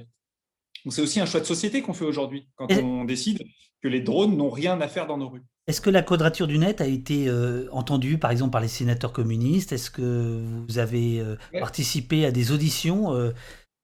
[0.85, 3.43] Donc, c'est aussi un choix de société qu'on fait aujourd'hui quand on décide
[3.83, 5.45] que les drones n'ont rien à faire dans nos rues.
[5.67, 7.31] Est-ce que la quadrature du net a été
[7.71, 9.73] entendue, par exemple, par les sénateurs communistes?
[9.73, 13.15] Est-ce que vous avez participé à des auditions,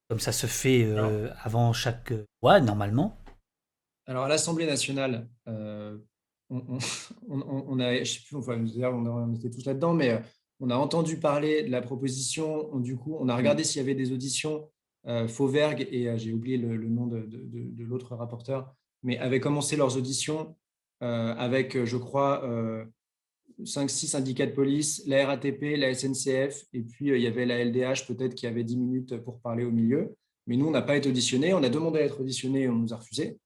[0.09, 0.91] comme ça se fait
[1.43, 2.12] avant chaque
[2.43, 3.18] loi, normalement?
[4.07, 5.29] Alors, à l'Assemblée nationale,
[7.28, 10.18] on, a, je sais plus, on, était tous là-dedans, mais euh,
[10.61, 12.78] on a entendu parler de la proposition.
[12.78, 14.68] du coup, on a regardé s'il y avait des auditions.
[15.07, 17.28] Euh, Fauvergue et euh, j'ai oublié le, nom de,
[17.84, 20.55] l'autre rapporteur, mais avaient commencé leurs auditions
[21.01, 22.42] avec, je crois,
[23.62, 28.07] 5-6 syndicats de police, la RATP, la SNCF, et puis il y avait la LDH
[28.07, 30.16] peut-être qui avait 10 minutes pour parler au milieu.
[30.47, 31.53] Mais nous, on n'a pas été auditionnés.
[31.53, 33.38] On a demandé à être auditionnés et on nous a refusé.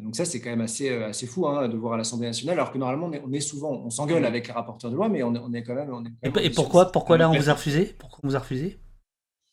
[0.00, 2.58] Donc ça, c'est quand même assez, euh, assez fou hein, de voir à l'Assemblée nationale,
[2.58, 5.34] alors que normalement, on est, souvent, on s'engueule avec les rapporteurs de loi, mais on,
[5.52, 6.16] est quand même...
[6.22, 7.94] et, pourquoi, pourquoi là, on vous a refusé?
[7.98, 8.78] Pourquoi on vous a refusé?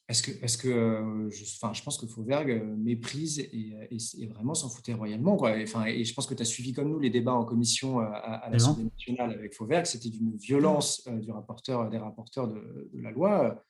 [0.07, 4.27] Parce que, parce que euh, je, enfin, je pense que Fauvergue euh, méprise et, et,
[4.27, 5.35] vraiment s'en foutait royalement.
[5.35, 5.57] Quoi.
[5.57, 7.99] Et, enfin, et je pense que tu as suivi comme nous les débats en commission
[7.99, 9.85] à, l'Assemblée nationale avec Fauvergue.
[9.85, 13.63] C'était d'une violence du rapporteur, des rapporteurs de, de la loi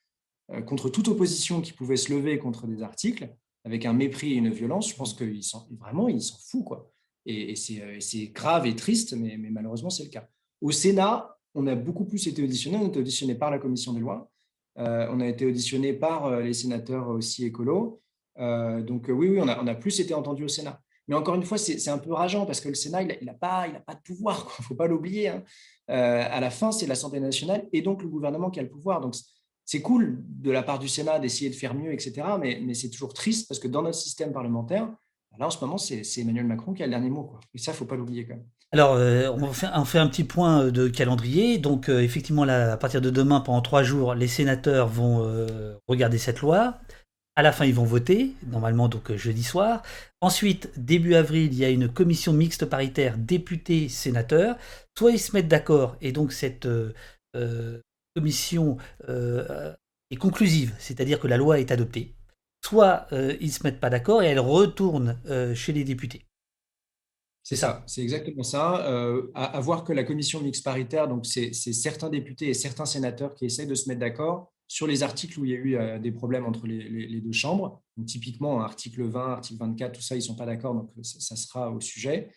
[0.66, 3.30] contre toute opposition qui pouvait se lever contre des articles
[3.70, 6.66] avec un mépris et une violence, je pense qu'ils sont vraiment, ils s'en foutent.
[6.66, 6.92] Quoi.
[7.28, 10.28] Et, euh, c'est grave et triste, mais, malheureusement, c'est le cas.
[10.60, 12.78] Au Sénat, on a beaucoup plus été auditionné.
[12.78, 14.32] On a été auditionné par la commission des lois.
[14.80, 18.02] Euh, on a été auditionné par euh, les sénateurs aussi écolos.
[18.38, 20.82] donc oui, oui, on a, plus été entendu au Sénat.
[21.08, 23.68] Mais encore une fois, c'est un peu rageant parce que le Sénat, il n'a pas,
[23.68, 24.48] il a pas de pouvoir.
[24.60, 25.28] Il ne faut pas l'oublier.
[25.28, 25.44] Hein.
[25.88, 29.02] à la fin, c'est l'Assemblée nationale et donc le gouvernement qui a le pouvoir.
[29.70, 32.24] C'est cool de la part du Sénat d'essayer de faire mieux, etc.
[32.40, 34.90] Mais, c'est toujours triste parce que dans notre système parlementaire,
[35.38, 37.36] là, en ce moment, c'est Emmanuel Macron qui a le dernier mot.
[37.54, 38.46] Et ça, il ne faut pas l'oublier quand même.
[38.72, 41.60] Alors, euh, on, fait, un petit point euh, de calendrier.
[41.60, 45.24] Donc, euh, effectivement, à partir de demain, pendant trois jours, les sénateurs vont
[45.88, 46.80] regarder cette loi.
[47.36, 49.84] À la fin, ils vont voter, normalement donc jeudi soir.
[50.20, 54.58] Ensuite, début avril, il y a une commission mixte paritaire députés-sénateurs.
[54.98, 56.68] Soit ils se mettent d'accord, et donc cette
[58.16, 59.74] commission euh,
[60.12, 62.16] est conclusive, c'est-à-dire que la loi est adoptée,
[62.64, 66.26] soit euh, ils ne se mettent pas d'accord et elle retourne euh, chez les députés.
[67.44, 68.76] C'est ça, c'est exactement ça.
[69.34, 73.46] à, voir que la commission mixte paritaire, donc c'est certains députés et certains sénateurs qui
[73.46, 76.46] essayent de se mettre d'accord sur les articles où il y a eu des problèmes
[76.46, 77.82] entre les, deux chambres.
[77.98, 81.36] Donc, typiquement, article 20, article 24, tout ça, ils ne sont pas d'accord, donc ça,
[81.36, 82.30] sera au sujet.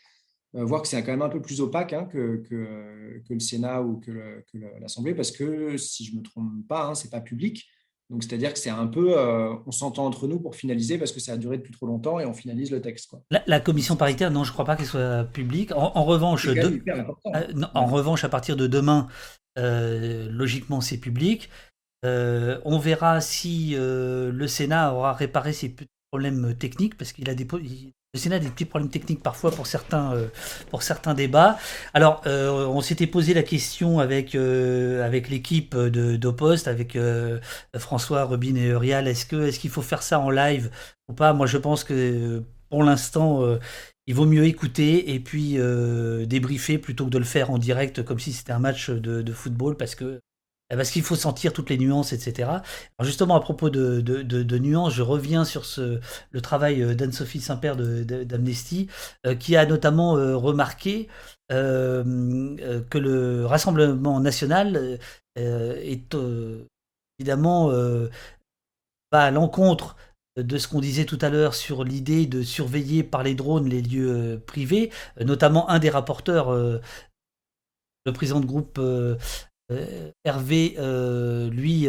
[0.55, 3.81] Euh, voir que c'est quand même un peu plus opaque hein, que, que, le Sénat
[3.81, 4.43] ou que
[4.81, 7.67] l'Assemblée, parce que si je ne me trompe pas, hein, ce n'est pas public.
[8.11, 11.21] Donc, c'est-à-dire que c'est un peu, euh, on s'entend entre nous pour finaliser parce que
[11.21, 13.09] ça a duré depuis trop longtemps et on finalise le texte.
[13.09, 13.23] Quoi.
[13.47, 15.73] La, commission paritaire, non, je ne crois pas qu'elle soit publique.
[15.73, 16.79] En, revanche, euh,
[17.73, 19.09] en revanche, à partir de demain,
[19.57, 21.49] logiquement, c'est public.
[22.05, 25.75] on verra si le Sénat aura réparé ses
[26.11, 27.47] problèmes techniques parce qu'il a des,
[28.15, 30.29] le Sénat a des petits problèmes techniques parfois pour certains, euh,
[30.69, 31.57] pour certains débats.
[31.95, 36.99] Alors, euh, on s'était posé la question avec, euh, avec l'équipe d'Opost, avec
[37.79, 39.09] François, Robin et Eurial.
[39.09, 40.71] Est-ce qu'il est qu'il faut faire ça en live
[41.09, 41.33] ou pas?
[41.33, 43.43] Moi, je pense que pour l'instant,
[44.07, 45.57] il vaut mieux écouter et puis
[46.27, 49.77] débriefer plutôt que de le faire en direct comme si c'était un match de, football
[49.77, 50.21] parce que
[50.77, 52.51] parce qu'il faut sentir toutes les nuances, etc.
[53.01, 55.65] Justement, à propos de, nuances, je reviens sur
[56.31, 58.89] le travail d'Anne-Sophie Saint-Père d'Amnesty,
[59.39, 61.09] qui a notamment remarqué
[61.49, 64.99] que le Rassemblement national
[65.37, 66.17] est
[67.19, 67.71] évidemment
[69.11, 69.97] à l'encontre
[70.37, 73.83] de ce qu'on disait tout à l'heure sur l'idée de surveiller par les drones les
[73.83, 74.91] lieux euh, privés,
[75.21, 76.81] euh, notamment un des rapporteurs, euh,
[78.07, 78.81] le président de groupe
[80.25, 80.77] Hervé,
[81.51, 81.89] lui,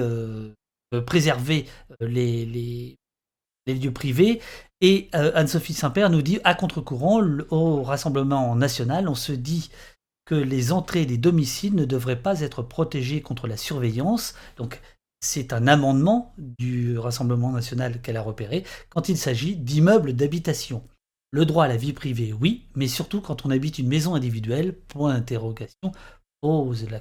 [1.06, 1.66] préserver
[2.00, 4.42] les, les, lieux privés.
[4.82, 9.70] Et Anne-Sophie Saint-Père nous dit, à contre-courant, au Rassemblement national, on se dit
[10.26, 14.36] que les entrées des domiciles ne devraient pas être protégées contre la surveillance.
[14.58, 14.82] Donc
[15.20, 20.84] c'est un amendement du Rassemblement national qu'elle a repéré quand il s'agit d'immeubles d'habitation.
[21.32, 24.78] Le droit à la vie privée, oui, mais surtout quand on habite une maison individuelle,
[24.78, 25.92] point d'interrogation,
[26.42, 27.00] pose la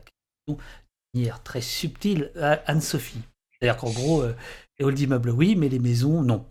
[1.14, 3.22] de manière très subtile à Anne-Sophie.
[3.62, 4.34] C'est-à-dire qu'en gros, euh,
[4.78, 6.44] les halls d'immeubles, oui, mais les maisons, non.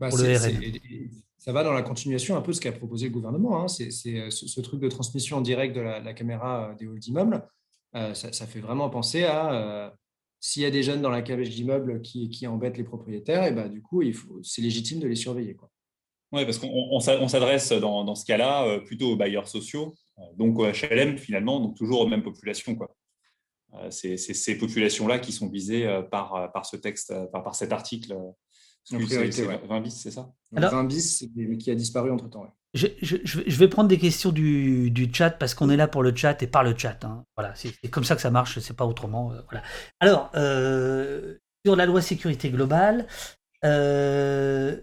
[0.00, 3.62] Bah, ça va dans la continuation un peu de ce qu'a proposé le gouvernement.
[3.62, 3.68] Hein.
[3.68, 7.46] C'est euh, ce, truc de transmission en direct de la, caméra euh, des halls d'immeubles.
[7.92, 9.94] ça, fait vraiment penser à
[10.40, 13.52] s'il y a des jeunes dans la cage d'immeuble qui, qui, embêtent les propriétaires, et
[13.52, 14.02] bah, du coup,
[14.42, 15.56] c'est légitime de les surveiller.
[16.32, 19.94] Oui, parce qu'on s'adresse dans, dans, ce cas-là plutôt aux bailleurs sociaux,
[20.36, 22.74] donc aux HLM finalement, donc toujours aux mêmes populations.
[22.74, 22.94] Quoi.
[23.74, 28.16] Euh, c'est ces populations-là qui sont visées par, par ce texte, par, par cet article.
[28.90, 30.30] 20 bis, c'est ça?
[30.52, 31.24] 20 bis,
[31.58, 32.46] qui a disparu entre-temps.
[32.74, 36.48] Je, vais prendre des questions du, chat parce qu'on est là pour le chat et
[36.48, 37.04] par le chat.
[37.04, 37.24] Hein.
[37.36, 39.32] Voilà, c'est comme ça que ça marche, c'est pas autrement.
[39.32, 39.64] Euh, voilà.
[40.00, 43.06] Alors, euh, sur la loi sécurité globale,
[43.64, 44.76] euh,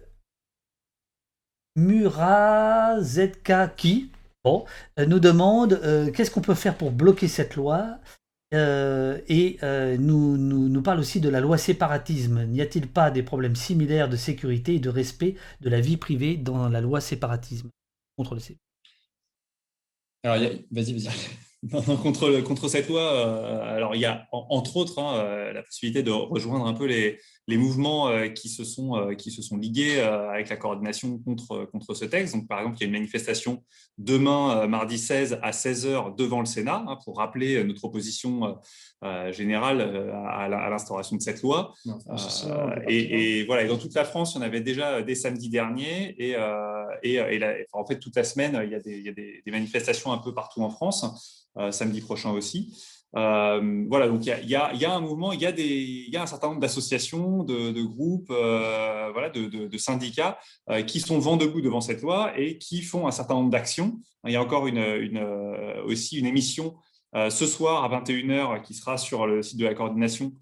[1.75, 4.11] Mura ZK qui?
[4.45, 5.79] Nous demande
[6.13, 7.99] qu'est-ce qu'on peut faire pour bloquer cette loi
[8.53, 12.45] et nous, nous, nous, parle aussi de la loi séparatisme.
[12.45, 16.37] N'y a-t-il pas des problèmes similaires de sécurité et de respect de la vie privée
[16.37, 17.69] dans la loi séparatisme
[18.17, 18.41] contre le
[20.23, 21.09] Alors, vas-y, vas-y.
[22.01, 26.01] contre, contre cette loi, euh, alors il y a entre autres hein, euh, la possibilité
[26.01, 29.99] de rejoindre un peu les, les mouvements euh, qui, se sont, qui se sont ligués
[29.99, 32.35] avec la coordination contre, contre ce texte.
[32.35, 33.63] Donc, par exemple, il y a une manifestation
[33.97, 38.57] demain, mardi 16 à 16h devant le Sénat hein, pour rappeler notre opposition
[39.31, 39.81] générale
[40.27, 41.73] à, l'instauration de cette loi.
[42.87, 46.15] et, voilà, et dans toute la France, il y en avait déjà dès samedi dernier.
[46.17, 46.35] Et,
[47.03, 47.39] et,
[47.73, 50.11] en fait, toute la semaine, il y a, des, il y a des, des manifestations
[50.11, 51.41] un peu partout en France.
[51.57, 52.73] Euh, samedi prochain aussi.
[53.17, 57.43] Euh, voilà, donc il y, a, un mouvement, il y, a un certain nombre d'associations,
[57.43, 60.39] de, groupes, euh, voilà, de, syndicats
[60.87, 63.99] qui sont vent debout devant cette loi et qui font un certain nombre d'actions.
[64.25, 65.19] Il y a encore une,
[65.85, 66.75] aussi une émission
[67.13, 70.35] ce soir à 21h qui sera sur le site de la coordination euh,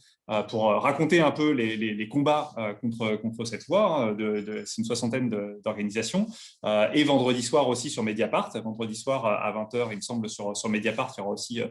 [0.47, 4.10] pour euh, raconter un peu les, combats euh, contre, contre cette loi.
[4.10, 4.18] Hein,
[4.65, 5.30] c'est une soixantaine
[5.64, 6.27] d'organisations.
[6.93, 8.51] et vendredi soir aussi sur Mediapart.
[8.64, 11.61] Vendredi soir à 20h, il me semble, sur, sur Mediapart, il y aura aussi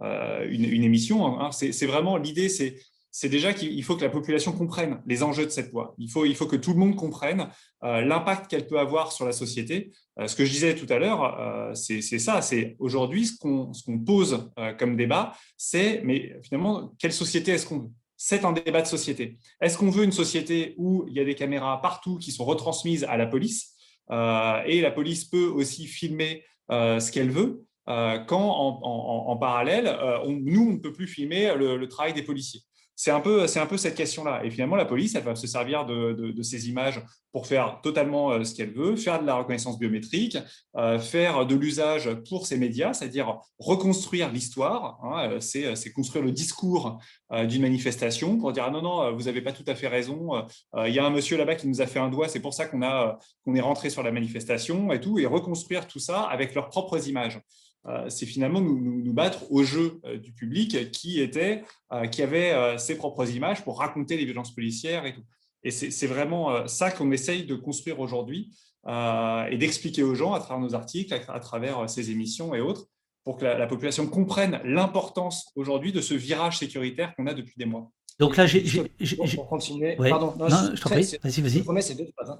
[0.00, 1.40] une, émission.
[1.40, 1.50] Hein.
[1.52, 5.72] C'est vraiment l'idée, c'est déjà qu'il faut que la population comprenne les enjeux de cette
[5.72, 5.94] loi.
[5.98, 7.48] Il faut, il faut que tout le monde comprenne
[7.82, 9.92] l'impact qu'elle peut avoir sur la société.
[10.24, 12.40] ce que je disais tout à l'heure, c'est ça.
[12.40, 17.80] C'est aujourd'hui ce qu'on qu'on pose comme débat, c'est mais finalement quelle société est-ce qu'on
[17.80, 17.90] veut?
[18.16, 19.38] C'est un débat de société.
[19.60, 23.04] Est-ce qu'on veut une société où il y a des caméras partout qui sont retransmises
[23.04, 23.74] à la police
[24.10, 29.96] euh, et la police peut aussi filmer euh, ce qu'elle veut euh, quand en, parallèle,
[30.26, 32.62] nous, on ne peut plus filmer le travail des policiers?
[32.98, 34.42] C'est un, peu, cette question-là.
[34.42, 38.44] Et finalement, la police, elle va se servir de, ces images pour faire totalement euh,
[38.44, 40.38] ce qu'elle veut, faire de la reconnaissance biométrique,
[40.76, 44.98] euh, faire de l'usage pour ses médias, c'est-à-dire reconstruire l'histoire.
[45.04, 46.98] Hein, euh, c'est, construire le discours
[47.44, 50.44] d'une manifestation pour dire ah non, non, vous n'avez pas tout à fait raison.
[50.86, 52.66] Il y a un monsieur là-bas qui nous a fait un doigt, c'est pour ça
[52.66, 57.08] qu'on est rentré sur la manifestation et tout, et reconstruire tout ça avec leurs propres
[57.08, 57.40] images.
[57.88, 62.78] Euh, c'est finalement nous, battre au jeu euh, du public qui, était, euh, qui avait
[62.78, 65.22] ses propres images pour raconter les violences policières et tout.
[65.62, 68.54] Et c'est vraiment ça qu'on essaye de construire aujourd'hui
[68.86, 72.86] et d'expliquer aux gens à travers nos articles, à, travers ces émissions et autres,
[73.24, 77.64] pour que la, population comprenne l'importance aujourd'hui de ce virage sécuritaire qu'on a depuis des
[77.64, 77.90] mois.
[78.20, 78.62] Donc là, j'ai.
[79.34, 79.96] Pour continuer.
[79.96, 81.18] Pardon, non, je t'en prie.
[81.24, 81.64] Vas-y, vas-y.
[81.64, 82.38] Je c'est deux phrases.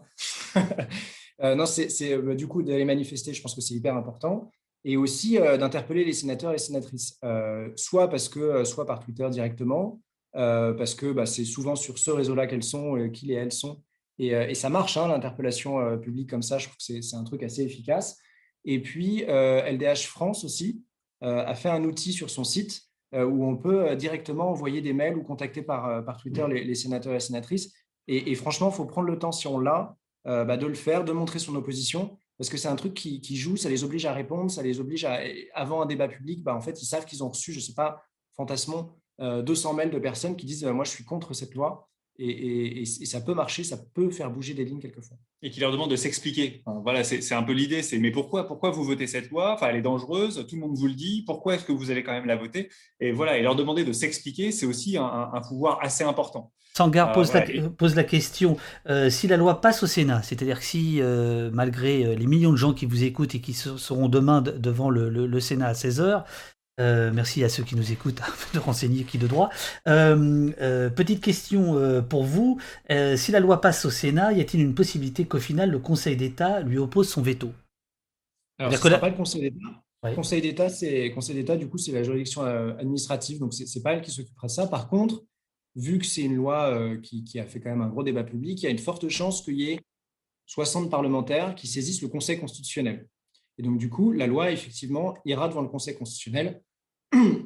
[0.54, 1.56] Hein.
[1.56, 4.52] non, c'est du coup d'aller manifester, je pense que c'est hyper important
[4.86, 8.86] et aussi euh, d'interpeller les sénateurs et les sénatrices, euh, soit, parce que, euh, soit
[8.86, 10.00] par Twitter directement,
[10.32, 13.82] parce que bah, c'est souvent sur ce réseau-là qu'elles sont, qu'ils et elles sont,
[14.18, 17.62] Et, ça marche, hein, l'interpellation publique comme ça, je trouve que c'est un truc assez
[17.62, 18.18] efficace.
[18.66, 20.84] Et puis, LDH France aussi
[21.22, 22.82] a fait un outil sur son site
[23.14, 27.16] où on peut directement envoyer des mails ou contacter par, par Twitter les, sénateurs et
[27.16, 27.72] les sénatrices.
[28.06, 29.96] Et, franchement, il faut prendre le temps, si on l'a,
[30.26, 33.56] bah, de le faire, de montrer son opposition parce que c'est un truc qui, joue,
[33.56, 35.20] ça les oblige à répondre, ça les oblige à,
[35.54, 37.74] avant un débat public, bah, en fait, ils savent qu'ils ont reçu, je ne sais
[37.74, 38.02] pas,
[38.36, 41.88] fantasmons, 200 mails de personnes qui disent Moi, je suis contre cette loi.
[42.18, 45.16] Et, ça peut marcher, ça peut faire bouger des lignes quelquefois.
[45.42, 46.62] Et qui leur demande de s'expliquer.
[46.82, 47.82] voilà, c'est un peu l'idée.
[47.82, 49.54] C'est mais pourquoi, pourquoi vous votez cette loi?
[49.54, 50.46] Enfin, elle est dangereuse.
[50.48, 51.24] Tout le monde vous le dit.
[51.26, 52.70] Pourquoi est-ce que vous allez quand même la voter?
[53.00, 56.52] Et voilà, et leur demander de s'expliquer, c'est aussi un, pouvoir assez important.
[56.74, 58.58] Sangar pose, la, pose la question
[58.90, 62.50] euh, si la loi passe au Sénat, c'est-à-dire que si, euh, malgré euh, les millions
[62.50, 66.00] de gens qui vous écoutent et qui seront demain devant le, le Sénat à 16
[66.02, 66.24] heures,
[66.78, 68.20] euh, merci à ceux qui nous écoutent
[68.54, 69.50] de renseigner qui de droit.
[69.88, 72.60] Euh, euh, petite question pour vous.
[73.16, 76.60] si la loi passe au Sénat, y a-t-il une possibilité qu'au final le Conseil d'État
[76.60, 77.52] lui oppose son veto?
[78.58, 79.82] Alors, ce n'est pas le Conseil d'État.
[80.02, 83.94] Le Conseil d'État, c'est Conseil d'État, du coup, c'est la juridiction administrative, donc c'est pas
[83.94, 84.66] elle qui s'occupera de ça.
[84.66, 85.24] Par contre,
[85.74, 88.62] vu que c'est une loi qui, qui, a fait quand même un gros débat public,
[88.62, 89.80] il y a une forte chance qu'il y ait
[90.46, 93.08] 60 parlementaires qui saisissent le Conseil constitutionnel.
[93.58, 96.62] Et donc, du coup, la loi, effectivement, ira devant le Conseil constitutionnel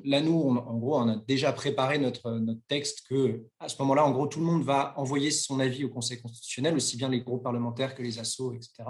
[0.05, 4.05] là, nous, en gros, on a déjà préparé notre, notre texte que, à ce moment-là,
[4.05, 7.21] en gros, tout le monde va envoyer son avis au Conseil constitutionnel, aussi bien les
[7.21, 8.85] groupes parlementaires que les assos, etc.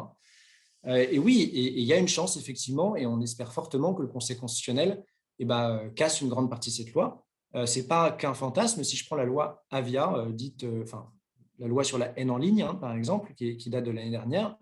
[0.87, 4.09] Euh, et oui, il y a une chance, effectivement, et on espère fortement que le
[4.09, 5.03] Conseil constitutionnel
[5.39, 7.25] eh ben, casse une grande partie de cette loi.
[7.55, 8.83] Euh, Ce n'est pas qu'un fantasme.
[8.85, 11.11] Si je prends la loi Avia, euh, dite, enfin,
[11.59, 14.57] la loi sur la haine en ligne, hein, par exemple, qui date de l'année dernière,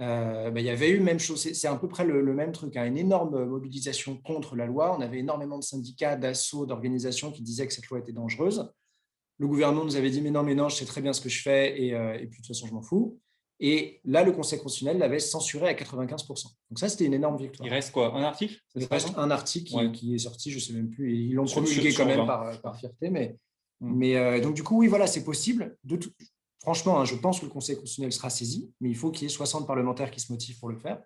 [0.00, 2.76] euh, bah, il y avait eu même chose, c'est à peu près le, même truc,
[2.76, 4.94] hein, une énorme mobilisation contre la loi.
[4.96, 8.70] On avait énormément de syndicats, d'assauts, d'organisations qui disaient que cette loi était dangereuse.
[9.38, 11.28] Le gouvernement nous avait dit mais non, mais non, je sais très bien ce que
[11.28, 13.18] je fais et, euh, puis de toute façon je m'en fous.
[13.58, 16.26] Et là, le Conseil constitutionnel l'avait censuré à 95%.
[16.26, 17.66] Donc ça, c'était une énorme victoire.
[17.66, 20.72] Il reste quoi Un article Il reste un article qui, est sorti, je ne sais
[20.74, 21.14] même plus.
[21.14, 23.08] Et ils l'ont promulgué quand même par, par, fierté.
[23.08, 23.38] Mais,
[23.80, 25.78] mais euh, donc du coup, oui, voilà, c'est possible.
[25.84, 26.10] De tout,
[26.60, 29.26] franchement, hein, je pense que le Conseil constitutionnel sera saisi, mais il faut qu'il y
[29.26, 31.00] ait 60 parlementaires qui se motivent pour le faire.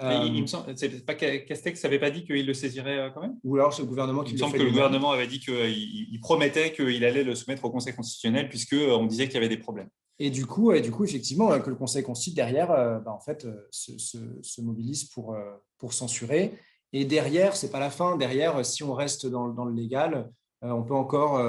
[0.00, 3.36] il, me semble, c'est pas Castex n'avait pas dit qu'il le saisirait euh, quand même?
[3.44, 6.72] Ou alors le gouvernement qui Il me semble que le gouvernement avait dit qu'il promettait
[6.72, 9.88] qu'il allait le soumettre au Conseil constitutionnel puisqu'on euh, disait qu'il y avait des problèmes.
[10.18, 13.20] Et du coup, et du coup effectivement, que le Conseil constitutionnel derrière euh, bah, en
[13.20, 15.36] fait, se, mobilise pour,
[15.78, 16.52] pour censurer.
[16.92, 18.16] Et derrière, c'est pas la fin.
[18.16, 20.30] Derrière, si on reste dans, dans le légal,
[20.60, 21.40] on peut encore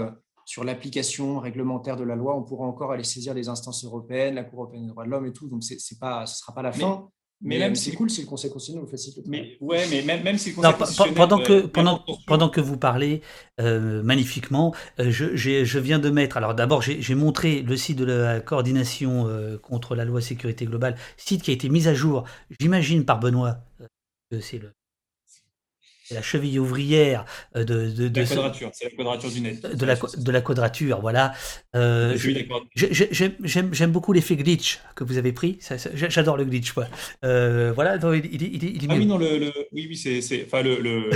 [0.45, 4.43] sur l'application réglementaire de la loi, on pourra encore aller saisir les instances européennes, la
[4.43, 5.47] Cour européenne des droits de l'homme et tout.
[5.47, 7.09] Donc, c'est, c'est pas, ce ne sera pas la fin.
[7.45, 9.27] Mais, même c'est cool si le Conseil constitutionnel nous facilite.
[9.27, 12.61] Mais ouais, mais même, même si le Conseil constitutionnel pendant que euh, pendant pendant que
[12.61, 13.21] vous parlez
[13.59, 16.37] euh, magnifiquement, euh, je, je, viens de mettre.
[16.37, 19.27] Alors d'abord, j'ai montré le site de la coordination
[19.61, 22.23] contre la loi sécurité globale, site qui a été mis à jour,
[22.61, 23.57] j'imagine par Benoît.
[24.39, 24.71] c'est le
[26.11, 27.25] la cheville ouvrière
[27.55, 29.61] euh, de, de, la quadrature, c'est la quadrature du net.
[29.61, 31.33] De la, de la quadrature, voilà.
[31.75, 32.17] Euh,
[32.75, 35.59] J'aime beaucoup l'effet glitch que vous avez pris.
[35.93, 36.87] J'adore le glitch, quoi.
[37.23, 41.09] Euh, voilà, il, il, il, ah oui, non, le, oui, oui, c'est, enfin, le,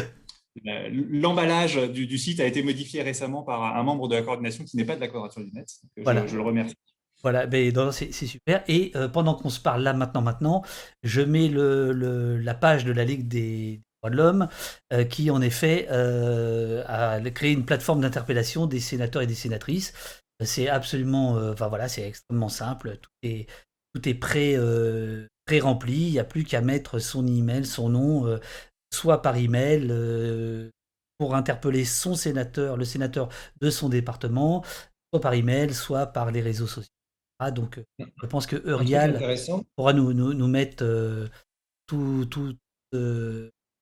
[1.11, 4.77] l'emballage du, du, site a été modifié récemment par un membre de la coordination qui
[4.77, 5.67] n'est pas de la quadrature du net.
[5.97, 6.25] Voilà.
[6.27, 6.75] Je, le remercie.
[7.23, 7.47] Voilà,
[7.91, 8.63] c'est super.
[8.67, 10.61] Et euh, pendant qu'on se parle là maintenant, maintenant,
[11.03, 14.47] je mets le, la page de la Ligue des, de l'homme,
[14.93, 19.93] euh, qui en effet euh, a créé une plateforme d'interpellation des sénateurs et des sénatrices.
[20.43, 22.97] C'est absolument, euh, enfin voilà, c'est extrêmement simple.
[23.01, 23.47] Tout est,
[23.93, 24.55] tout est pré,
[25.45, 26.07] pré rempli.
[26.07, 28.39] Il n'y a plus qu'à mettre son email, son nom,
[28.93, 29.91] soit par email
[31.17, 33.29] pour interpeller son sénateur, le sénateur
[33.59, 34.63] de son département,
[35.11, 36.91] soit par email, soit par les réseaux sociaux.
[37.39, 39.19] Ah, donc, je pense que Eurial
[39.75, 40.83] pourra nous, nous, nous mettre
[41.87, 42.55] tout, tout,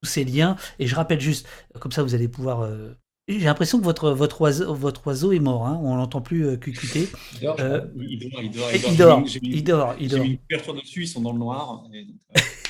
[0.06, 0.56] ces liens.
[0.80, 1.48] Et je rappelle juste,
[1.80, 2.61] comme ça vous allez pouvoir.
[2.61, 2.94] Euh,
[3.27, 5.80] j'ai l'impression que votre, votre, oiseau, votre oiseau est mort, hein.
[5.84, 7.10] on l'entend plus euh, cucuter.
[7.34, 8.72] Il dort, il dort, il dort.
[8.72, 9.95] Il dort, il dort.
[9.99, 10.23] Il dort.
[10.23, 11.84] une couverture dessus, ils sont dans le noir.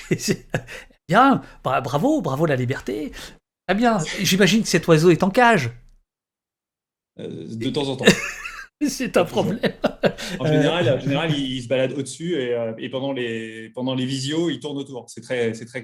[1.09, 3.11] bien, bravo, bravo la liberté.
[3.67, 5.71] Très bien, j'imagine que cet oiseau est en cage.
[7.19, 8.05] Euh, de temps en temps.
[8.87, 9.59] C'est un problème.
[10.39, 14.49] en général, en général il, se balade au-dessus et, et, pendant, les, pendant les visios,
[14.49, 15.09] il tourne autour.
[15.09, 15.83] C'est très, très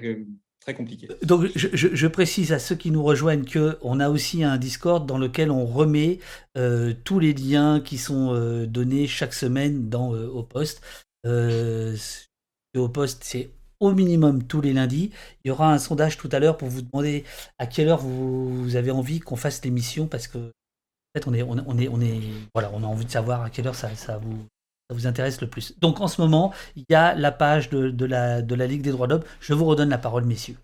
[0.62, 1.08] très compliqué.
[1.22, 5.18] Donc je, précise à ceux qui nous rejoignent que on a aussi un Discord dans
[5.18, 6.18] lequel on remet
[6.56, 10.82] euh, tous les liens qui sont euh, donnés chaque semaine dans euh, au poste.
[11.24, 15.10] au poste, c'est au minimum tous les lundis.
[15.44, 17.24] Il y aura un sondage tout à l'heure pour vous demander
[17.58, 21.42] à quelle heure vous, avez envie qu'on fasse l'émission parce que en fait on est
[21.42, 22.20] on, est on est
[22.54, 24.46] voilà on a envie de savoir à quelle heure ça, ça vous
[24.92, 25.78] vous intéresse le plus.
[25.80, 28.90] Donc en ce moment, il y a la page de, la, de la Ligue des
[28.90, 29.24] droits de l'homme.
[29.40, 30.56] Je vous redonne la parole, messieurs.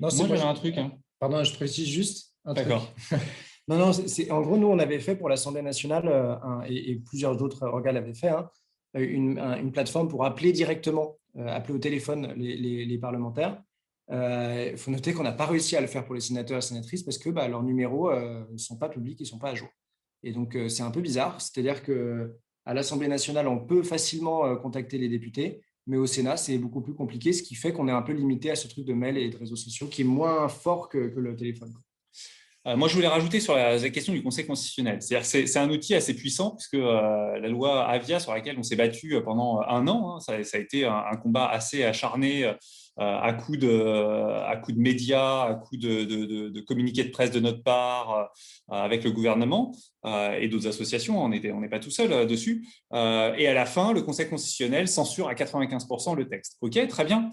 [0.00, 0.76] Non, c'est moi, j'ai un truc.
[0.78, 0.92] Hein.
[1.20, 2.92] Pardon, je précise juste un D'accord.
[3.68, 6.36] non, non, c'est, en gros, nous, on avait fait pour l'Assemblée nationale, euh,
[6.66, 8.50] et, plusieurs autres organes l'avaient fait, hein,
[8.94, 13.62] une, une, plateforme pour appeler directement, euh, appeler au téléphone les, les, parlementaires.
[14.08, 16.62] Il euh, faut noter qu'on n'a pas réussi à le faire pour les sénateurs et
[16.62, 19.54] sénatrices parce que bah, leurs numéros ne sont pas publics, ils ne sont pas à
[19.54, 19.68] jour.
[20.24, 21.40] Et donc, c'est un peu bizarre.
[21.40, 26.36] C'est-à-dire que à l'Assemblée nationale, on peut facilement euh, contacter les députés, mais au Sénat,
[26.36, 28.84] c'est beaucoup plus compliqué, ce qui fait qu'on est un peu limité à ce truc
[28.84, 31.72] de mail et de réseaux sociaux qui est moins fort que, le téléphone.
[32.68, 35.00] Euh, moi, je voulais rajouter sur la, question du Conseil constitutionnel.
[35.00, 39.20] C'est un outil assez puissant, puisque euh, la loi Avia, sur laquelle on s'est battu
[39.24, 42.52] pendant un an, hein, ça, a été un, combat assez acharné
[42.98, 47.62] à coup de, à coup de médias, à coup de, communiqués de presse de notre
[47.62, 48.30] part
[48.68, 49.72] avec le gouvernement.
[50.04, 52.66] Euh, et d'autres associations, on n'est pas tout seul euh, dessus.
[52.92, 56.56] Euh, et à la fin, le Conseil constitutionnel censure à 95% le texte.
[56.60, 57.30] OK, très bien.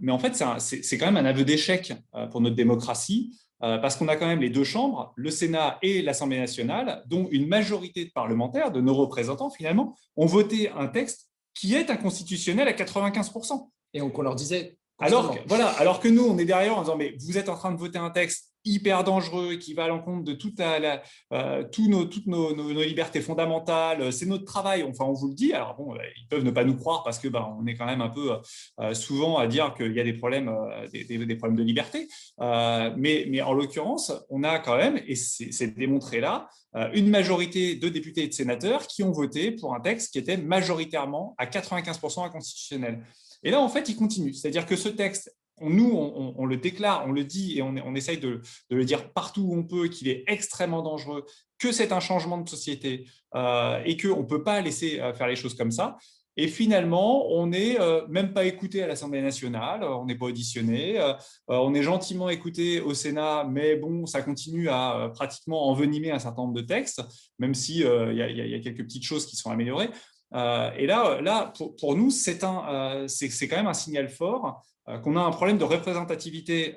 [0.00, 1.92] mais en fait, c'est quand même un aveu d'échec
[2.30, 6.38] pour notre démocratie, parce qu'on a quand même les deux chambres, le Sénat et l'Assemblée
[6.38, 11.74] nationale, dont une majorité de parlementaires, de nos représentants finalement, ont voté un texte qui
[11.74, 13.68] est inconstitutionnel à 95%.
[13.94, 16.96] Et on leur disait alors que, voilà, alors que nous, on est derrière en disant,
[16.96, 20.22] mais vous êtes en train de voter un texte hyper dangereux qui va à l'encontre
[20.22, 21.02] de toute la,
[21.32, 22.54] euh, nos, toutes nos,
[22.84, 24.12] libertés fondamentales.
[24.12, 24.84] C'est notre travail.
[24.84, 25.52] Enfin, on vous le dit.
[25.52, 27.86] Alors bon, euh, ils peuvent ne pas nous croire parce que bah, on est quand
[27.86, 28.36] même un peu
[28.80, 30.54] euh, souvent à dire qu'il y a des problèmes,
[30.92, 32.06] des, problèmes de liberté.
[32.38, 36.48] mais, mais en l'occurrence, on a quand même, et c'est démontré là,
[36.94, 40.36] une majorité de députés et de sénateurs qui ont voté pour un texte qui était
[40.36, 43.02] majoritairement à 95% inconstitutionnel.
[43.42, 44.34] Et là, en fait, il continue.
[44.34, 48.40] C'est-à-dire que ce texte, nous, on, le déclare, on le dit et on, essaye de,
[48.70, 51.24] le dire partout où on peut qu'il est extrêmement dangereux,
[51.58, 55.28] que c'est un changement de société euh, et qu'on ne peut pas laisser euh, faire
[55.28, 55.96] les choses comme ça.
[56.36, 60.98] Et finalement, on n'est euh, même pas écouté à l'Assemblée nationale, on n'est pas auditionné,
[61.46, 66.42] on est gentiment écouté au Sénat, mais bon, ça continue à pratiquement envenimer un certain
[66.42, 67.02] nombre de textes,
[67.38, 69.90] même s'il y, y, a quelques petites choses qui sont améliorées.
[70.34, 75.16] Euh, et là, là pour, nous, c'est euh, quand même un signal fort euh, qu'on
[75.16, 76.76] a un problème de représentativité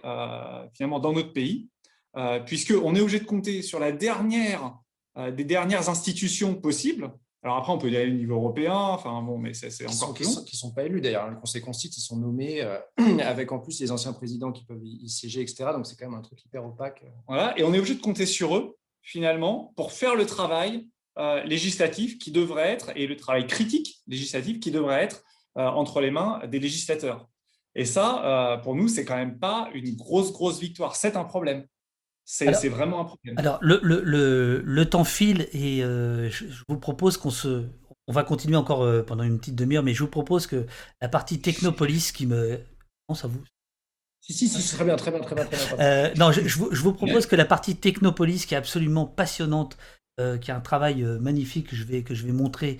[0.73, 1.69] finalement dans notre pays,
[2.45, 4.77] puisqu'on est obligé de compter sur la dernière
[5.32, 7.11] des dernières institutions possibles.
[7.41, 10.26] Alors après, on peut y aller au niveau européen, enfin bon, mais c'est encore plus
[10.26, 10.44] long.
[10.44, 11.30] Qui ne sont, pas élus d'ailleurs.
[11.30, 12.61] Le Conseil constitue, ils sont nommés
[13.22, 15.69] avec en plus les anciens présidents qui peuvent y siéger, etc.
[15.73, 17.06] Donc c'est quand même un truc hyper opaque.
[17.27, 21.42] Voilà, et on est obligé de compter sur eux finalement pour faire le travail euh,
[21.44, 25.24] législatif qui devrait être, et le travail critique législatif qui devrait être
[25.58, 27.30] euh, entre les mains des législateurs.
[27.74, 30.98] Et ça, euh, pour nous, c'est quand même pas une grosse, grosse victoire.
[30.98, 31.66] C'est un problème.
[32.26, 33.36] C'est vraiment un problème.
[33.38, 37.64] Alors, le, le, le, temps file et je, vous propose qu'on se.
[38.08, 40.66] On va continuer encore pendant une petite demi-heure, mais je vous propose que
[41.02, 42.60] la partie Technopolis qui me.
[43.08, 43.42] Pense à vous?
[44.20, 45.46] Si, si, si, très bien, très bien, très bien.
[45.46, 46.14] Très bien.
[46.18, 49.78] non, je, je, vous, je, vous, propose que la partie Technopolis, qui est absolument passionnante,
[50.20, 52.80] euh, qui est un travail euh, magnifique que je vais, que je vais montrer.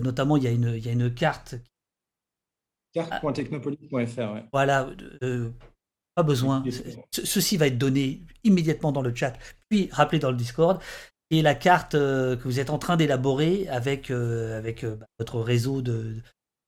[0.00, 1.56] Notamment, il y a une, il y a une carte.
[2.92, 4.44] Carte.technopolis.fr, ouais.
[4.52, 4.88] Voilà,
[5.24, 5.50] euh,
[6.14, 6.62] pas besoin.
[7.10, 9.36] ceci va être donné immédiatement dans le chat,
[9.68, 10.80] puis rappelé dans le Discord.
[11.30, 16.14] Et la carte que vous êtes en train d'élaborer avec, avec bah, votre réseau de,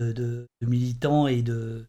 [0.01, 1.87] de, de, militants et de,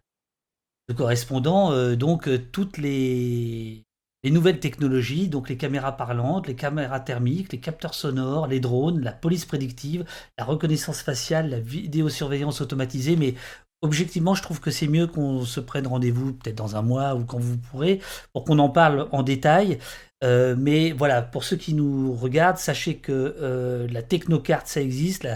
[0.88, 3.84] de correspondants, donc toutes les,
[4.23, 9.02] les nouvelles technologies, donc les caméras parlantes, les caméras thermiques, les capteurs sonores, les drones,
[9.02, 10.06] la police prédictive,
[10.38, 13.35] la reconnaissance faciale, la vidéosurveillance automatisée, mais
[13.81, 17.26] objectivement, je trouve que c'est mieux qu'on se prenne rendez-vous peut-être dans un mois ou
[17.26, 17.99] quand vous pourrez,
[18.34, 19.80] pour qu'on en parle en détail.
[20.23, 25.27] Euh, mais voilà, pour ceux qui nous regardent, sachez que euh, la technocarte, ça existe.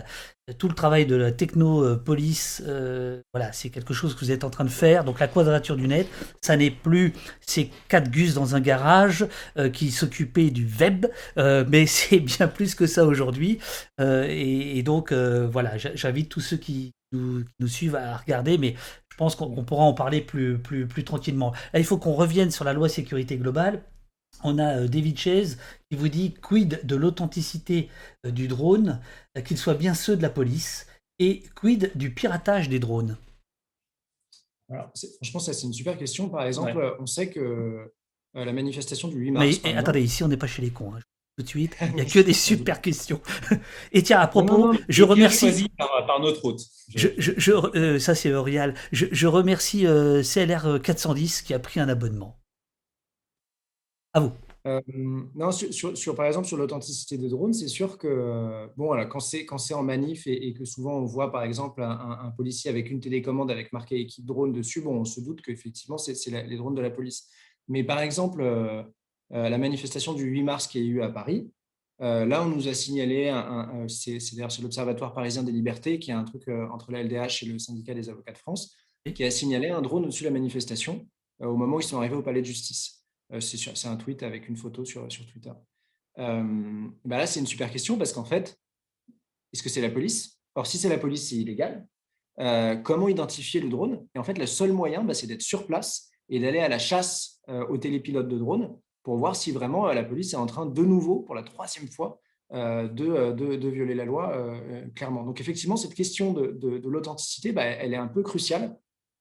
[0.59, 4.51] tout le travail de la technopolis, euh, voilà, c'est quelque chose que vous êtes en
[4.51, 5.03] train de faire.
[5.03, 6.07] Donc la quadrature du net,
[6.41, 9.25] ça n'est plus ces quatre gus dans un garage
[9.73, 11.07] qui s'occupaient du web,
[11.37, 13.59] mais c'est bien plus que ça aujourd'hui.
[13.99, 18.75] Et, donc voilà, j'invite tous ceux qui nous, suivent à regarder, mais
[19.09, 21.53] je pense qu'on pourra en parler plus, plus, plus tranquillement.
[21.73, 23.81] Là, il faut qu'on revienne sur la loi sécurité globale
[24.45, 25.57] on a euh, David Chase
[25.89, 27.89] qui vous dit quid de l'authenticité
[28.25, 29.01] euh, du drone,
[29.37, 30.87] euh, qu'il soit bien ceux de la police,
[31.19, 33.17] et quid du piratage des drones?
[34.69, 36.29] Alors, Franchement, ça c'est une super question.
[36.29, 37.91] Par exemple, on sait que
[38.33, 39.45] la manifestation du 8 mars.
[39.45, 40.93] Mais eh, attendez, ici on n'est pas chez les cons.
[40.93, 40.99] Hein.
[41.37, 43.21] Tout de suite, il n'y a que des super questions.
[43.91, 45.69] Et tiens, à propos, je remercie.
[45.77, 46.61] Par, notre hôte.
[46.95, 48.73] Je, ça, c'est Orial.
[48.91, 52.37] Je, remercie CLR 410 qui a pris un abonnement.
[54.15, 54.31] À vous.
[54.65, 54.81] euh,
[55.35, 59.19] non, sur, par exemple, sur l'authenticité des drones, c'est sûr que euh, bon, voilà, quand
[59.19, 63.51] c'est en manif et, que souvent on voit par exemple un, policier avec une télécommande
[63.51, 66.89] avec marqué équipe drone dessus, bon, on se doute qu'effectivement c'est les drones de la
[66.89, 67.27] police.
[67.67, 68.83] Mais par exemple, euh,
[69.31, 71.51] la manifestation du 8 mars qui a eu à Paris,
[71.99, 73.33] là on nous a signalé,
[73.89, 77.45] c'est d'ailleurs sur l'Observatoire parisien des libertés, qui est un truc entre la LDH et
[77.47, 78.77] le syndicat des avocats de France,
[79.13, 81.05] qui a signalé un drone au-dessus de la manifestation
[81.41, 83.04] au moment où ils sont arrivés au palais de justice.
[83.33, 85.51] Euh, c'est un tweet avec une photo sur, Twitter.
[86.17, 88.57] Euh, bah là, c'est une super question parce qu'en fait,
[89.53, 90.39] est-ce que c'est la police?
[90.55, 91.87] Or, si c'est la police, c'est illégal.
[92.39, 94.05] Euh, comment identifier le drone?
[94.13, 96.79] Et en fait, le seul moyen, bah, c'est d'être sur place et d'aller à la
[96.79, 97.39] chasse
[97.69, 101.19] aux télépilotes de drone pour voir si vraiment la police est en train de nouveau,
[101.19, 102.19] pour la troisième fois,
[102.51, 104.59] de, violer la loi,
[104.95, 105.21] clairement.
[105.21, 108.75] Donc effectivement, cette question de, de l'authenticité, bah, elle est un peu cruciale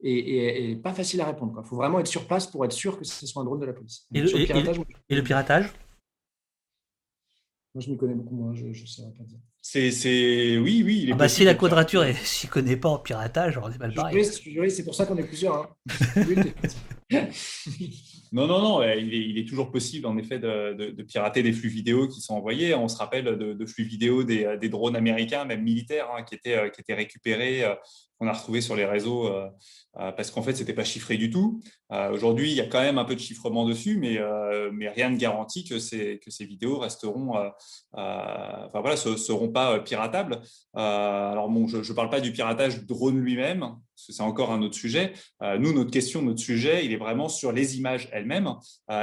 [0.05, 1.60] et, pas facile à répondre.
[1.64, 3.66] Il faut vraiment être sur place pour être sûr que ce soit un drone de
[3.66, 4.06] la police.
[4.14, 5.70] Et, le, piratage,
[7.74, 9.39] Moi, je m'y connais beaucoup moins, je ne sais pas dire.
[9.66, 11.09] C'est, oui, oui.
[11.10, 14.22] Ah bah, si la quadrature, elle s'y connaît pas en piratage, on est mal pareil.
[14.70, 15.55] C'est pour ça qu'on est plusieurs.
[15.56, 15.68] Hein.
[18.32, 22.20] non, non, non, il est, toujours possible en effet de, pirater des flux vidéo qui
[22.20, 22.74] sont envoyés.
[22.74, 26.82] On se rappelle de, flux vidéo des, drones américains, même militaires, hein, qui, étaient, qui
[26.82, 27.74] étaient récupérés euh,
[28.24, 29.48] qu'on a retrouvé sur les réseaux euh,
[30.01, 31.60] euh, parce qu'en fait, ce n'était pas chiffré du tout.
[31.92, 34.18] Euh, aujourd'hui, il y a quand même un peu de chiffrement dessus, mais,
[34.72, 37.34] mais rien ne garantit que ces, que ces vidéos resteront,
[37.92, 40.40] enfin voilà, seront pas piratables.
[40.72, 44.62] alors bon, je ne parle pas du piratage drone lui-même, parce que c'est encore un
[44.62, 45.12] autre sujet.
[45.60, 48.55] nous, notre question, notre sujet, il est vraiment sur les images elles-mêmes.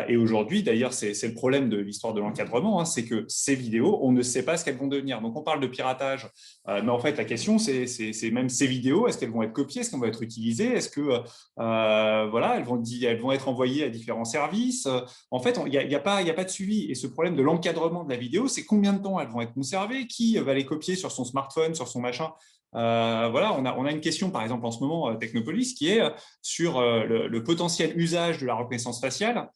[0.10, 4.00] et aujourd'hui, d'ailleurs, c'est le problème de l'histoire de l'encadrement, hein, c'est que ces vidéos,
[4.02, 5.22] on ne sait pas ce qu'elles vont devenir.
[5.22, 6.28] Donc, on parle de piratage,
[6.68, 9.92] mais en fait, la question, c'est même ces vidéos est-ce qu'elles vont être copiées Est-ce
[9.92, 14.88] qu'elles vont être utilisées Est-ce que euh, voilà, elles vont, être envoyées à différents services?
[15.32, 16.92] En fait, il n'y a, a pas de suivi.
[16.92, 19.54] Et ce problème de l'encadrement de la vidéo, c'est combien de temps elles vont être
[19.54, 20.08] conservées?
[20.08, 22.32] Qui va les copier sur son smartphone, sur son machin?
[22.76, 25.74] Euh, voilà, on a, on a, une question, par exemple, en ce moment, euh, Technopolis,
[25.74, 26.02] qui est
[26.42, 29.50] sur le, potentiel usage de la reconnaissance faciale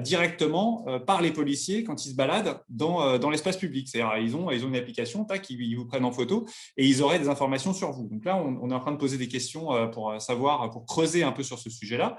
[0.00, 3.88] directement par les policiers quand ils se baladent dans, dans l'espace public.
[3.88, 6.46] C'est-à-dire, ils ont, ils ont une application, tac, ils, vous prennent en photo
[6.76, 8.08] et ils auraient des informations sur vous.
[8.08, 11.32] Donc là, on, est en train de poser des questions pour savoir, pour creuser un
[11.32, 12.16] peu sur ce sujet-là.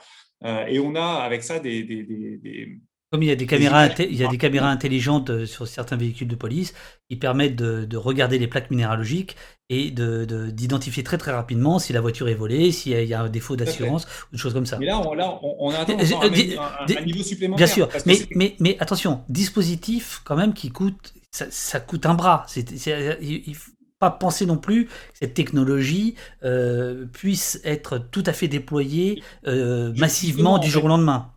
[0.68, 2.82] et on a avec ça des, des
[3.12, 5.98] comme il y a des caméras, il y a des caméras intelligentes euh, sur certains
[5.98, 6.74] véhicules de police
[7.10, 9.36] qui permettent de, regarder les plaques minéralogiques
[9.70, 13.58] et d'identifier très très rapidement si la voiture est volée, s'il y, a un défaut
[13.58, 14.78] d'assurance ou des choses comme ça.
[14.80, 17.58] Mais là, on, là, on, a un, un, niveau supplémentaire.
[17.58, 22.46] Bien sûr, mais, mais, mais, attention, dispositif quand même qui coûte, ça, coûte un bras.
[22.56, 28.34] il ne faut pas penser non plus que cette technologie euh, puisse être tout à
[28.34, 31.32] fait déployée euh, massivement du jour au lendemain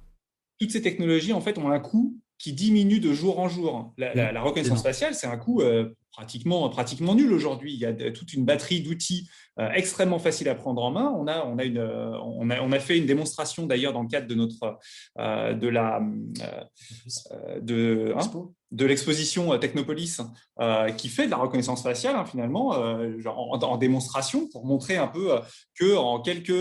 [0.58, 3.94] toutes ces technologies, en fait, ont un coût qui diminue de jour en jour.
[3.96, 4.38] La, mmh.
[4.38, 7.72] reconnaissance faciale, c'est un coût euh, pratiquement, pratiquement nul aujourd'hui.
[7.72, 9.28] Il y a toute une batterie d'outils
[9.58, 11.14] euh, extrêmement faciles à prendre en main.
[11.16, 14.02] On a, on a, une, euh, on a, on a fait une démonstration d'ailleurs dans
[14.02, 14.78] le cadre de notre
[15.16, 16.02] de la
[17.60, 20.20] de, hein, de l'exposition euh, Technopolis
[20.60, 25.06] euh, qui fait de la reconnaissance faciale hein, finalement euh, en, démonstration pour montrer un
[25.06, 25.30] peu
[25.78, 26.52] que en quelques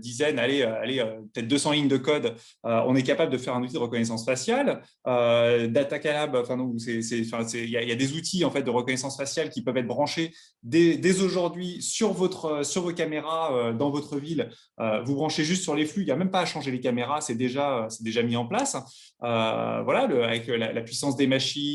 [0.00, 1.02] dizaines, allez, allez
[1.32, 4.82] peut-être 200 lignes de code, on est capable de faire un outil de reconnaissance faciale.
[5.06, 9.86] Datacalab, enfin il y, a des outils en fait de reconnaissance faciale qui peuvent être
[9.86, 14.50] branchés dès, dès aujourd'hui sur votre sur vos caméras dans votre ville.
[14.78, 17.22] vous branchez juste sur les flux, il n'y a même pas à changer les caméras,
[17.22, 18.76] c'est déjà c'est déjà mis en place.
[19.20, 21.26] voilà, le, avec la, la puissance des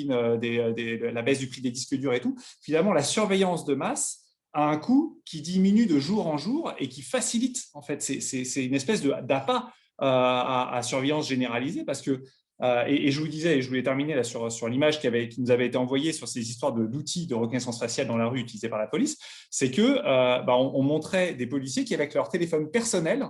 [0.10, 3.76] euh, euh, la baisse du prix des disques durs et tout, finalement, la surveillance de
[3.76, 8.02] masse a un coût qui diminue de jour en jour et qui facilite, en fait,
[8.02, 9.72] c'est une espèce d'appât
[10.02, 12.23] euh, à, surveillance généralisée parce que
[12.88, 15.40] et, je vous disais, et je voulais terminer là sur, sur l'image qui, avait, qui
[15.40, 18.68] nous avait été envoyée sur ces histoires d'outils de, reconnaissance faciale dans la rue utilisés
[18.68, 19.18] par la police,
[19.49, 20.03] c'est que
[20.45, 23.30] bah, on, montrait des policiers qui, avec leur téléphone personnel,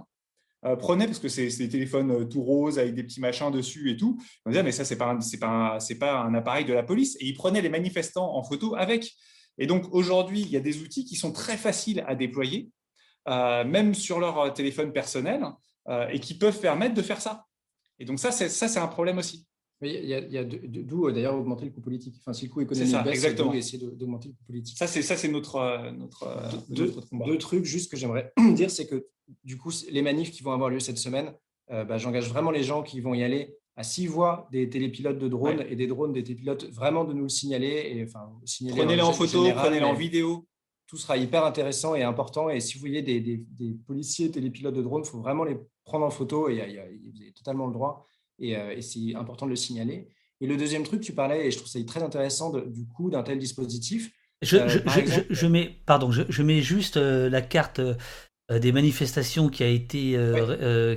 [0.65, 3.91] euh, prenez, parce que c'est des téléphones euh, tout roses avec des petits machins dessus
[3.91, 4.21] et tout.
[4.45, 7.15] On disait, mais ça, ce n'est pas, un, pas, pas un appareil de la police.
[7.19, 9.11] Et ils prenaient les manifestants en photo avec.
[9.57, 12.69] Et donc, aujourd'hui, il y a des outils qui sont très faciles à déployer,
[13.27, 15.43] euh, même sur leur téléphone personnel,
[16.11, 17.45] et qui peuvent permettre de faire ça.
[17.97, 19.48] Et donc, ça, c'est un problème aussi.
[19.81, 22.15] Il y a, d'où d'ailleurs augmenter le coût politique.
[22.19, 23.53] Enfin, si le coût économique ça, baisse, exactement.
[23.53, 24.77] essayer d'augmenter le coût politique.
[24.77, 26.27] Ça, c'est notre, notre,
[26.69, 26.93] deux,
[27.25, 29.07] Deux trucs juste que j'aimerais dire, c'est que
[29.43, 31.33] du coup, les manifs qui vont avoir lieu cette semaine,
[31.71, 35.19] euh, bah, j'engage vraiment les gens qui vont y aller à s'ils voient des télépilotes
[35.19, 37.93] de drones et des drones des télépilotes, vraiment de nous le signaler.
[37.93, 38.29] Et, enfin,
[38.75, 40.45] prenez-les en photo, prenez-les en vidéo.
[40.87, 42.49] Tout sera hyper intéressant et important.
[42.49, 46.09] Et si vous voyez des, policiers télépilotes de drones, il faut vraiment les prendre en
[46.09, 48.07] photo et vous avez totalement le droit.
[48.39, 50.07] Et, c'est important de le signaler.
[50.41, 53.23] Et le deuxième truc, tu parlais, et je trouve ça très intéressant du coup d'un
[53.23, 54.11] tel dispositif.
[54.41, 57.81] Je, mets, pardon, je, mets juste la carte
[58.49, 60.17] des manifestations qui a été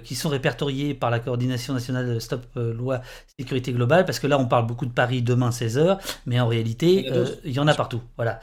[0.05, 3.01] qui sont répertoriées par la coordination nationale Stop Loi
[3.36, 7.10] Sécurité Globale parce que là on parle beaucoup de Paris demain 16h mais en réalité
[7.44, 8.01] il y en a partout.
[8.16, 8.39] Voilà.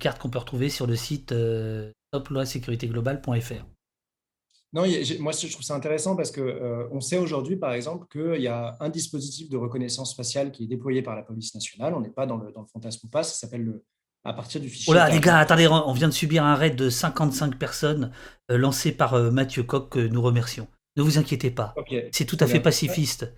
[0.00, 3.64] Carte qu'on peut retrouver sur le site euh, globale.fr
[4.72, 4.84] Non,
[5.20, 8.48] moi je trouve ça intéressant parce que euh, on sait aujourd'hui, par exemple, qu'il y
[8.48, 11.94] a un dispositif de reconnaissance faciale qui est déployé par la police nationale.
[11.94, 13.84] On n'est pas dans le, dans le fantasme ou pas, ça s'appelle le,
[14.24, 14.92] à partir du fichier.
[14.92, 18.12] Oh là, les gars, attendez, on vient de subir un raid de 55 personnes
[18.50, 20.68] euh, lancé par euh, Mathieu Coq, que nous remercions.
[20.96, 21.74] Ne vous inquiétez pas,
[22.10, 23.32] c'est tout à fait pacifiste.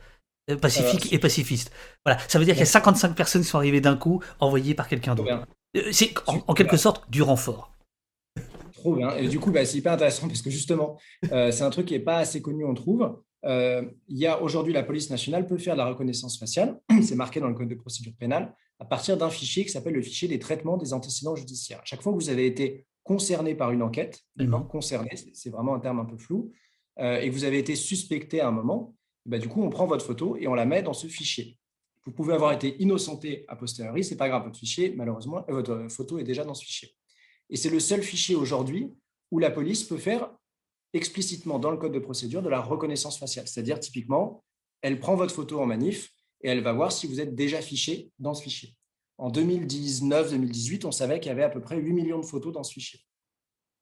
[0.63, 1.71] Pacifique et pacifiste.
[2.07, 4.75] Voilà, ça veut dire qu'il y a 55 personnes qui sont arrivées d'un coup, envoyées
[4.75, 5.45] par quelqu'un d'autre.
[5.93, 7.73] C'est en, quelque sorte du renfort.
[8.79, 9.17] Trop bien.
[9.17, 10.99] Et du coup, bah, c'est hyper intéressant parce que justement,
[11.33, 13.21] euh, c'est un truc qui n'est pas assez connu, on trouve.
[13.45, 17.15] Euh, il y a aujourd'hui la police nationale peut faire de la reconnaissance faciale, c'est
[17.17, 20.29] marqué dans le code de procédure pénale, à partir d'un fichier qui s'appelle le fichier
[20.29, 21.81] des traitements des antécédents judiciaires.
[21.81, 24.21] À chaque fois que vous avez été concerné par une enquête,
[24.71, 26.53] concerné, c'est vraiment un terme un peu flou,
[27.01, 28.95] et que vous avez été suspecté à un moment,
[29.25, 31.59] bah, du coup, on prend votre photo et on la met dans ce fichier.
[32.05, 35.53] Vous pouvez avoir été innocenté a posteriori, ce n'est pas grave, votre fichier, malheureusement, euh,
[35.53, 36.95] votre photo est déjà dans ce fichier.
[37.51, 38.93] Et c'est le seul fichier aujourd'hui
[39.31, 40.31] où la police peut faire
[40.93, 43.47] explicitement dans le code de procédure de la reconnaissance faciale.
[43.47, 44.43] C'est-à-dire, typiquement,
[44.83, 46.11] elle prend votre photo en manif
[46.43, 48.75] et elle va voir si vous êtes déjà fiché dans ce fichier.
[49.19, 52.63] En 2019-2018, on savait qu'il y avait à peu près 8 millions de photos dans
[52.63, 53.01] ce fichier.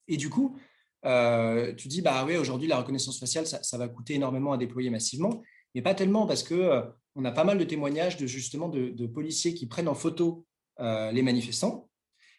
[0.08, 0.56] Et du coup,
[1.04, 4.90] euh, tu dis, bah aujourd'hui, la reconnaissance faciale, ça, ça, va coûter énormément à déployer
[4.90, 5.42] massivement,
[5.74, 6.82] mais pas tellement parce que euh,
[7.14, 10.46] on a pas mal de témoignages de justement de, policiers qui prennent en photo
[10.80, 11.88] euh, les manifestants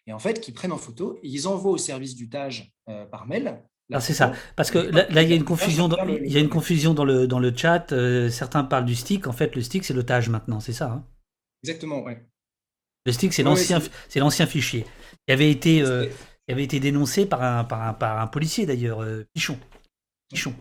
[0.08, 3.04] et en fait qui prennent en photo et ils envoient au service du TAGE euh,
[3.06, 3.62] par mail.
[3.92, 6.40] Ah, c'est ça, parce que là, il y a une confusion, dans, il y a
[6.40, 7.90] une confusion dans le, dans le chat.
[7.92, 9.26] Euh, certains parlent du stick.
[9.26, 11.06] En fait, le stick, c'est le TAGE maintenant, c'est ça hein?
[11.64, 12.12] Exactement, oui.
[13.06, 14.84] Le stick, c'est l'ancien, c'est l'ancien fichier
[15.26, 19.02] qui avait été, qui avait été dénoncé par un, par un, par un policier d'ailleurs,
[19.32, 19.58] Pichon.
[20.28, 20.54] Pichon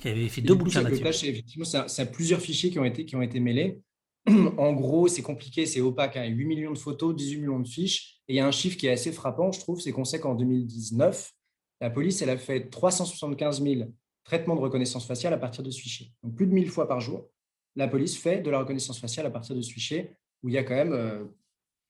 [0.00, 1.26] qui avait fait deux bouquins là-dessus.
[1.26, 3.80] Effectivement, ça, a plusieurs fichiers qui ont été, qui ont été mêlés.
[4.26, 6.16] en gros, c'est compliqué, c'est opaque.
[6.16, 6.26] Hein.
[6.26, 8.13] 8 millions de photos, 18 millions de fiches.
[8.28, 10.20] Et il y a un chiffre qui est assez frappant, je trouve, c'est qu'on sait
[10.20, 11.32] qu'en 2019,
[11.80, 13.90] la police elle a fait 375 000
[14.24, 16.12] traitements de reconnaissance faciale à partir de ce fichier.
[16.22, 17.28] Donc plus de 1000 fois par jour,
[17.76, 20.58] la police fait de la reconnaissance faciale à partir de ce fichier, où il y
[20.58, 21.24] a quand même euh,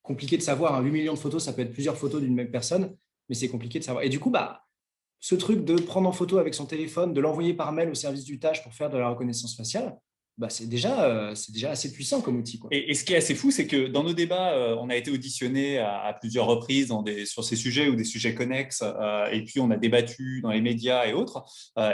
[0.03, 0.81] compliqué de savoir.
[0.81, 0.93] 8 hein.
[0.93, 2.97] millions de photos, ça peut être plusieurs photos d'une même personne,
[3.29, 4.05] mais c'est compliqué de savoir.
[4.05, 4.65] Et du coup, bah,
[5.21, 8.25] ce truc de prendre en photo avec son téléphone, de l'envoyer par mail au service
[8.25, 9.97] du tâche pour faire de la reconnaissance faciale,
[10.37, 12.61] bah, c'est déjà, euh, déjà assez puissant comme outil.
[12.73, 15.13] Et, ce qui est assez fou, c'est que dans nos débats, euh, on a été
[15.13, 16.93] auditionné à, plusieurs reprises
[17.27, 20.61] sur ces sujets ou des sujets connexes, euh, et puis on a débattu dans les
[20.61, 21.45] médias et autres.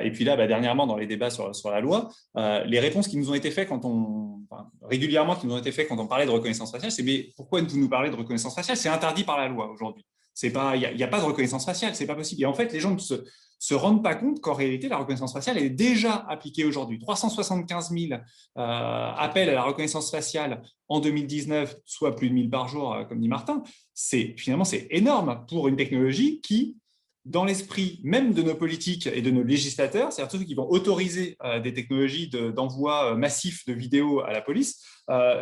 [0.02, 3.18] et puis là, bah, dernièrement, dans les débats sur, sur la loi, les réponses qui
[3.18, 4.40] nous ont été faites quand on,
[4.82, 7.60] régulièrement qui nous ont été faites quand on parlait de reconnaissance faciale, c'est mais pourquoi
[7.60, 8.76] vous nous parlez de reconnaissance faciale?
[8.76, 10.04] C'est interdit par la loi aujourd'hui.
[10.42, 12.42] Il n'y a, pas de reconnaissance faciale, c'est pas possible.
[12.42, 13.14] Et en fait, les gens ne se,
[13.60, 16.98] se rendent pas compte qu'en réalité, la reconnaissance faciale est déjà appliquée aujourd'hui.
[16.98, 18.18] 375 000 euh,
[18.56, 23.20] appels à la reconnaissance faciale en 2019, soit plus de 1000 par jour, euh, comme
[23.20, 23.62] dit Martin.
[23.92, 26.78] C'est finalement c'est énorme pour une technologie qui,
[27.26, 31.36] dans l'esprit même de nos politiques et de nos législateurs, c'est-à-dire ceux qui vont autoriser
[31.44, 34.82] euh, des technologies d'envoi massif de vidéos à la police,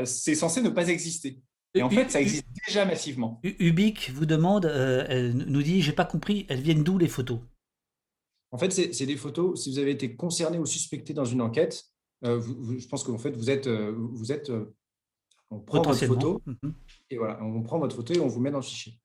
[0.04, 1.38] c'est censé ne pas exister.
[1.74, 3.38] Et en fait, ça existe déjà massivement.
[3.44, 7.38] Ubique vous demande, elle nous dit, j'ai pas compris, elles viennent d'où les photos?
[8.50, 9.62] En fait, c'est des photos.
[9.62, 11.84] Si vous avez été concerné ou suspecté dans une enquête,
[12.24, 12.40] euh,
[12.78, 14.74] je pense qu'en fait, vous êtes, euh, vous êtes, euh,
[15.50, 16.74] on prend votre photo mhm.
[17.10, 18.98] et voilà, on prend votre photo et on vous met dans le fichier.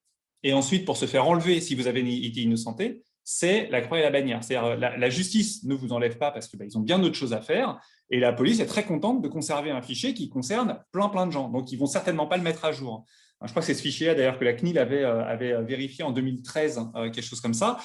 [0.43, 4.01] Et ensuite, pour se faire enlever, si vous avez été innocenté, c'est la croix et
[4.01, 4.43] la bannière.
[4.43, 7.41] C'est-à-dire la, justice ne vous enlève pas parce qu'ils bah, ont bien d'autres choses à
[7.41, 7.79] faire.
[8.09, 11.31] Et la police est très contente de conserver un fichier qui concerne plein, plein de
[11.31, 11.47] gens.
[11.47, 13.05] Donc, ils vont certainement pas le mettre à jour.
[13.43, 16.03] Je crois que c'est ce fichier-là, d'ailleurs, que la CNIL avait, euh, avait euh, vérifié
[16.03, 17.77] en 2013, euh, quelque chose comme ça,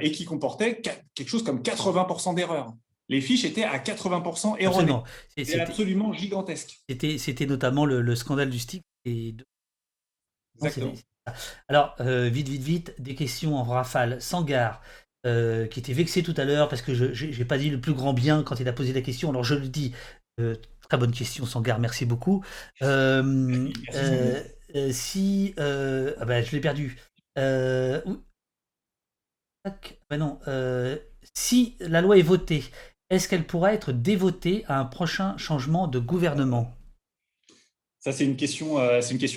[0.00, 0.80] et qui comportait
[1.14, 2.72] quelque chose comme 80% d'erreurs.
[3.08, 4.96] Les fiches étaient à 80% erronées.
[5.36, 6.80] C'est absolument gigantesque.
[6.88, 8.82] C'était notamment le, scandale du stick.
[9.04, 9.34] Et
[10.56, 10.92] Exactement.
[11.68, 14.80] Alors, vite, vite, vite, des questions en rafale, sans gare.
[15.24, 17.92] Euh, qui était vexé tout à l'heure parce que je n'ai pas dit le plus
[17.92, 19.30] grand bien quand il a posé la question.
[19.30, 19.92] Alors je le dis,
[20.40, 20.56] euh,
[20.88, 22.44] très bonne question, Sangar, merci beaucoup.
[22.82, 23.68] Euh,
[24.90, 25.54] si.
[25.58, 26.98] Ah ben, je l'ai perdu.
[27.36, 28.02] Ben
[30.18, 30.38] non.
[31.34, 32.64] si la loi est votée,
[33.10, 36.74] est-ce qu'elle pourra être dévotée à un prochain changement de gouvernement?
[38.00, 38.74] Ça, c'est une question,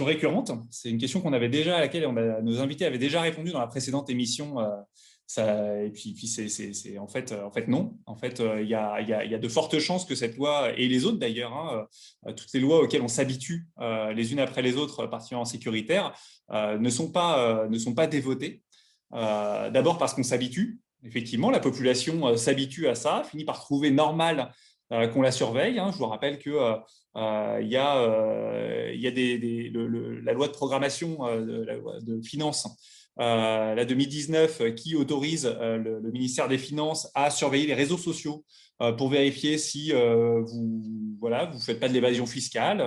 [0.05, 0.51] récurrente.
[0.71, 2.07] C'est une question qu'on avait déjà à laquelle
[2.41, 4.55] nos invités avaient déjà répondu dans la précédente émission
[5.37, 7.97] et puis, c'est en fait, en fait non.
[8.05, 11.53] En fait, il y a, de fortes chances que cette loi et les autres d'ailleurs,
[11.53, 11.87] hein,
[12.35, 13.67] toutes les lois auxquelles on s'habitue
[14.15, 16.13] les unes après les autres, particulièrement sécuritaires,
[16.51, 18.61] ne sont pas ne sont pas dévotées.
[19.11, 20.79] D'abord parce qu'on s'habitue.
[21.03, 24.53] Effectivement, la population s'habitue à ça, finit par trouver normal
[24.89, 25.79] qu'on la surveille.
[25.79, 25.91] Hein.
[25.91, 26.77] Je vous rappelle que
[27.15, 27.95] il y a,
[30.23, 32.67] la loi de programmation de, la loi de finances
[33.19, 38.43] euh, la 2019 qui autorise euh, le, ministère des Finances à surveiller les réseaux sociaux
[38.81, 40.81] euh, pour vérifier si vous
[41.19, 42.83] voilà vous faites pas de l'évasion fiscale.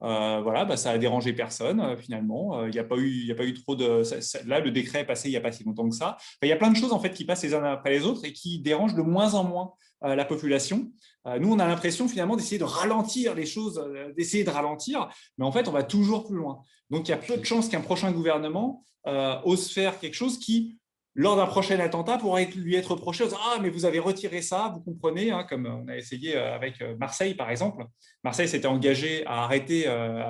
[0.00, 2.64] voilà, bah, ça a dérangé personne finalement.
[2.66, 4.02] Il n'y a eu, il a pas eu trop de.
[4.46, 6.16] là, le décret est passé il n'y a pas si longtemps que ça.
[6.42, 8.24] il y a plein de choses en fait qui passent les uns après les autres
[8.24, 9.72] et qui dérangent de moins en moins
[10.02, 10.92] la population.
[11.40, 13.84] nous, on a l'impression finalement d'essayer de ralentir les choses,
[14.16, 16.62] d'essayer de ralentir, mais en fait, on va toujours plus loin.
[16.90, 20.38] Donc, il y a peu de chances qu'un prochain gouvernement euh, ose faire quelque chose
[20.38, 20.78] qui,
[21.14, 24.80] lors d'un prochain attentat, pourrait lui être reproché Ah, mais vous avez retiré ça, vous
[24.80, 27.84] comprenez, hein, comme on a essayé euh, avec euh, Marseille, par exemple.
[28.24, 29.88] Marseille s'était engagé à arrêter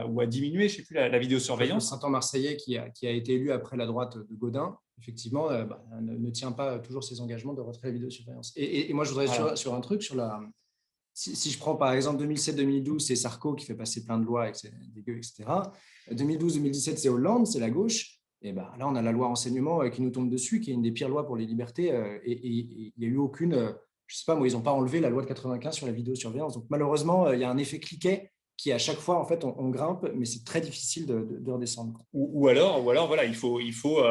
[0.08, 1.90] ou à diminuer, je ne sais plus, la, vidéosurveillance.
[1.92, 5.82] Le Saint-Marseillais qui a, qui a, été élu après la droite de Godin, effectivement, bah,
[6.00, 8.52] ne, tient pas toujours ses engagements de retrait de la vidéosurveillance.
[8.56, 10.40] Et, et, moi, je voudrais sur, un truc, sur la,
[11.16, 14.70] si, je prends par exemple 2007-2012, c'est Sarko qui fait passer plein de lois, etc.
[16.12, 18.20] 2012-2017, c'est Hollande, c'est la gauche.
[18.42, 20.74] Et ben, là, on a la loi renseignement euh, qui nous tombe dessus, qui est
[20.74, 21.90] une des pires lois pour les libertés.
[21.90, 23.72] Euh, et il n'y a eu aucune, euh,
[24.06, 25.92] je ne sais pas, moi, ils n'ont pas enlevé la loi de 95 sur la
[25.92, 26.52] vidéosurveillance.
[26.52, 29.70] Donc malheureusement, il y a un effet cliquet qui à chaque fois, en fait, on,
[29.70, 31.98] grimpe, mais c'est très difficile de, redescendre.
[32.12, 34.02] Ou, alors, ou alors, voilà, il faut, il faut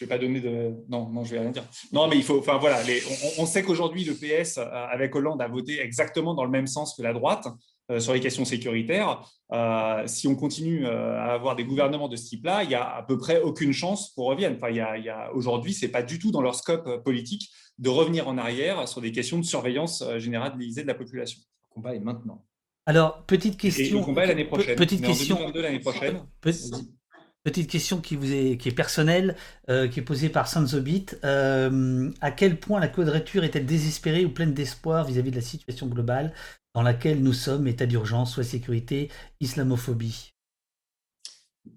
[0.00, 0.72] je vais pas donner de.
[0.88, 1.64] Non, non, je vais rien dire.
[1.92, 2.38] Non, mais il faut.
[2.38, 3.02] Enfin voilà, les...
[3.38, 7.02] on, sait qu'aujourd'hui le PS avec Hollande a voté exactement dans le même sens que
[7.02, 7.46] la droite.
[7.90, 12.14] Euh, sur les questions sécuritaires, euh, si on continue euh, à avoir des gouvernements de
[12.14, 14.54] ce type-là, il n'y a à peu près aucune chance pour revienne.
[14.56, 17.88] Enfin, il y a, Aujourd'hui, ce n'est pas du tout dans leur scope politique de
[17.88, 21.40] revenir en arrière sur des questions de surveillance généralisée de la population.
[21.64, 22.44] Le combat est maintenant.
[22.86, 23.98] Alors, petite question.
[23.98, 24.76] le combat l'année prochaine.
[24.76, 25.50] Petite question.
[25.52, 26.22] l'année prochaine.
[26.40, 26.99] Petite
[27.44, 29.34] question qui, vous est, qui est personnelle,
[29.66, 31.06] qui est posée par Sanzobit.
[31.22, 36.32] à quel point la quadrature est-elle désespérée ou pleine d'espoir vis-à-vis de la situation globale
[36.74, 39.08] dans laquelle nous sommes, état d'urgence, soit sécurité,
[39.40, 40.32] islamophobie?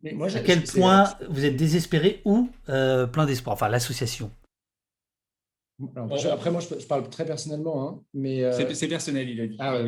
[0.02, 4.32] Mais moi, à quel point vous êtes désespéré ou euh, plein d'espoir, enfin l'association
[5.96, 9.58] après, moi, je, parle très personnellement, hein, mais euh, c'est personnel, il a dit.
[9.60, 9.84] Ah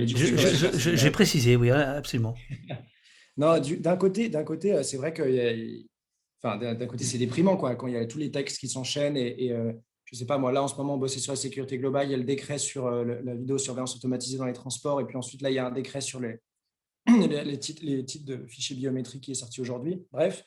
[0.78, 2.36] j'ai précisé, oui, absolument.
[3.38, 5.24] non, d'un côté, d'un côté, euh, c'est vrai que,
[6.42, 9.18] enfin, d'un côté, c'est déprimant, quoi, quand il y a tous les textes qui s'enchaînent
[9.18, 9.54] et,
[10.06, 12.08] je sais pas, moi, là, en ce moment, on bossait sur la sécurité globale.
[12.08, 15.02] Il y a le décret sur euh, la vidéosurveillance automatisée dans les transports.
[15.02, 16.40] Et puis ensuite, là, il y a un décret sur les,
[17.08, 20.04] les, titres, de fichiers biométriques qui est sorti aujourd'hui.
[20.12, 20.44] Bref.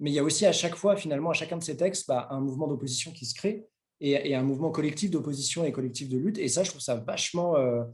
[0.00, 2.26] Mais il y a aussi à chaque fois, finalement, à chacun de ces textes, bah,
[2.30, 3.66] un mouvement d'opposition qui se crée
[4.00, 6.38] et, un mouvement collectif d'opposition et collectif de lutte.
[6.38, 7.84] Et ça, je trouve ça vachement euh,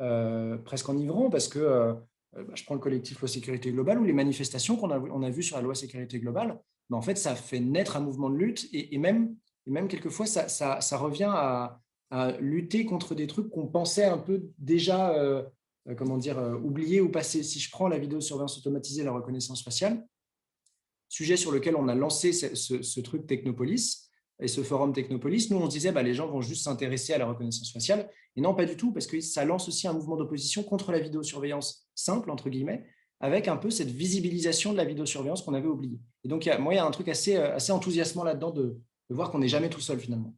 [0.00, 1.94] euh, presque enivrant parce que
[2.54, 5.56] je prends le collectif Loi Sécurité Globale ou les manifestations qu'on a, on vues sur
[5.56, 6.60] la Loi Sécurité Globale.
[6.90, 9.36] Mais en fait, ça fait naître un mouvement de lutte et, même
[9.88, 11.80] quelquefois, ça, revient à,
[12.40, 15.42] lutter contre des trucs qu'on pensait un peu déjà, euh,
[15.90, 17.42] euh, comment dire, euh, oubliés ou passés.
[17.42, 20.06] Si je prends la vidéosurveillance automatisée, la reconnaissance faciale,
[21.10, 24.07] sujet sur lequel on a lancé ce, truc Technopolis
[24.40, 27.18] et ce forum Technopolis, nous, on se disait, bah, les gens vont juste s'intéresser à
[27.18, 28.08] la reconnaissance faciale.
[28.36, 31.00] Et non, pas du tout, parce que ça lance aussi un mouvement d'opposition contre la
[31.00, 32.84] vidéosurveillance simple, entre guillemets,
[33.20, 35.98] avec un peu cette visibilisation de la vidéosurveillance qu'on avait oubliée.
[36.24, 38.78] Et donc, moi, il y a un truc assez, assez enthousiasmant là-dedans de,
[39.10, 40.34] voir qu'on n'est jamais tout seul finalement.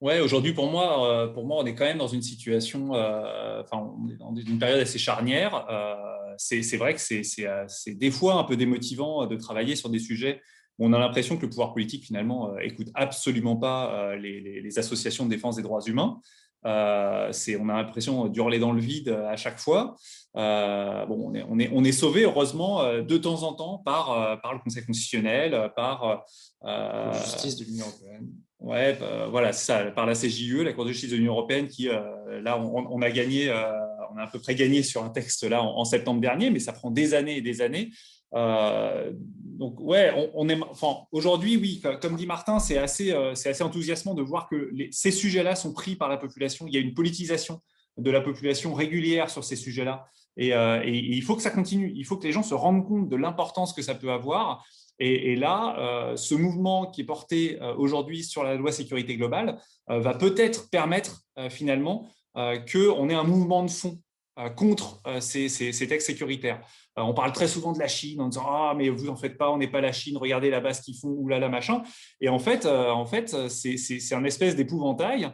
[0.00, 3.62] Ouais, aujourd'hui pour moi, euh, pour moi, on est quand même dans une situation, euh,
[3.62, 5.64] enfin, on est dans une période assez charnière.
[5.70, 5.94] Euh,
[6.38, 10.42] c'est vrai que c'est des fois un peu démotivant de travailler sur des sujets
[10.78, 15.30] on a l'impression que le pouvoir politique finalement écoute absolument pas les, les, associations de
[15.30, 16.20] défense des droits humains.
[16.64, 19.96] Euh, on a l'impression d'hurler dans le vide à chaque fois.
[20.36, 23.78] Euh, bon, on est, on, est, on est sauvé, heureusement, euh, de temps en temps
[23.78, 26.24] par, par le Conseil constitutionnel, par
[26.62, 28.28] la justice de l'Union européenne.
[28.60, 28.96] Ouais,
[29.28, 31.88] voilà, ça, par la CJUE, la Cour de justice de l'Union européenne, qui,
[32.42, 35.84] là, on, a gagné, on a à peu près gagné sur un texte là en,
[35.84, 37.90] septembre dernier, mais ça prend des années et des années.
[39.62, 44.12] Donc, ouais, on, est, enfin, aujourd'hui, oui, comme dit Martin, c'est assez, c'est assez enthousiasmant
[44.12, 46.66] de voir que ces sujets-là sont pris par la population.
[46.66, 47.60] Il y a une politisation
[47.96, 50.04] de la population régulière sur ces sujets-là.
[50.36, 50.48] Et,
[50.84, 51.92] il faut que ça continue.
[51.94, 54.66] Il faut que les gens se rendent compte de l'importance que ça peut avoir.
[54.98, 60.70] Et, là, ce mouvement qui est porté aujourd'hui sur la loi sécurité globale va peut-être
[60.70, 64.00] permettre finalement qu'on ait un mouvement de fond
[64.56, 65.48] contre ces,
[65.88, 66.60] textes sécuritaires.
[66.96, 69.50] on parle très souvent de la Chine en disant ah mais vous en faites pas,
[69.50, 71.82] on n'est pas la Chine, regardez la base qu'ils font, oulala machin.
[72.20, 75.30] Et en fait, en fait, c'est un espèce d'épouvantail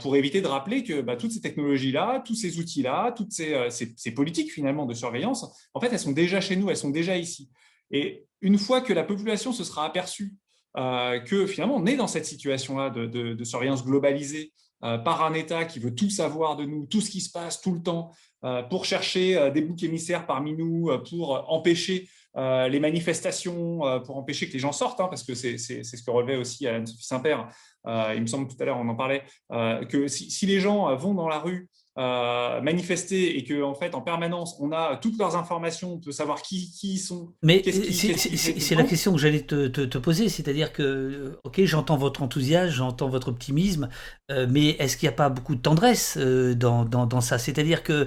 [0.00, 4.52] pour éviter de rappeler que bah, toutes ces technologies-là, tous ces outils-là, toutes ces, politiques
[4.52, 7.50] finalement de surveillance, en fait, elles sont déjà chez nous, elles sont déjà ici.
[7.90, 10.34] Et une fois que la population se sera aperçue
[10.76, 15.64] euh, que finalement on est dans cette situation-là de, surveillance globalisée euh, par un État
[15.64, 18.12] qui veut tout savoir de nous, tout ce qui se passe tout le temps,
[18.44, 24.52] euh, pour chercher des boucs émissaires parmi nous, pour empêcher les manifestations, pour empêcher que
[24.52, 27.48] les gens sortent, hein, parce que c'est ce que relevait aussi Anne-Sophie Saint-Père,
[27.86, 31.28] il me semble tout à l'heure, on en parlait, que si, les gens vont dans
[31.28, 31.68] la rue
[31.98, 36.12] euh, manifester et que en fait en permanence on a toutes leurs informations, on peut
[36.12, 37.32] savoir qui, qui sont.
[37.42, 42.22] Mais c'est la question que j'allais te, te, poser, c'est-à-dire que euh, ok j'entends votre
[42.22, 43.88] enthousiasme, j'entends votre optimisme,
[44.30, 47.38] euh, mais est-ce qu'il n'y a pas beaucoup de tendresse dans, dans, dans, ça?
[47.38, 48.06] C'est-à-dire que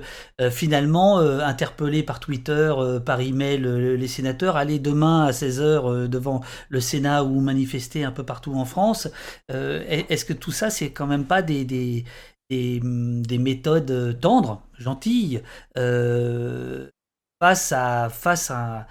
[0.50, 2.74] finalement interpellé par Twitter,
[3.06, 6.40] par email, les sénateurs, aller demain à 16h devant
[6.70, 9.10] le Sénat ou manifester un peu partout en France,
[9.50, 12.06] est-ce que tout ça c'est quand même pas des, des
[12.50, 15.42] des, méthodes euh, tendres, gentilles,
[15.78, 16.90] euh,
[17.42, 18.86] face, à, face à un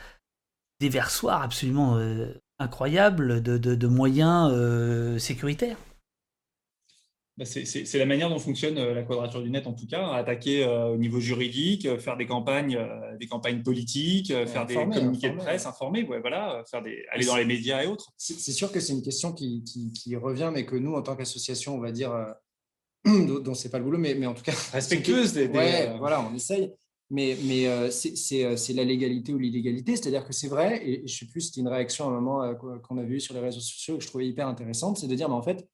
[0.81, 5.77] déversoir absolument euh, incroyable de, moyens sécuritaires.
[7.39, 10.99] Bah, c'est la manière dont fonctionne la quadrature du net, en tout cas, attaquer au
[10.99, 12.79] niveau juridique, faire des campagnes,
[13.19, 17.47] des campagnes politiques, faire des communiqués de presse, informer, voilà, faire des, aller dans les
[17.47, 18.13] médias et autres.
[18.19, 21.75] C'est sûr que c'est une question qui, qui, revient, mais que nous, en tant qu'association,
[21.75, 22.13] on va dire,
[23.05, 24.53] dont c'est pas le boulot, mais, mais en tout cas.
[24.73, 25.47] Respectueuse des.
[25.49, 26.73] ouais, voilà, on essaye.
[27.11, 29.97] Mais, mais euh, euh, c'est la légalité ou l'illégalité.
[29.97, 32.55] C'est-à-dire que c'est vrai, et, je sais plus, c'était une réaction à un moment euh,
[32.55, 35.29] qu'on avait eu sur les réseaux sociaux que je trouvais hyper intéressante, c'est de dire,
[35.29, 35.69] mais en fait,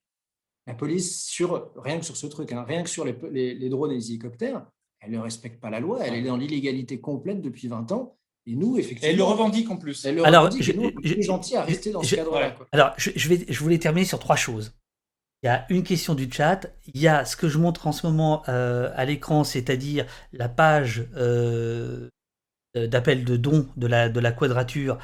[0.67, 3.15] la police, sur, rien que sur ce truc, hein, rien que sur les,
[3.55, 4.67] les, drones et les hélicoptères,
[5.01, 8.17] elle ne respecte pas la loi, elle est dans l'illégalité complète depuis 20 ans.
[8.45, 9.11] Et nous, effectivement.
[9.11, 10.05] Elle le revendique en plus.
[10.05, 12.57] Elle le alors, revendique, je, nous, on est gentil à rester dans ce cadre-là.
[12.73, 14.75] Alors, je, je, vais, je voulais terminer sur trois choses.
[15.43, 16.67] Il y a une question du chat.
[16.93, 20.49] Il y a ce que je montre en ce moment euh, à l'écran, c'est-à-dire la
[20.49, 22.09] page euh,
[22.75, 24.99] d'appel de dons de la, de la quadrature.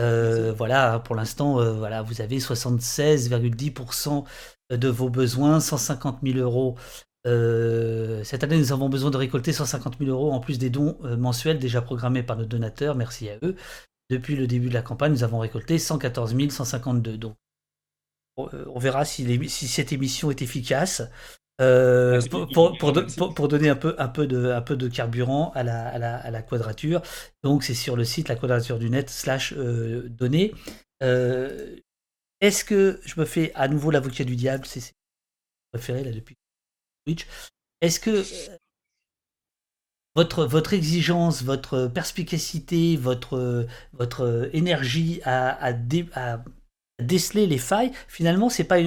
[0.00, 4.24] Euh, voilà, pour l'instant, voilà, vous avez 76,10%
[4.70, 6.76] de vos besoins, 150 000 euros.
[7.24, 11.58] cette année, nous avons besoin de récolter 150 000 euros en plus des dons mensuels
[11.58, 12.94] déjà programmés par nos donateurs.
[12.94, 13.56] Merci à eux.
[14.10, 17.36] Depuis le début de la campagne, nous avons récolté 114 152 dons.
[18.38, 21.02] Euh, on verra si, cette émission est efficace.
[21.60, 22.20] Euh,
[22.54, 27.02] pour, donner un peu, un, peu de, un peu de carburant à la, quadrature.
[27.42, 30.54] Donc c'est sur le site la quadrature du net slash euh, données.
[31.00, 34.66] Est-ce que je me fais à nouveau l'avocat du diable?
[34.66, 34.92] C'est
[35.72, 36.36] préféré là depuis
[37.04, 37.26] Twitch.
[37.80, 38.24] Est-ce que
[40.14, 45.72] votre, votre exigence, votre perspicacité, votre, votre énergie à, à,
[46.14, 46.44] à
[47.02, 48.78] déceler les failles, finalement, c'est pas,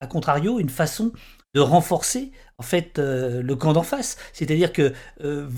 [0.00, 1.12] à contrario, une façon
[1.54, 4.16] de renforcer en fait euh, le camp d'en face.
[4.32, 4.92] C'est-à-dire que
[5.22, 5.48] euh,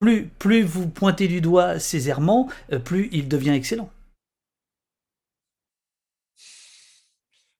[0.00, 3.90] plus, plus vous pointez du doigt ces errements, euh, plus il devient excellent.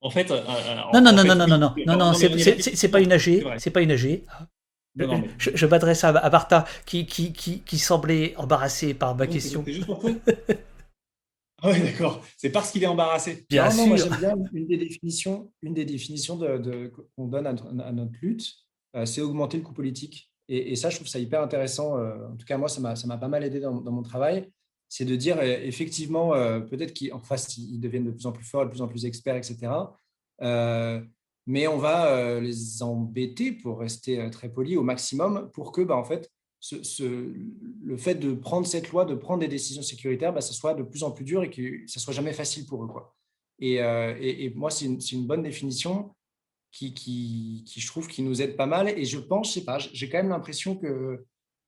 [0.00, 3.44] En fait, non, non, non, non, non, non, non, non, non, c'est pas une AG,
[3.58, 4.22] c'est pas une AG.
[5.38, 9.62] Je, je m'adresse à, à Martha qui, qui, qui, qui, semblait embarrassé par ma question.
[9.66, 10.02] C'est juste pour
[11.62, 12.22] Ah oui, d'accord.
[12.36, 13.46] C'est parce qu'il est embarrassé.
[13.48, 13.86] Bien sûr.
[13.86, 18.52] moi, j'aime bien une des définitions, une des définitions de, qu'on donne à, notre lutte,
[18.94, 20.30] euh, c'est augmenter le coût politique.
[20.48, 21.98] Et, ça, je trouve ça hyper intéressant.
[21.98, 24.48] Euh, en tout cas, moi, ça m'a pas mal aidé dans, mon travail.
[24.88, 26.30] C'est de dire, euh, effectivement,
[26.70, 29.36] peut-être qu'en face, ils deviennent de plus en plus forts, de plus en plus experts,
[29.36, 29.72] etc.
[31.48, 36.04] mais on va les embêter, pour rester très poli, au maximum, pour que, bah, en
[36.04, 36.30] fait,
[36.72, 40.82] le fait de prendre cette loi, de prendre des décisions sécuritaires, bah, ça soit de
[40.82, 42.88] plus en plus dur et que ça soit jamais facile pour eux.
[42.88, 43.14] Quoi.
[43.58, 46.14] Et, euh, moi, c'est une, bonne définition
[46.70, 48.88] qui, je trouve, qui nous aide pas mal.
[48.88, 51.24] Et je pense, je sais pas, j'ai quand même l'impression que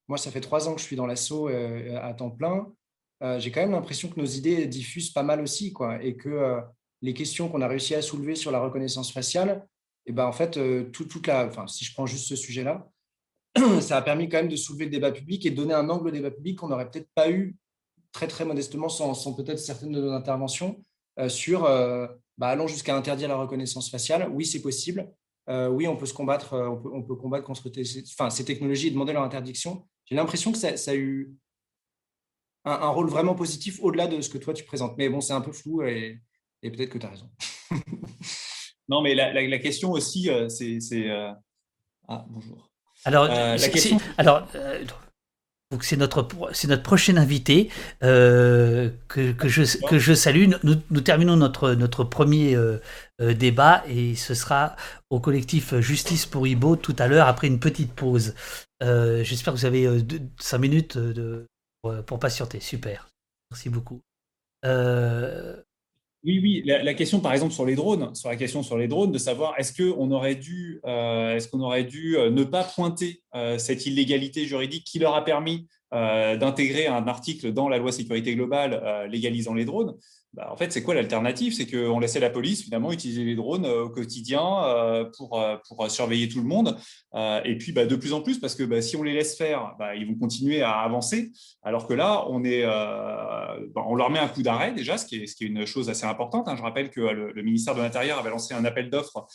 [0.08, 2.66] moi, ça fait trois ans que je suis dans l'assaut euh, à temps plein.
[3.22, 6.60] Euh, j'ai quand même l'impression que nos idées diffusent pas mal aussi, quoi, et que
[7.02, 9.66] les questions qu'on a réussi à soulever sur la reconnaissance faciale,
[10.06, 10.58] et ben en fait,
[10.92, 12.88] tout, toute la, enfin, si je prends juste ce sujet-là,
[13.80, 16.08] ça a permis quand même de soulever le débat public et de donner un angle
[16.08, 17.56] au débat public qu'on n'aurait peut-être pas eu
[18.12, 20.80] très très modestement sans, peut-être certaines de nos interventions
[21.18, 22.06] euh, sur euh,
[22.36, 24.28] bah, allons jusqu'à interdire la reconnaissance faciale.
[24.32, 25.10] Oui, c'est possible.
[25.48, 27.70] Euh, oui, on peut se combattre, on peut, combattre contre
[28.30, 29.86] ces technologies et demander leur interdiction.
[30.04, 31.34] J'ai l'impression que ça, a eu
[32.64, 34.96] un, rôle vraiment positif au-delà de ce que toi tu présentes.
[34.98, 36.20] Mais bon, c'est un peu flou et,
[36.62, 37.30] peut-être que tu as raison.
[38.88, 41.08] non, mais la, question aussi, c'est.
[42.06, 42.67] Ah, bonjour.
[43.08, 43.98] Alors, la question.
[44.18, 44.46] Alors,
[45.70, 47.70] donc c'est notre c'est notre prochain invité
[48.02, 50.46] euh, que, que, je que je salue.
[50.62, 52.78] Nous, nous terminons notre notre premier euh,
[53.20, 54.76] euh, débat et ce sera
[55.10, 58.34] au collectif Justice pour Ibo tout à l'heure après une petite pause.
[58.80, 59.86] J'espère que vous avez
[60.40, 61.46] cinq minutes de,
[61.82, 62.60] pour, pour, patienter.
[62.60, 63.08] Super.
[63.50, 64.00] Merci beaucoup.
[66.28, 66.62] Oui, oui.
[66.66, 69.54] La, question, par exemple, sur les drones, sur la question sur les drones, de savoir
[69.56, 74.44] est-ce qu'on aurait dû, euh, est-ce aurait dû euh, ne pas pointer euh, cette illégalité
[74.44, 79.64] juridique qui leur a permis d'intégrer un article dans la loi sécurité globale légalisant les
[79.64, 79.94] drones?
[80.34, 81.54] Bah, en fait, c'est quoi l'alternative?
[81.54, 85.56] C'est qu'on laissait la police finalement utiliser les drones euh, au quotidien euh, pour, euh,
[85.66, 86.76] pour surveiller tout le monde.
[87.44, 89.74] Et puis, bah, de plus en plus, parce que bah, si on les laisse faire,
[89.96, 91.32] ils vont continuer à avancer.
[91.62, 92.64] Alors que là, on, est,
[93.74, 95.88] on leur met un coup d'arrêt déjà, ce qui, est, ce qui est une chose
[95.88, 96.48] assez importante.
[96.48, 96.56] Hein.
[96.56, 99.26] Je rappelle que le, ministère de l'Intérieur avait lancé un appel d'offres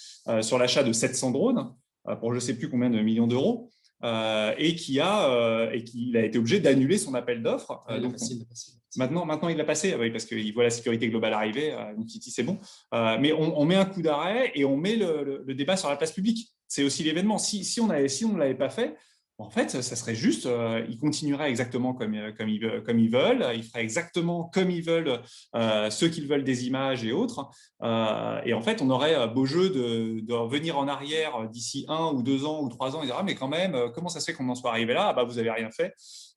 [0.41, 1.73] sur l'achat de 700 drones
[2.19, 3.69] pour je ne sais plus combien de millions d'euros.
[4.57, 7.83] et qui a et qui a été obligé d'annuler son appel d'offres.
[8.97, 12.05] Maintenant, maintenant, il l'a passé, oui, parce qu'il voit la sécurité globale arriver, euh, donc
[12.05, 12.59] dit c'est bon.
[12.93, 16.11] Euh, mais on, met un coup d'arrêt et on met le, débat sur la place
[16.11, 16.49] publique.
[16.67, 17.37] C'est aussi l'événement.
[17.37, 18.95] Si, on ne l'avait pas fait,
[19.39, 23.63] en fait, ça serait juste, euh, ils continueraient exactement comme, comme, ils, comme veulent, ils
[23.63, 25.21] feraient exactement comme ils veulent
[25.89, 27.49] ceux qu'ils veulent des images et autres.
[27.81, 32.45] et en fait, on aurait beau jeu de, revenir en arrière d'ici un ou deux
[32.45, 34.47] ans ou trois ans et dire ah, mais quand même, comment ça se fait qu'on
[34.49, 35.07] en soit arrivé là?
[35.09, 35.93] Ah, bah, Vous n'avez rien fait.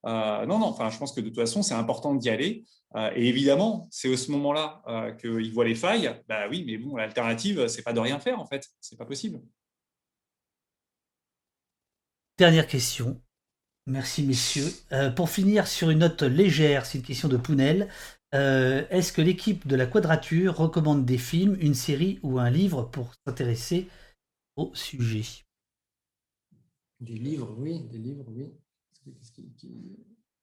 [0.07, 2.65] Euh, non, non, enfin, je pense que de toute façon, c'est important d'y aller.
[2.95, 6.23] Euh, et évidemment, c'est à ce moment-là euh, qu'ils voient les failles.
[6.29, 8.69] Bah oui, mais bon, l'alternative, c'est pas de rien faire, en fait.
[8.81, 9.41] C'est pas possible.
[12.39, 13.21] Dernière question.
[13.87, 14.73] Merci, messieurs.
[15.15, 17.89] pour finir sur une note légère, c'est une question de Pounel.
[18.33, 23.15] Est-ce que l'équipe de la Quadrature recommande des films, une série ou un livre pour
[23.25, 23.87] s'intéresser
[24.57, 25.23] au sujet?
[26.99, 28.53] Des livres, oui, des livres, oui.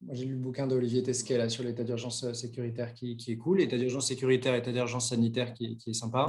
[0.02, 3.38] Moi, j'ai lu le bouquin d'Olivier Tesquet là, sur l'état d'urgence euh, sécuritaire qui, est
[3.38, 6.28] cool, l'état d'urgence sécuritaire, l'état d'urgence sanitaire qui, est sympa.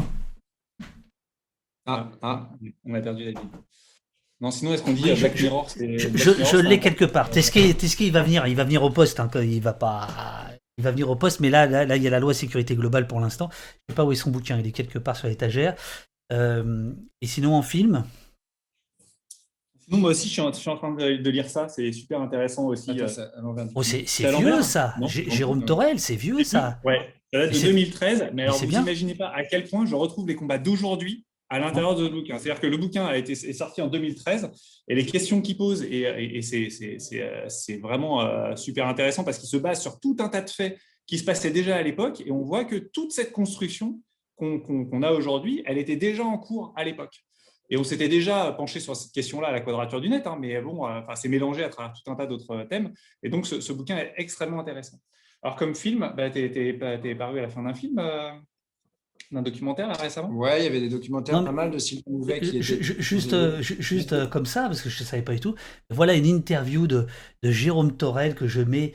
[1.87, 2.51] Ah, ah,
[2.85, 3.47] on a perdu la vie.
[4.41, 7.31] Non, sinon, est-ce qu'on dit euh, Black Mirror Je, l'ai quelque part.
[7.31, 9.21] Tesquet, il va venir, il va venir au poste.
[9.21, 10.09] Hein, il va pas,
[10.79, 13.07] il va venir au poste, mais là, là, il y a la loi sécurité globale
[13.07, 13.49] pour l'instant.
[13.53, 14.59] Je ne sais pas où est son bouquin.
[14.59, 15.77] Il est quelque part sur l'étagère.
[16.33, 18.05] Euh, et sinon, en film,
[19.89, 20.41] moi aussi, je suis,
[20.71, 21.69] en, train de, lire ça.
[21.69, 22.91] C'est super intéressant aussi.
[22.91, 23.07] Euh.
[23.75, 24.05] Oh, c'est
[24.39, 24.95] vieux, ça.
[25.07, 26.79] Jérôme Torel, c'est vieux, ça.
[26.85, 28.31] Ouais, ça date de 2013.
[28.33, 31.95] Mais alors, vous n'imaginez pas à quel point je retrouve les combats d'aujourd'hui à l'intérieur
[31.95, 32.39] de ce bouquin.
[32.39, 34.51] C'est-à-dire que le bouquin a été, est sorti en 2013
[34.89, 39.57] et les questions qu'il pose, et, euh, c'est vraiment euh, super intéressant parce qu'il se
[39.57, 42.43] base sur tout un tas de faits qui se passaient déjà à l'époque et on
[42.43, 44.01] voit que toute cette construction
[44.37, 47.25] qu'on a aujourd'hui, elle était déjà en cours à l'époque.
[47.71, 50.61] Et on s'était déjà penché sur cette question-là à la quadrature du net, hein, mais
[50.61, 52.93] bon, euh, enfin, c'est mélangé à travers tout un tas d'autres thèmes.
[53.23, 54.99] Et donc, ce, bouquin est extrêmement intéressant.
[55.43, 58.31] Alors, comme film, bah, tu es, paru à la fin d'un film, euh,
[59.31, 60.29] d'un documentaire récemment?
[60.31, 64.29] Oui, il y avait des documentaires pas mal de Sylvain Louvet qui Juste, euh, juste
[64.29, 65.55] comme ça, parce que je ne savais pas du tout.
[65.89, 67.07] Voilà une interview de,
[67.43, 68.93] de Jérôme Torel que je mets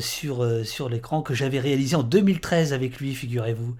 [0.00, 3.74] sur, sur l'écran, que j'avais réalisé en 2013 avec lui, figurez-vous.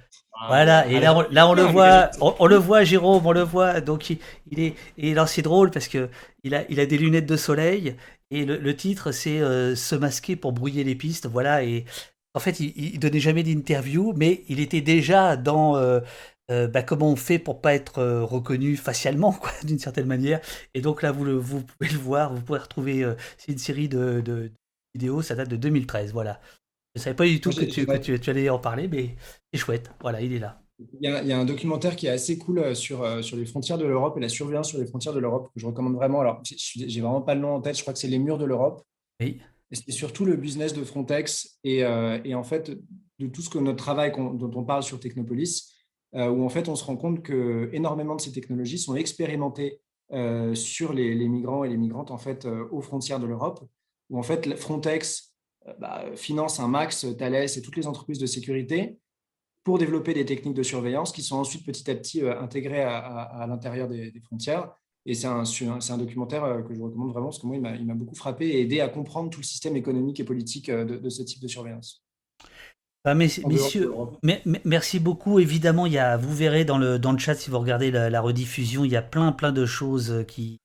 [0.46, 3.80] Voilà, et là, on, là, on le voit, on, le voit, Jérôme, on le voit.
[3.80, 4.18] Donc, il,
[4.60, 6.08] est, et là, c'est drôle parce que
[6.42, 7.96] il a, il a des lunettes de soleil
[8.30, 11.26] et le, titre, c'est euh, Se masquer pour brouiller les pistes.
[11.26, 11.84] Voilà, et
[12.34, 16.00] en fait, il, il donnait jamais d'interview, mais il était déjà dans euh,
[16.50, 20.40] euh, bah, comment on fait pour pas être reconnu facialement, d'une certaine manière.
[20.74, 23.06] Et donc là, vous, le, vous pouvez le voir, vous pouvez retrouver.
[23.38, 24.50] c'est une série de, de,
[24.94, 26.40] vidéos, ça date de 2013, voilà.
[26.94, 29.16] Je ne savais pas du tout que, tu, que tu, allais en parler, mais
[29.52, 29.90] c'est chouette.
[30.00, 30.62] Voilà, il est là.
[31.00, 33.78] Il y, a, un documentaire qui est assez cool euh, sur, euh, sur les frontières
[33.78, 36.20] de l'Europe et la surveillance sur les frontières de l'Europe que je recommande vraiment.
[36.20, 38.44] Alors, j'ai vraiment pas le nom en tête, je crois que c'est Les Murs de
[38.44, 38.84] l'Europe.
[39.20, 39.40] Oui.
[39.70, 42.72] Et c'est surtout le business de Frontex et, euh, et, en fait
[43.18, 45.72] de tout ce que notre travail dont on parle sur Technopolis,
[46.12, 49.80] où en fait on se rend compte que énormément de ces technologies sont expérimentées
[50.54, 53.64] sur les, les, migrants et les migrantes en fait aux frontières de l'Europe,
[54.10, 55.31] où en fait Frontex
[55.78, 58.98] bah, finance un max, Thales et toutes les entreprises de sécurité
[59.64, 63.46] pour développer des techniques de surveillance qui sont ensuite petit à petit euh, intégrées à,
[63.48, 64.72] l'intérieur des, frontières.
[65.06, 67.94] Et c'est un, un, documentaire euh, que je recommande vraiment parce que moi, il m'a
[67.94, 71.40] beaucoup frappé et aidé à comprendre tout le système économique et politique de, ce type
[71.40, 72.04] de surveillance.
[73.04, 73.92] Bah, messieurs,
[74.64, 75.40] merci beaucoup.
[75.40, 78.10] Évidemment, il y a, vous verrez dans le, dans le chat, si vous regardez la,
[78.10, 80.61] la rediffusion, il y a plein, plein de choses qui,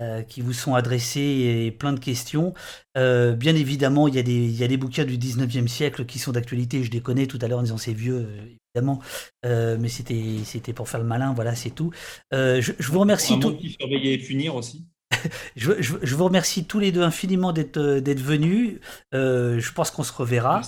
[0.00, 2.54] euh, qui vous sont adressés et plein de questions.
[2.96, 6.06] Euh, bien évidemment, il y, a des, il y a des bouquins du 19e siècle
[6.06, 8.46] qui sont d'actualité, je les connais tout à l'heure en disant c'est vieux, euh,
[8.76, 9.00] évidemment,
[9.42, 11.90] mais c'était, pour faire le malin, voilà, c'est tout.
[12.30, 13.32] Je, je, vous remercie.
[13.32, 13.56] Un tout...
[13.56, 14.86] qui surveiller et punir aussi.
[15.56, 17.80] je, je, vous remercie tous les deux infiniment d'être
[18.20, 18.78] venus.
[19.12, 20.62] je pense qu'on se reverra.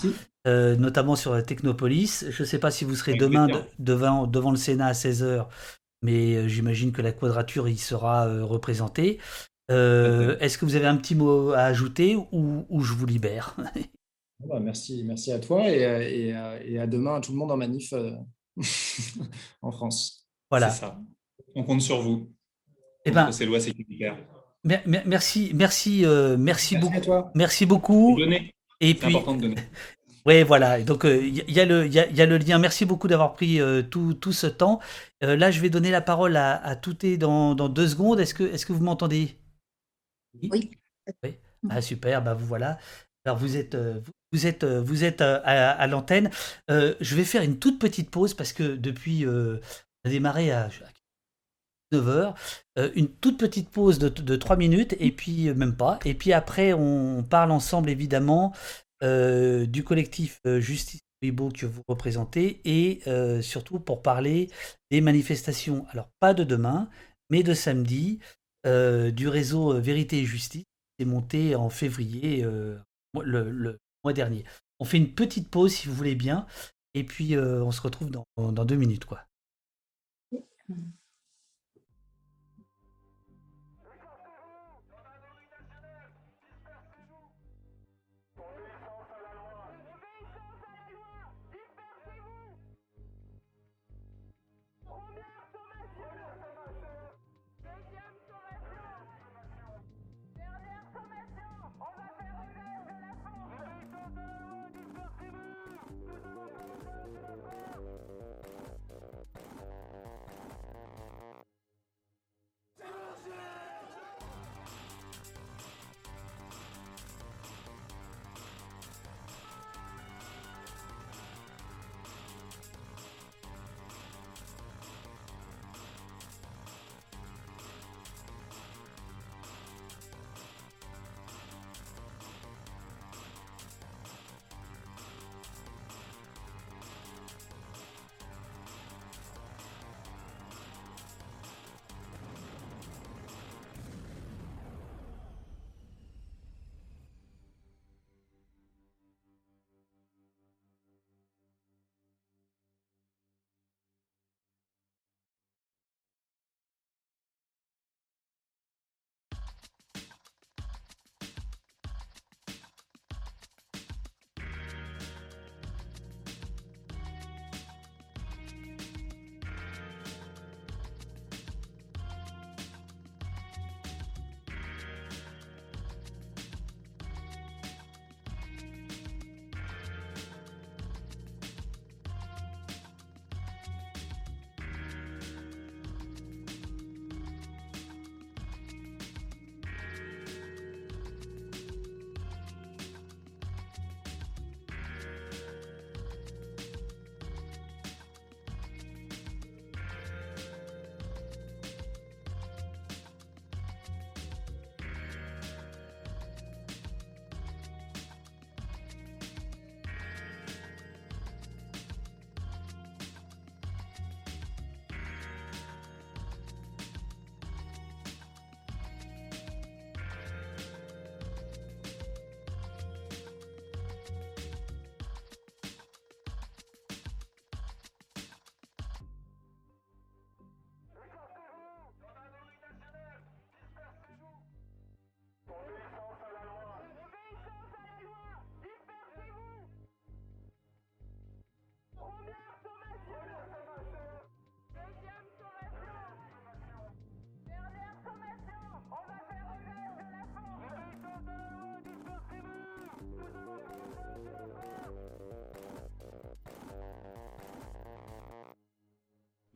[0.45, 2.25] notamment sur Technopolis.
[2.31, 3.47] Je ne sais pas si vous serez demain
[3.79, 5.47] devant, devant le Sénat à 16h,
[6.03, 9.19] mais j'imagine que la quadrature y sera représentée.
[9.69, 13.57] Est-ce que vous avez un petit mot à ajouter ou, ou je vous libère?
[14.49, 16.33] Bah, merci, merci à toi et,
[16.65, 17.93] et, à demain à tout le monde en manif
[19.63, 20.27] en France.
[20.51, 20.71] Voilà.
[20.71, 20.99] Ça.
[21.55, 22.33] On compte sur vous.
[23.05, 24.19] Eh ben, ces lois sécuritaires.
[24.65, 27.01] Merci, merci, euh, merci, beaucoup.
[27.35, 28.19] Merci beaucoup.
[28.81, 29.57] Et puis, important de donner.
[30.27, 30.83] Oui, voilà.
[30.83, 32.59] Donc, il y, a le, y, a, le lien.
[32.59, 34.81] Merci beaucoup d'avoir pris euh, tout, tout, ce temps.
[35.23, 38.21] Euh, là, je vais donner la parole à, à Touté dans, dans, deux secondes.
[38.21, 39.39] Est-ce que, est que vous m'entendez?
[40.43, 40.71] Oui.
[41.23, 41.35] oui.
[41.69, 42.23] Ah, super.
[42.23, 42.79] Bah, vous voilà.
[43.25, 43.77] Alors, vous êtes,
[44.33, 45.37] vous êtes, vous êtes à,
[45.71, 46.31] à l'antenne.
[46.69, 49.59] je vais faire une toute petite pause parce que depuis, on
[50.05, 50.69] a démarré à
[51.93, 52.35] 9h.
[52.79, 55.99] Euh, une toute petite pause de, de 3 minutes, et puis euh, même pas.
[56.05, 58.53] Et puis après, on parle ensemble évidemment
[59.03, 63.03] euh, du collectif Justice Weibo que vous représentez, et
[63.43, 64.49] surtout pour parler
[64.91, 66.89] des manifestations, alors pas de demain,
[67.29, 68.21] mais de samedi,
[68.65, 70.65] du réseau Vérité et Justice,
[70.97, 72.43] qui est monté en février,
[73.15, 74.45] le, mois dernier.
[74.79, 76.47] On fait une petite pause si vous voulez bien,
[76.95, 79.05] et puis on se retrouve dans, dans deux minutes.
[79.05, 79.27] quoi.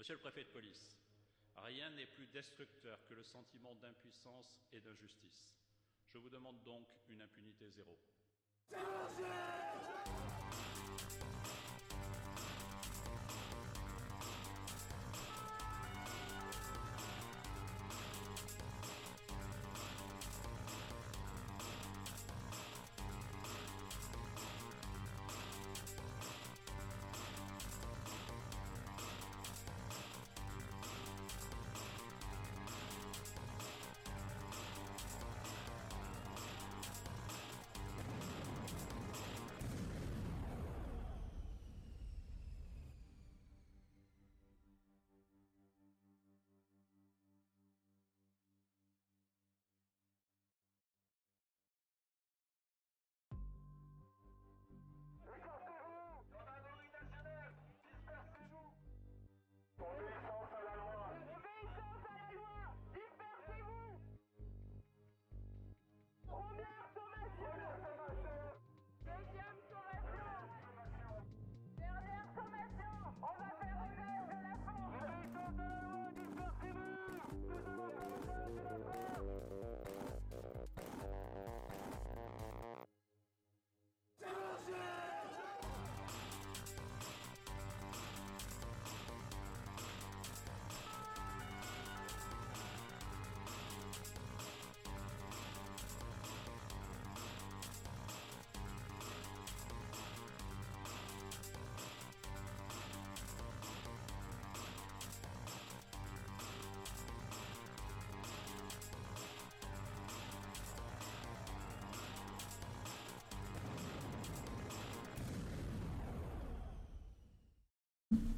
[0.05, 0.99] Monsieur le préfet de police,
[1.57, 5.57] rien n'est plus destructeur que le sentiment d'impuissance et d'injustice.
[6.13, 7.99] Je vous demande donc une impunité zéro.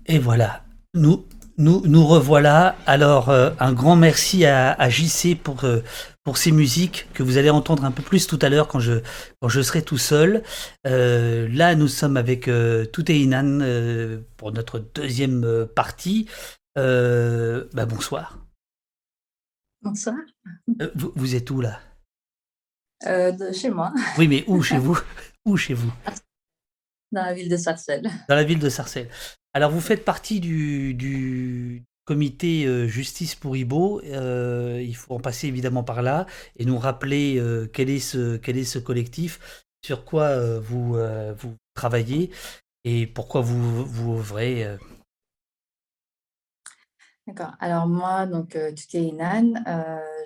[0.07, 0.65] Et voilà,
[0.95, 1.27] nous,
[1.59, 2.77] nous, nous revoilà.
[2.87, 5.83] Alors, euh, un grand merci à, à JC pour, euh,
[6.27, 8.95] pour ces musiques que vous allez entendre un peu plus tout à l'heure quand je,
[9.41, 10.43] quand je serai tout seul.
[10.85, 16.29] Euh, là, nous sommes avec euh, Inan euh, pour notre deuxième partie.
[16.75, 18.45] Bah, bonsoir.
[19.83, 20.17] Bonsoir.
[20.97, 21.79] Vous, vous, êtes où là?
[23.05, 23.93] De Chez moi.
[24.19, 24.99] Oui, mais où chez vous?
[25.45, 25.93] Où chez vous?
[27.13, 28.11] Dans la ville de Sarcelles.
[28.29, 29.09] Dans la ville de Sarcelles.
[29.57, 34.03] Alors, vous faites partie du, du comité euh, justice pour Ibo.
[34.03, 36.27] Euh, il faut en passer évidemment par là
[36.57, 40.99] et nous rappeler euh, quel, est ce, quel est ce collectif, sur quoi vous,
[41.39, 42.31] vous travaillez
[42.85, 44.77] et pourquoi vous, vous ouvrez.
[47.27, 47.53] D'accord.
[47.59, 49.55] Alors moi, donc Tuté Inan,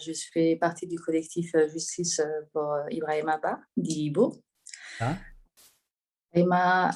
[0.04, 2.20] je fais partie du collectif Justice
[2.52, 4.42] pour Ibrahim Abba d'Ibo.
[4.98, 5.14] Ah.
[6.32, 6.88] Emma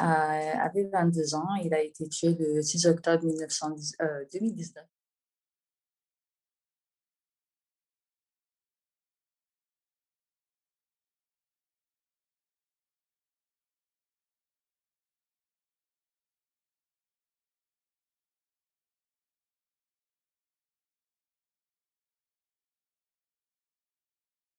[0.62, 1.55] avait 22 ans.
[1.65, 4.85] Il a été tué le 6 octobre 1910, euh, 2019.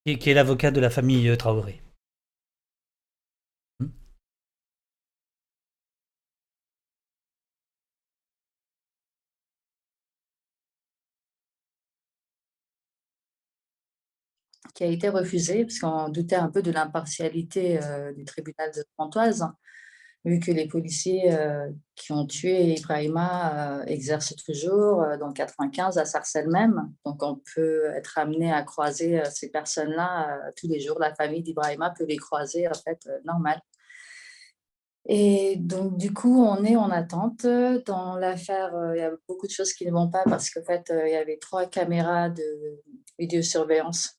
[0.06, 1.82] Et qui est l'avocat de la famille euh, Traoré?
[14.76, 18.84] Qui a été refusé, parce qu'on doutait un peu de l'impartialité euh, du tribunal de
[18.98, 19.48] Pontoise,
[20.26, 26.04] vu que les policiers euh, qui ont tué Ibrahima euh, exercent toujours dans 95 à
[26.04, 26.92] Sarcelles même.
[27.06, 30.98] Donc on peut être amené à croiser ces personnes-là tous les jours.
[31.00, 33.58] La famille d'Ibrahima peut les croiser en fait normal.
[35.08, 37.46] Et donc, du coup, on est en attente.
[37.46, 40.92] Dans l'affaire, il y a beaucoup de choses qui ne vont pas parce qu'en fait,
[40.92, 42.42] il y avait trois caméras de
[43.16, 44.18] vidéosurveillance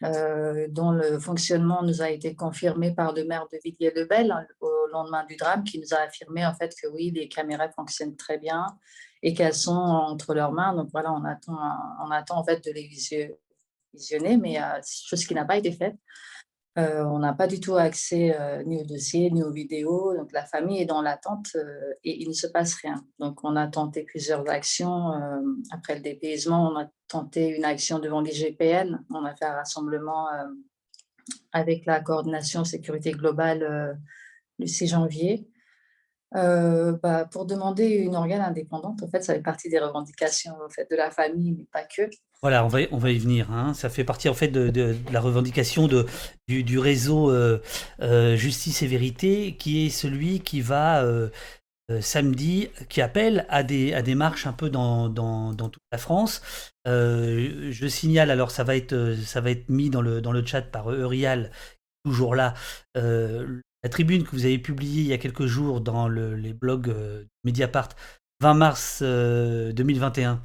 [0.00, 5.24] dont le fonctionnement nous a été confirmé par le maire de Villiers-le-Bel hein, au lendemain
[5.26, 8.66] du drame, qui nous a affirmé en fait que oui, les caméras fonctionnent très bien
[9.22, 10.74] et qu'elles sont entre leurs mains.
[10.74, 11.58] Donc voilà, on attend,
[12.06, 12.88] on attend en fait de les
[13.92, 15.96] visionner, mais euh, chose qui n'a pas été faite.
[16.78, 20.14] Euh, on n'a pas du tout accès euh, ni au dossier, ni aux vidéos.
[20.16, 23.04] Donc la famille est dans l'attente euh, et il ne se passe rien.
[23.18, 25.12] Donc on a tenté plusieurs actions.
[25.72, 29.04] après le dépaysement, on a tenté une action devant l'IGPN.
[29.10, 30.28] On a fait un rassemblement
[31.52, 33.98] avec la coordination sécurité globale
[34.58, 35.48] le 6 janvier.
[36.32, 40.88] Bah, pour demander une organe indépendante, en fait, ça fait partie des revendications en fait,
[40.90, 42.08] de la famille, mais pas que.
[42.42, 43.50] Voilà, on va, on va y venir.
[43.50, 43.74] Hein.
[43.74, 46.06] Ça fait partie en fait de, la revendication de,
[46.46, 47.60] du, réseau euh,
[48.00, 51.30] euh, Justice et Vérité, qui est celui qui va euh,
[52.00, 56.42] samedi, qui appelle à des, à des marches un peu dans, dans, toute la France.
[56.86, 60.62] je signale, alors ça va être, ça va être mis dans le, dans le chat
[60.62, 61.50] par Eurial,
[62.04, 62.54] toujours là.
[62.94, 66.94] la tribune que vous avez publiée il y a quelques jours dans le, les blogs
[67.42, 67.88] Mediapart,
[68.42, 70.40] 20 mars 2021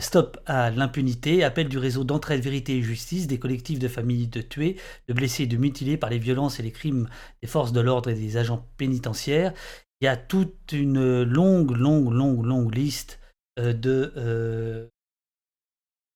[0.00, 4.40] Stop à l'impunité, appel du réseau d'entraide, vérité et justice des collectifs de familles de
[4.40, 4.76] tués,
[5.08, 7.08] de blessés et de mutilés par les violences et les crimes
[7.42, 9.52] des forces de l'ordre et des agents pénitentiaires.
[10.00, 13.20] Il y a toute une longue, longue, longue, longue liste
[13.58, 14.88] euh, de, euh,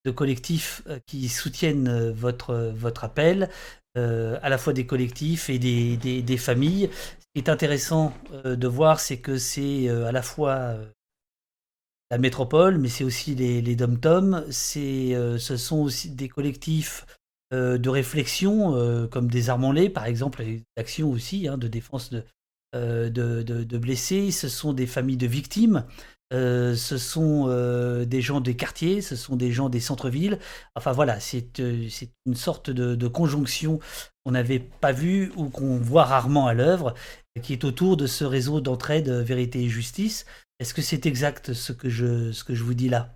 [0.04, 3.48] de collectifs euh, qui soutiennent votre, appel,
[3.94, 6.90] à la fois des collectifs et des, des familles.
[6.92, 8.12] Ce qui est intéressant
[8.44, 10.76] de voir, c'est que c'est à la fois
[12.10, 14.44] la métropole, mais c'est aussi les, les dom-tom,
[14.76, 17.06] euh, ce sont aussi des collectifs
[17.52, 20.44] euh, de réflexion, euh, comme des armons par exemple,
[20.76, 22.24] d'actions aussi, hein, de défense de,
[22.72, 25.84] de, de, blessés, ce sont des familles de victimes,
[26.30, 27.48] ce sont
[28.04, 30.38] des gens des quartiers, ce sont des gens des centres-villes.
[30.74, 33.80] Enfin voilà, c'est une sorte de, conjonction
[34.24, 36.94] qu'on n'avait pas vue ou qu'on voit rarement à l'œuvre,
[37.42, 40.26] qui est autour de ce réseau d'entraide vérité et justice.
[40.58, 43.14] Est-ce que c'est exact ce que je, ce que je vous dis là?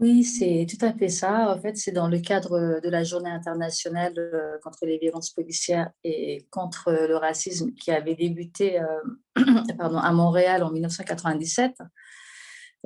[0.00, 1.54] Oui, c'est tout à fait ça.
[1.54, 5.90] En fait, c'est dans le cadre de la journée internationale euh, contre les violences policières
[6.02, 9.00] et contre le racisme qui avait débuté euh,
[9.78, 11.74] pardon, à Montréal en 1997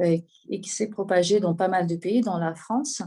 [0.00, 0.18] euh,
[0.50, 3.02] et qui s'est propagé dans pas mal de pays, dans la France.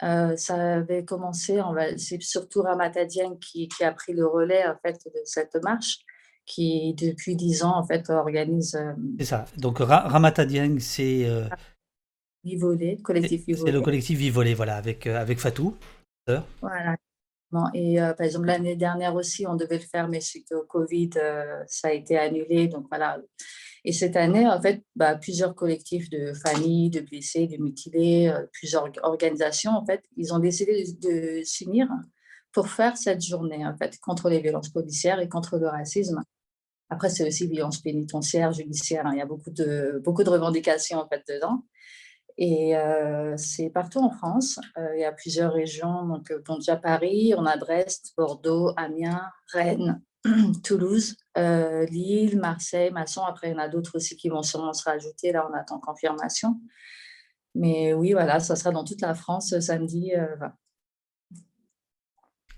[0.00, 1.60] ça avait commencé,
[1.98, 5.98] c'est surtout Ramatadien qui, qui, a pris le relais en fait, de cette marche
[6.46, 8.76] qui, depuis dix ans, en fait, organise.
[8.76, 9.44] Euh, c'est ça.
[9.58, 11.26] Donc, Ramata Dieng, c'est.
[11.26, 11.48] Euh,
[12.44, 13.70] Vivolé, collectif Vivolé.
[13.70, 15.76] C'est le collectif Vivolé, voilà, avec, euh, avec Fatou.
[16.60, 16.96] Voilà.
[17.74, 21.10] Et par exemple, l'année dernière aussi, on devait le faire, mais suite au Covid,
[21.66, 22.66] ça a été annulé.
[22.68, 23.18] Donc voilà.
[23.84, 28.90] Et cette année, en fait, bah, plusieurs collectifs de familles, de blessés, de mutilés, plusieurs
[29.04, 31.88] organisations, en fait, ils ont décidé de, de s'unir
[32.52, 36.20] pour faire cette journée, en fait, contre les violences policières et contre le racisme.
[36.88, 39.06] Après, c'est aussi violence pénitentiaire, judiciaire.
[39.06, 39.10] Hein.
[39.14, 41.64] Il y a beaucoup de, beaucoup de revendications en fait dedans.
[42.38, 44.60] Et euh, c'est partout en France.
[44.76, 46.06] Euh, il y a plusieurs régions.
[46.06, 49.22] Donc, euh, bon, déjà Paris, on a Brest, Bordeaux, Amiens,
[49.52, 50.02] Rennes,
[50.64, 53.22] Toulouse, Lille, Marseille, Masson.
[53.24, 55.32] Après, il y en a d'autres aussi qui vont sûrement se rajouter.
[55.32, 56.60] Là, on attend confirmation.
[57.54, 60.12] Mais oui, voilà, ça sera dans toute la France samedi.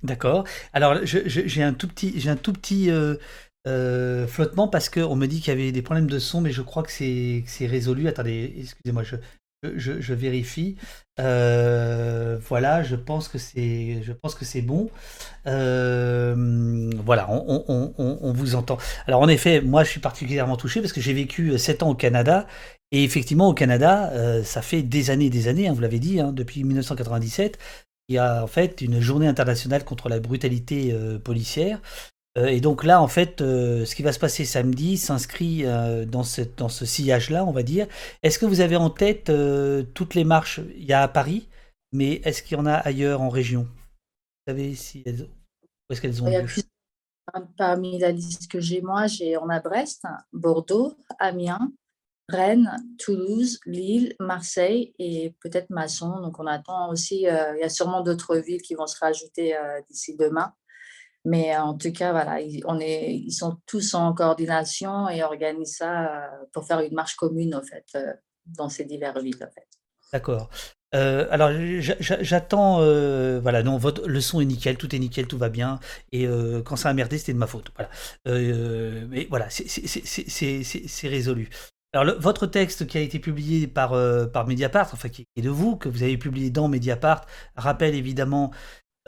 [0.03, 0.45] D'accord.
[0.73, 3.17] Alors, j'ai un tout petit, j'ai un tout petit euh,
[4.27, 6.83] flottement parce qu'on me dit qu'il y avait des problèmes de son, mais je crois
[6.83, 8.09] que c'est résolu.
[8.09, 9.03] Attendez, excusez-moi,
[9.63, 10.77] je, vérifie.
[11.21, 14.89] Euh, voilà, je pense que c'est, bon.
[15.47, 18.79] Euh, voilà, on, vous entend.
[19.07, 21.95] Alors en effet, moi je suis particulièrement touché parce que j'ai vécu 7 ans au
[21.95, 22.47] Canada
[22.93, 24.13] et effectivement au Canada,
[24.45, 25.69] ça fait des années, des années.
[25.69, 27.59] Hein, vous l'avez dit, hein, depuis 1997.
[28.11, 32.85] Il y a en fait une journée internationale contre la brutalité policière euh, et donc
[32.85, 36.25] là, en fait, euh, ce qui va se passer samedi s'inscrit euh, dans,
[36.57, 37.87] dans ce sillage-là, on va dire.
[38.23, 39.33] Est-ce que vous avez en tête
[39.95, 40.61] toutes les marches?
[40.77, 41.49] Il y a à Paris,
[41.93, 43.63] mais est-ce qu'il y en a ailleurs en région?
[43.63, 46.47] Vous savez si elles, où est-ce qu'elles ont lieu?
[47.57, 51.73] Parmi la liste que j'ai, moi, j'ai, on a Brest, Bordeaux, Amiens,
[52.31, 56.21] Rennes, Toulouse, Lille, Marseille et peut-être Masson.
[56.21, 59.55] Donc on attend aussi, il y a sûrement d'autres villes qui vont se rajouter
[59.89, 60.53] d'ici demain.
[61.29, 66.07] Mais en tout cas, voilà, on est, ils sont tous en coordination et organisent ça
[66.07, 68.15] euh, pour faire une marche commune, en fait, euh,
[68.47, 69.37] dans ces diverses villes.
[70.11, 70.49] D'accord.
[70.95, 71.51] Euh, alors
[72.01, 72.79] j'attends,
[73.43, 75.81] voilà, non, votre, le son est nickel, tout est nickel, tout va bien,
[76.13, 76.27] et
[76.65, 77.91] quand ça a merdé, c'était de ma faute, voilà.
[79.07, 81.51] mais voilà, c'est résolu.
[81.93, 83.91] Alors votre texte qui a été publié par,
[84.33, 88.51] par Mediapart, enfin qui est de vous, que vous avez publié dans Mediapart, rappelle évidemment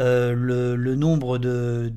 [0.01, 1.93] euh, le, nombre de,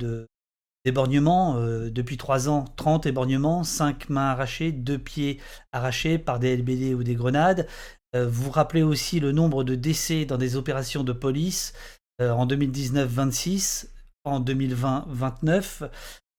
[0.85, 5.39] d'éborgnements, euh, depuis 3 ans, 30 éborgnements, 5 mains arrachées, 2 pieds
[5.71, 7.67] arrachés par des LBD ou des grenades.
[8.15, 11.73] Euh, vous rappelez aussi le nombre de décès dans des opérations de police
[12.19, 13.89] en 2019, 26,
[14.23, 15.83] en 2020, 29.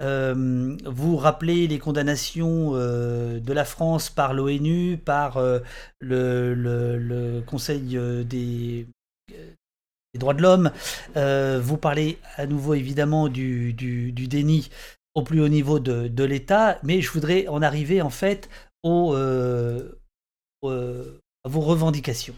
[0.01, 5.43] vous rappelez les condamnations de la France par l'ONU, par
[6.01, 8.87] le, le, Conseil des,
[10.19, 10.71] droits de l'homme.
[11.17, 14.71] Euh, vous parlez à nouveau évidemment du, déni
[15.15, 18.49] au plus haut niveau de, l'État, mais je voudrais en arriver en fait
[18.83, 19.93] au, euh,
[20.63, 22.35] à vos revendications.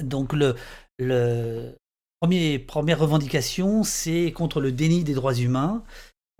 [0.00, 0.56] Donc le,
[0.98, 1.72] le
[2.20, 5.82] premier, première revendication, c'est contre le déni des droits humains.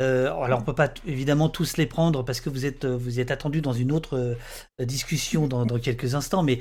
[0.03, 3.31] Euh, alors on peut pas évidemment tous les prendre parce que vous êtes vous êtes
[3.31, 4.37] attendu dans une autre
[4.79, 6.61] discussion dans, dans, quelques instants, mais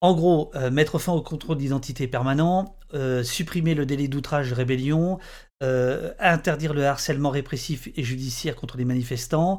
[0.00, 5.18] en gros, euh, mettre fin au contrôle d'identité permanent, euh, supprimer le délai d'outrage rébellion,
[5.62, 9.58] euh, interdire le harcèlement répressif et judiciaire contre les manifestants,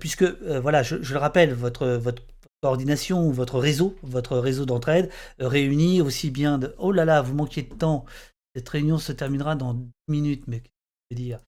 [0.00, 2.00] puisque, voilà, je, le rappelle, votre,
[2.62, 6.74] coordination, votre réseau, votre réseau d'entraide réunit aussi bien de...
[6.78, 8.06] Oh là là, vous manquiez de temps,
[8.54, 10.62] cette réunion se terminera dans 10 minutes, mais
[11.10, 11.40] je veux dire?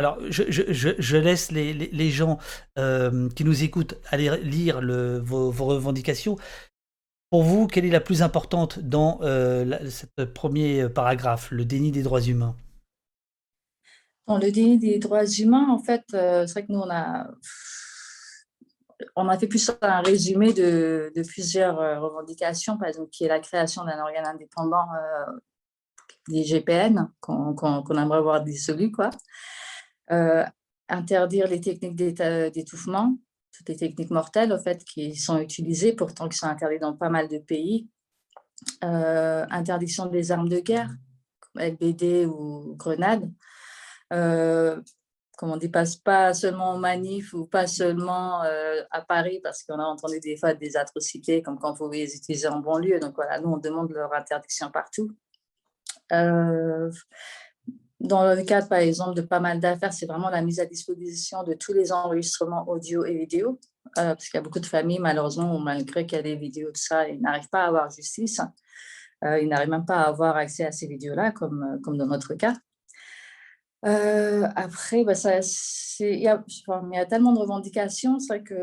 [0.00, 2.38] Alors, je, laisse les, gens
[2.78, 6.36] euh, qui nous écoutent aller lire vos, revendications.
[7.30, 12.04] Pour vous, quelle est la plus importante dans euh, ce premier paragraphe, le déni des
[12.04, 12.54] droits humains?
[14.28, 16.82] Dans le déni des droits humains, en fait, euh, c'est vrai que nous,
[19.16, 23.84] on a, fait plus un résumé de, plusieurs revendications, par exemple, qui est la création
[23.84, 24.86] d'un organe indépendant
[26.28, 29.10] des GPN, qu'on aimerait voir dissolu, quoi.
[30.10, 30.44] Euh,
[30.90, 33.18] interdire les techniques d'étouffement,
[33.52, 37.10] toutes les techniques mortelles en fait, qui sont utilisées, pourtant qui sont interdites dans pas
[37.10, 37.90] mal de pays.
[38.82, 40.90] Euh, interdiction des armes de guerre,
[41.56, 43.30] LBD ou grenades.
[44.14, 44.80] Euh,
[45.36, 48.40] comme on dit, pas, seulement en manif ou pas seulement
[48.90, 52.48] à Paris, parce qu'on a entendu des fois des atrocités, comme quand vous les utiliser
[52.48, 52.98] en banlieue.
[52.98, 55.12] Donc voilà, nous, on demande leur interdiction partout.
[58.00, 61.42] Dans le cadre, par exemple, de pas mal d'affaires, c'est vraiment la mise à disposition
[61.42, 63.58] de tous les enregistrements audio et vidéo,
[63.98, 66.70] euh, parce qu'il y a beaucoup de familles, malheureusement, malgré qu'il y a des vidéos
[66.70, 68.40] de ça, ils n'arrivent pas à avoir justice.
[69.24, 72.06] Euh, ils n'arrivent même pas à avoir accès à ces vidéos-là, comme, euh, comme dans
[72.06, 72.54] notre cas.
[73.82, 75.40] Après, bah, ça,
[76.00, 78.54] il, y a, il y a tellement de revendications, c'est vrai que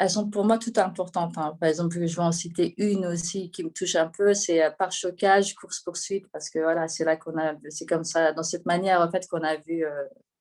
[0.00, 1.36] elles sont pour moi toutes importantes.
[1.38, 1.56] Hein.
[1.58, 4.92] Par exemple, je vais en citer une aussi qui me touche un peu, c'est par
[4.92, 9.00] chocage, course-poursuite, parce que voilà, c'est là qu'on a, c'est comme ça, dans cette manière
[9.00, 9.84] en fait qu'on a vu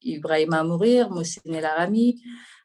[0.01, 2.21] Ibrahima mourir, Moussine Larami,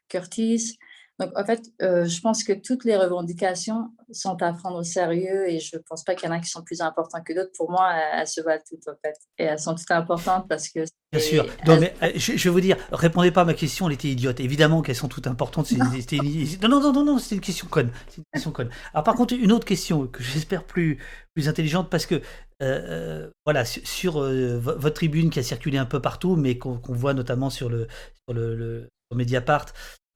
[0.07, 0.77] Curtis.
[1.19, 5.47] Donc, en fait, euh, je pense que toutes les revendications sont à prendre au sérieux
[5.47, 7.51] et je ne pense pas qu'il y en a qui sont plus importantes que d'autres.
[7.55, 9.15] Pour moi, elles, se valent toutes, en fait.
[9.37, 10.79] Et elles sont toutes importantes parce que.
[11.11, 11.45] Bien sûr.
[11.67, 14.39] Non, mais euh, je, vais vous dire, répondez pas à ma question, elle était idiote.
[14.39, 15.71] Évidemment qu'elles sont toutes importantes.
[15.71, 15.85] Non.
[15.85, 17.91] non, non, non, non, c'est une question conne.
[18.17, 18.69] Une question conne.
[18.93, 20.97] Alors, par contre, une autre question que j'espère plus,
[21.35, 22.21] plus intelligente parce que,
[22.63, 27.51] euh, voilà, sur, votre tribune qui a circulé un peu partout, mais qu'on voit notamment
[27.51, 27.87] sur le,
[28.27, 29.65] sur le, le sur Mediapart,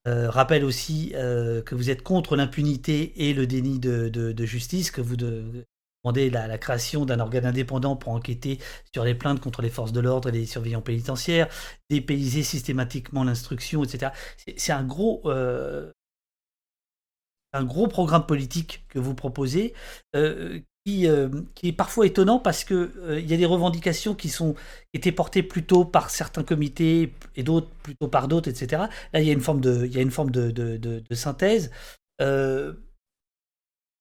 [0.07, 5.01] euh, rappelle aussi euh, que vous êtes contre l'impunité et le déni de, justice, que
[5.01, 8.59] vous demandez la, création d'un organe indépendant pour enquêter
[8.93, 11.49] sur les plaintes contre les forces de l'ordre et les surveillants pénitentiaires,
[11.89, 14.13] dépayser systématiquement l'instruction, etc.
[14.55, 15.91] C'est un gros, euh,
[17.51, 19.73] un gros programme politique que vous proposez,
[21.05, 24.55] euh, qui, est parfois étonnant parce que euh, il y a des revendications qui sont
[24.93, 28.83] étaient portées plutôt par certains comités et d'autres plutôt par d'autres, etc.
[29.11, 31.71] Là, il y a une forme de, il y a une forme de, synthèse.
[32.21, 32.73] Euh,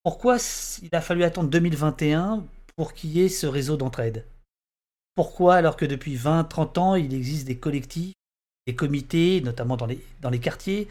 [0.05, 0.37] pourquoi
[0.83, 2.45] il a fallu attendre 2021
[2.77, 4.25] pour qu'il y ait ce réseau d'entraide?
[5.17, 8.15] Pourquoi, alors que depuis 20-30 ans, il existe des collectifs,
[8.67, 10.87] des comités, notamment dans les, dans les quartiers?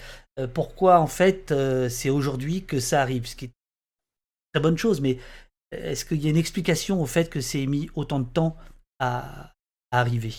[0.54, 1.54] Pourquoi, en fait,
[1.90, 3.28] c'est aujourd'hui que ça arrive?
[3.28, 3.54] Ce qui est une
[4.60, 5.20] très bonne chose, mais
[5.84, 8.56] est-ce qu'il y a une explication au fait que c'est mis autant de temps
[9.00, 9.52] à,
[9.92, 10.34] arriver?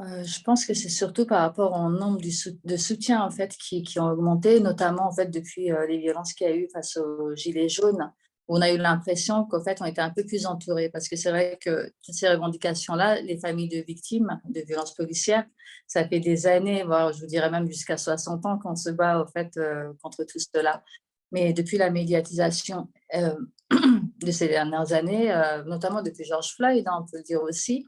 [0.00, 3.98] Euh, je pense que c'est surtout par rapport au nombre de soutiens en fait qui,
[3.98, 8.12] ont augmenté, notamment depuis euh, les violences qu'il y a eu face aux gilets jaunes.
[8.48, 11.30] On a eu l'impression qu'en fait on était un peu plus entouré parce que c'est
[11.30, 15.46] vrai que toutes ces revendications-là, les familles de victimes de violences policières,
[15.86, 19.24] ça fait des années, voire je vous dirais même jusqu'à 60 ans qu'on se bat
[19.32, 20.84] fait euh, contre tout cela.
[21.32, 23.34] Mais depuis la médiatisation euh,
[24.20, 27.86] de ces dernières années, euh, notamment depuis George Floyd, hein, on peut le dire aussi,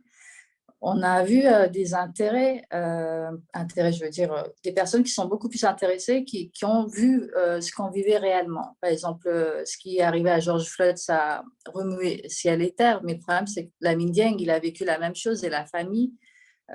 [0.81, 2.63] on a vu euh, des intérêts,
[3.53, 7.29] intérêts, je veux dire, des personnes qui sont beaucoup plus intéressées, qui, qui ont vu
[7.35, 8.77] ce qu'on vivait réellement.
[8.81, 9.29] Par exemple,
[9.65, 13.19] ce qui est arrivé à George Floyd, ça a remué ciel et terre, mais le
[13.19, 16.13] problème, c'est que la Dieng, il a vécu la même chose et la famille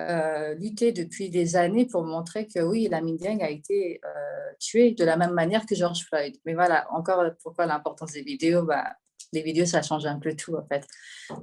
[0.00, 4.90] euh, lutté depuis des années pour montrer que oui, la Dieng a été euh, tuée
[4.90, 6.36] de la même manière que George Floyd.
[6.44, 8.96] Mais voilà, encore pourquoi l'importance des vidéos bah,
[9.32, 10.84] Les vidéos, ça change un peu tout, en fait.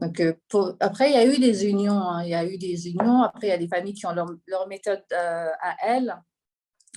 [0.02, 0.34] Donc, euh,
[0.82, 1.94] après, il y a eu des unions.
[1.94, 2.24] Hein.
[2.24, 3.24] il y a eu des unions.
[3.24, 6.14] Après, il y a des familles qui ont leur, leur méthode à elles.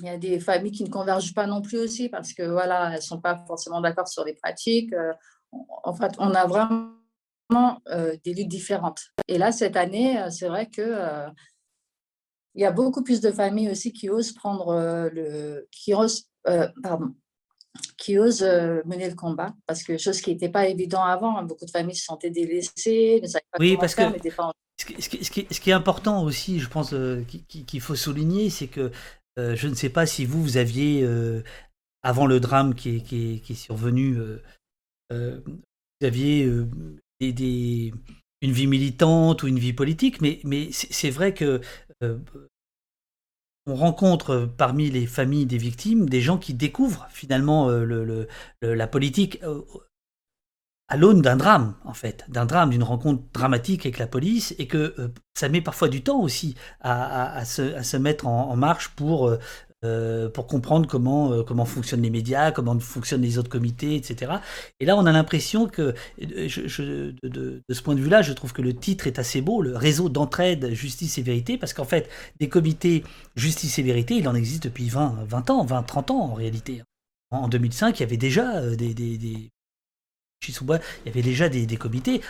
[0.00, 2.88] Il y a des familles qui ne convergent pas non plus aussi parce que voilà,
[2.88, 4.92] elles ne sont pas forcément d'accord sur les pratiques.
[5.84, 6.94] en fait, on a vraiment
[7.52, 9.02] euh, des luttes différentes.
[9.28, 11.28] Et là, cette année, euh, c'est vrai que euh,
[12.54, 16.28] il y a beaucoup plus de familles aussi qui osent prendre le, qui osent,
[16.82, 17.14] pardon,
[17.98, 21.36] qui osent mener le combat, parce que chose qui n'était pas évident avant.
[21.36, 21.42] Hein.
[21.42, 24.02] Beaucoup de familles se sentaient délaissées, ne savaient pas oui, parce que
[24.80, 26.94] ce, qui, ce, qui, est important aussi, je pense
[27.48, 28.92] qu'il faut souligner, c'est que
[29.36, 31.04] je ne sais pas si vous, vous aviez,
[32.02, 34.16] avant le drame qui est, qui est survenu,
[35.10, 36.48] vous aviez
[37.20, 41.60] une vie militante ou une vie politique, mais, c'est vrai que
[42.02, 42.18] euh,
[43.66, 48.26] on rencontre parmi les familles des victimes des gens qui découvrent finalement euh,
[48.60, 49.62] la politique euh,
[50.88, 54.66] à l'aune d'un drame, en fait, d'un drame, d'une rencontre dramatique avec la police, et
[54.66, 54.94] que
[55.34, 59.34] ça met parfois du temps aussi à, se, mettre en, marche pour
[60.28, 64.32] pour comprendre comment, euh, comment fonctionnent les médias, comment fonctionnent les autres comités, etc.
[64.80, 68.62] Et là, on a l'impression que, euh, de, ce point de vue-là, je trouve que
[68.62, 72.08] le titre est assez beau, le réseau d'entraide, justice et vérité, parce qu'en fait,
[72.40, 73.04] des comités
[73.36, 76.82] justice et vérité, il en existe depuis 20, 20 ans, 20, 30 ans en réalité.
[77.30, 79.50] En 2005, il y avait déjà des,
[80.48, 82.20] il y avait déjà des, comités.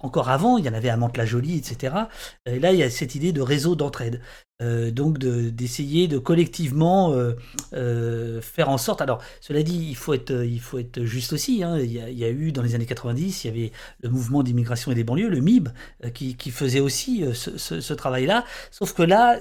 [0.00, 1.94] Encore avant, il y en avait à Mantes-la-Jolie, etc.
[2.46, 4.20] Et là, il y a cette idée de réseau d'entraide.
[4.62, 7.34] Euh, donc d'essayer de, collectivement euh,
[7.74, 9.02] euh, faire en sorte.
[9.02, 11.62] Alors, cela dit, il faut être, il faut être juste aussi.
[11.62, 11.78] Hein.
[11.78, 13.72] Il, y a, eu dans les années 90, il y avait
[14.02, 15.68] le mouvement d'immigration et des banlieues, le MIB,
[16.14, 18.44] qui, faisait aussi ce travail-là.
[18.70, 19.38] Sauf que là,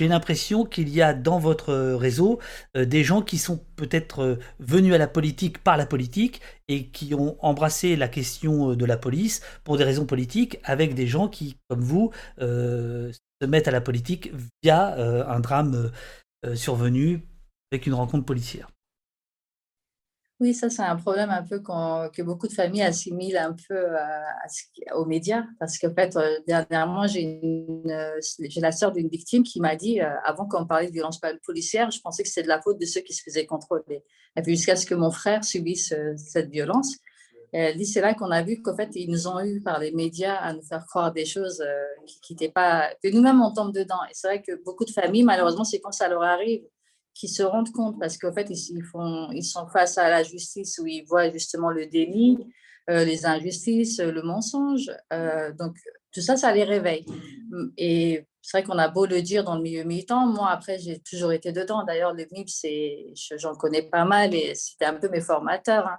[0.00, 2.38] j'ai l'impression qu'il y a dans votre réseau
[2.74, 6.86] euh, des gens qui sont peut-être euh, venus à la politique par la politique et
[6.86, 11.06] qui ont embrassé la question euh, de la police pour des raisons politiques avec des
[11.06, 13.12] gens qui, comme vous, se
[13.46, 14.32] mettent à la politique
[14.62, 14.96] via
[15.28, 15.90] un drame
[16.54, 17.22] survenu
[17.70, 18.70] avec une rencontre policière.
[20.40, 24.94] Oui, ça, c'est un problème un peu que beaucoup de familles assimilent un peu euh,
[24.94, 25.44] aux médias.
[25.58, 27.38] Parce qu'en fait, euh, dernièrement, j'ai
[28.56, 32.00] la sœur d'une victime qui m'a dit, euh, avant qu'on parlait de violence policière, je
[32.00, 34.02] pensais que c'était de la faute de ceux qui se faisaient contrôler.
[34.34, 36.96] Et puis jusqu'à ce que mon frère subisse cette violence.
[37.52, 39.92] elle dit, c'est là qu'on a vu qu'en fait, ils nous ont eu par les
[39.92, 41.62] médias à nous faire croire des choses
[42.22, 42.90] qui n'étaient pas...
[43.02, 44.02] que nous-mêmes, on tombe dedans.
[44.08, 46.62] Et c'est vrai que beaucoup de familles, malheureusement, c'est quand ça leur arrive
[47.14, 50.78] qui se rendent compte parce qu'en fait, ils, font, ils sont face à la justice
[50.82, 52.38] où ils voient justement le déni,
[52.88, 54.90] euh, les injustices, le mensonge.
[55.12, 55.76] Euh, donc,
[56.12, 57.04] tout ça, ça les réveille.
[57.76, 60.26] Et c'est vrai qu'on a beau le dire dans le milieu militant.
[60.26, 61.84] Moi, après, j'ai toujours été dedans.
[61.84, 62.48] D'ailleurs, le MIP,
[63.38, 65.98] j'en connais pas mal et c'était un peu mes formateurs, hein,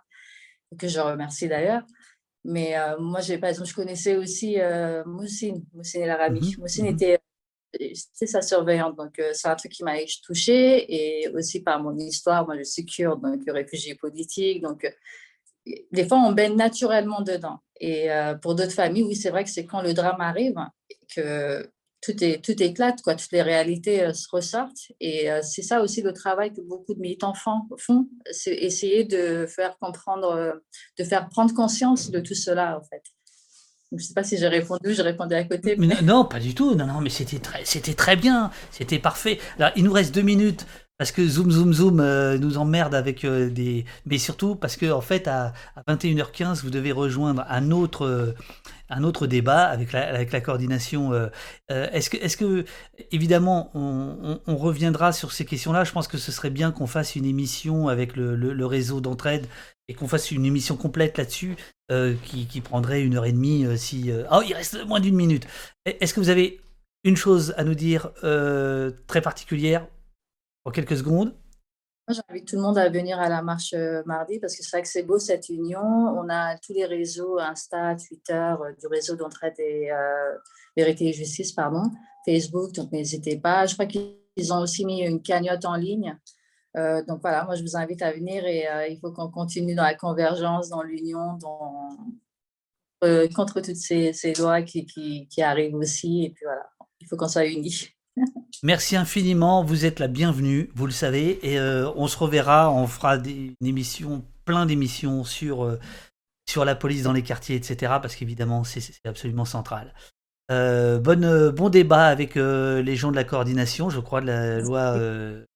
[0.77, 1.83] que je remercie d'ailleurs.
[2.43, 4.57] Mais euh, moi, j'ai, par exemple, je connaissais aussi
[5.05, 6.55] Moussine, Moussine El Arabi.
[6.57, 7.19] Mmh Moussine mmh était
[8.13, 8.97] c'est sa surveillante.
[8.97, 10.85] Donc, euh, c'est un truc qui m'a touchée.
[10.93, 14.61] Et aussi par mon histoire, moi, je suis kurde, donc réfugié politique.
[14.61, 17.59] Donc, euh, des fois, on baigne naturellement dedans.
[17.79, 20.55] Et euh, pour d'autres familles, oui, c'est vrai que c'est quand le drame arrive
[21.15, 21.69] que
[22.01, 24.91] tout, est, tout éclate, quoi, toutes les réalités se ressortent.
[24.99, 29.77] Et c'est ça aussi le travail que beaucoup de militants font, c'est essayer de faire
[29.77, 30.61] comprendre,
[30.97, 33.03] de faire prendre conscience de tout cela, en fait.
[33.91, 35.75] Je ne sais pas si j'ai répondu, j'ai répondu à côté.
[36.03, 36.75] Non, pas du tout.
[36.75, 38.49] Non, non, mais c'était très, c'était très bien.
[38.71, 39.37] C'était parfait.
[39.59, 40.65] Alors, il nous reste deux minutes
[40.97, 43.83] parce que Zoom Zoom Zoom euh, nous emmerde avec euh, des.
[44.05, 45.51] Mais surtout parce que en fait, à,
[45.89, 48.33] 21h15, vous devez rejoindre un autre, euh,
[48.89, 51.11] un autre débat avec la, avec la coordination.
[51.67, 52.65] est-ce que, est que,
[53.11, 55.83] évidemment, on, reviendra sur ces questions-là.
[55.83, 59.47] Je pense que ce serait bien qu'on fasse une émission avec le, le réseau d'entraide
[59.87, 61.57] et qu'on fasse une émission complète là-dessus
[61.91, 64.11] euh, qui, prendrait une heure et demie euh, si...
[64.11, 65.45] Euh, oh, il reste moins d'une minute.
[65.85, 66.61] Est-ce que vous avez
[67.03, 68.13] une chose à nous dire
[69.07, 69.87] très particulière
[70.63, 71.33] en quelques secondes?
[72.07, 73.73] J'invite tout le monde à venir à la marche
[74.05, 75.81] mardi parce que c'est vrai que c'est beau cette union.
[75.81, 79.89] On a tous les réseaux, Insta, Twitter, du réseau d'entraide et
[80.77, 81.83] vérité et justice, pardon,
[82.25, 83.65] Facebook, donc n'hésitez pas.
[83.65, 86.15] Je crois qu'ils ont aussi mis une cagnotte en ligne
[86.77, 89.75] euh, donc voilà, moi je vous invite à venir et euh, il faut qu'on continue
[89.75, 91.37] dans la convergence, dans l'union,
[93.03, 96.25] euh, contre toutes ces, lois qui, arrivent aussi.
[96.25, 96.69] Et puis voilà,
[97.01, 97.89] il faut qu'on soit unis.
[98.63, 103.17] Merci infiniment, vous êtes la bienvenue, vous le savez, et on se reverra, on fera
[103.17, 105.77] des, une plein d'émissions sur,
[106.47, 109.93] sur la police dans les quartiers, etc., parce qu'évidemment c'est absolument central.
[110.49, 114.97] Bon débat avec les gens de la coordination, je crois, de la loi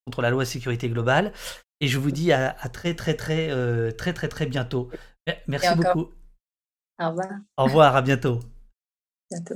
[0.06, 1.34] contre la loi sécurité globale.
[1.82, 4.90] Et je vous dis à, très très très très très très bientôt.
[5.48, 6.12] Merci beaucoup.
[7.00, 7.30] Au revoir.
[7.58, 8.40] Au revoir, à bientôt.
[9.30, 9.56] Bientôt.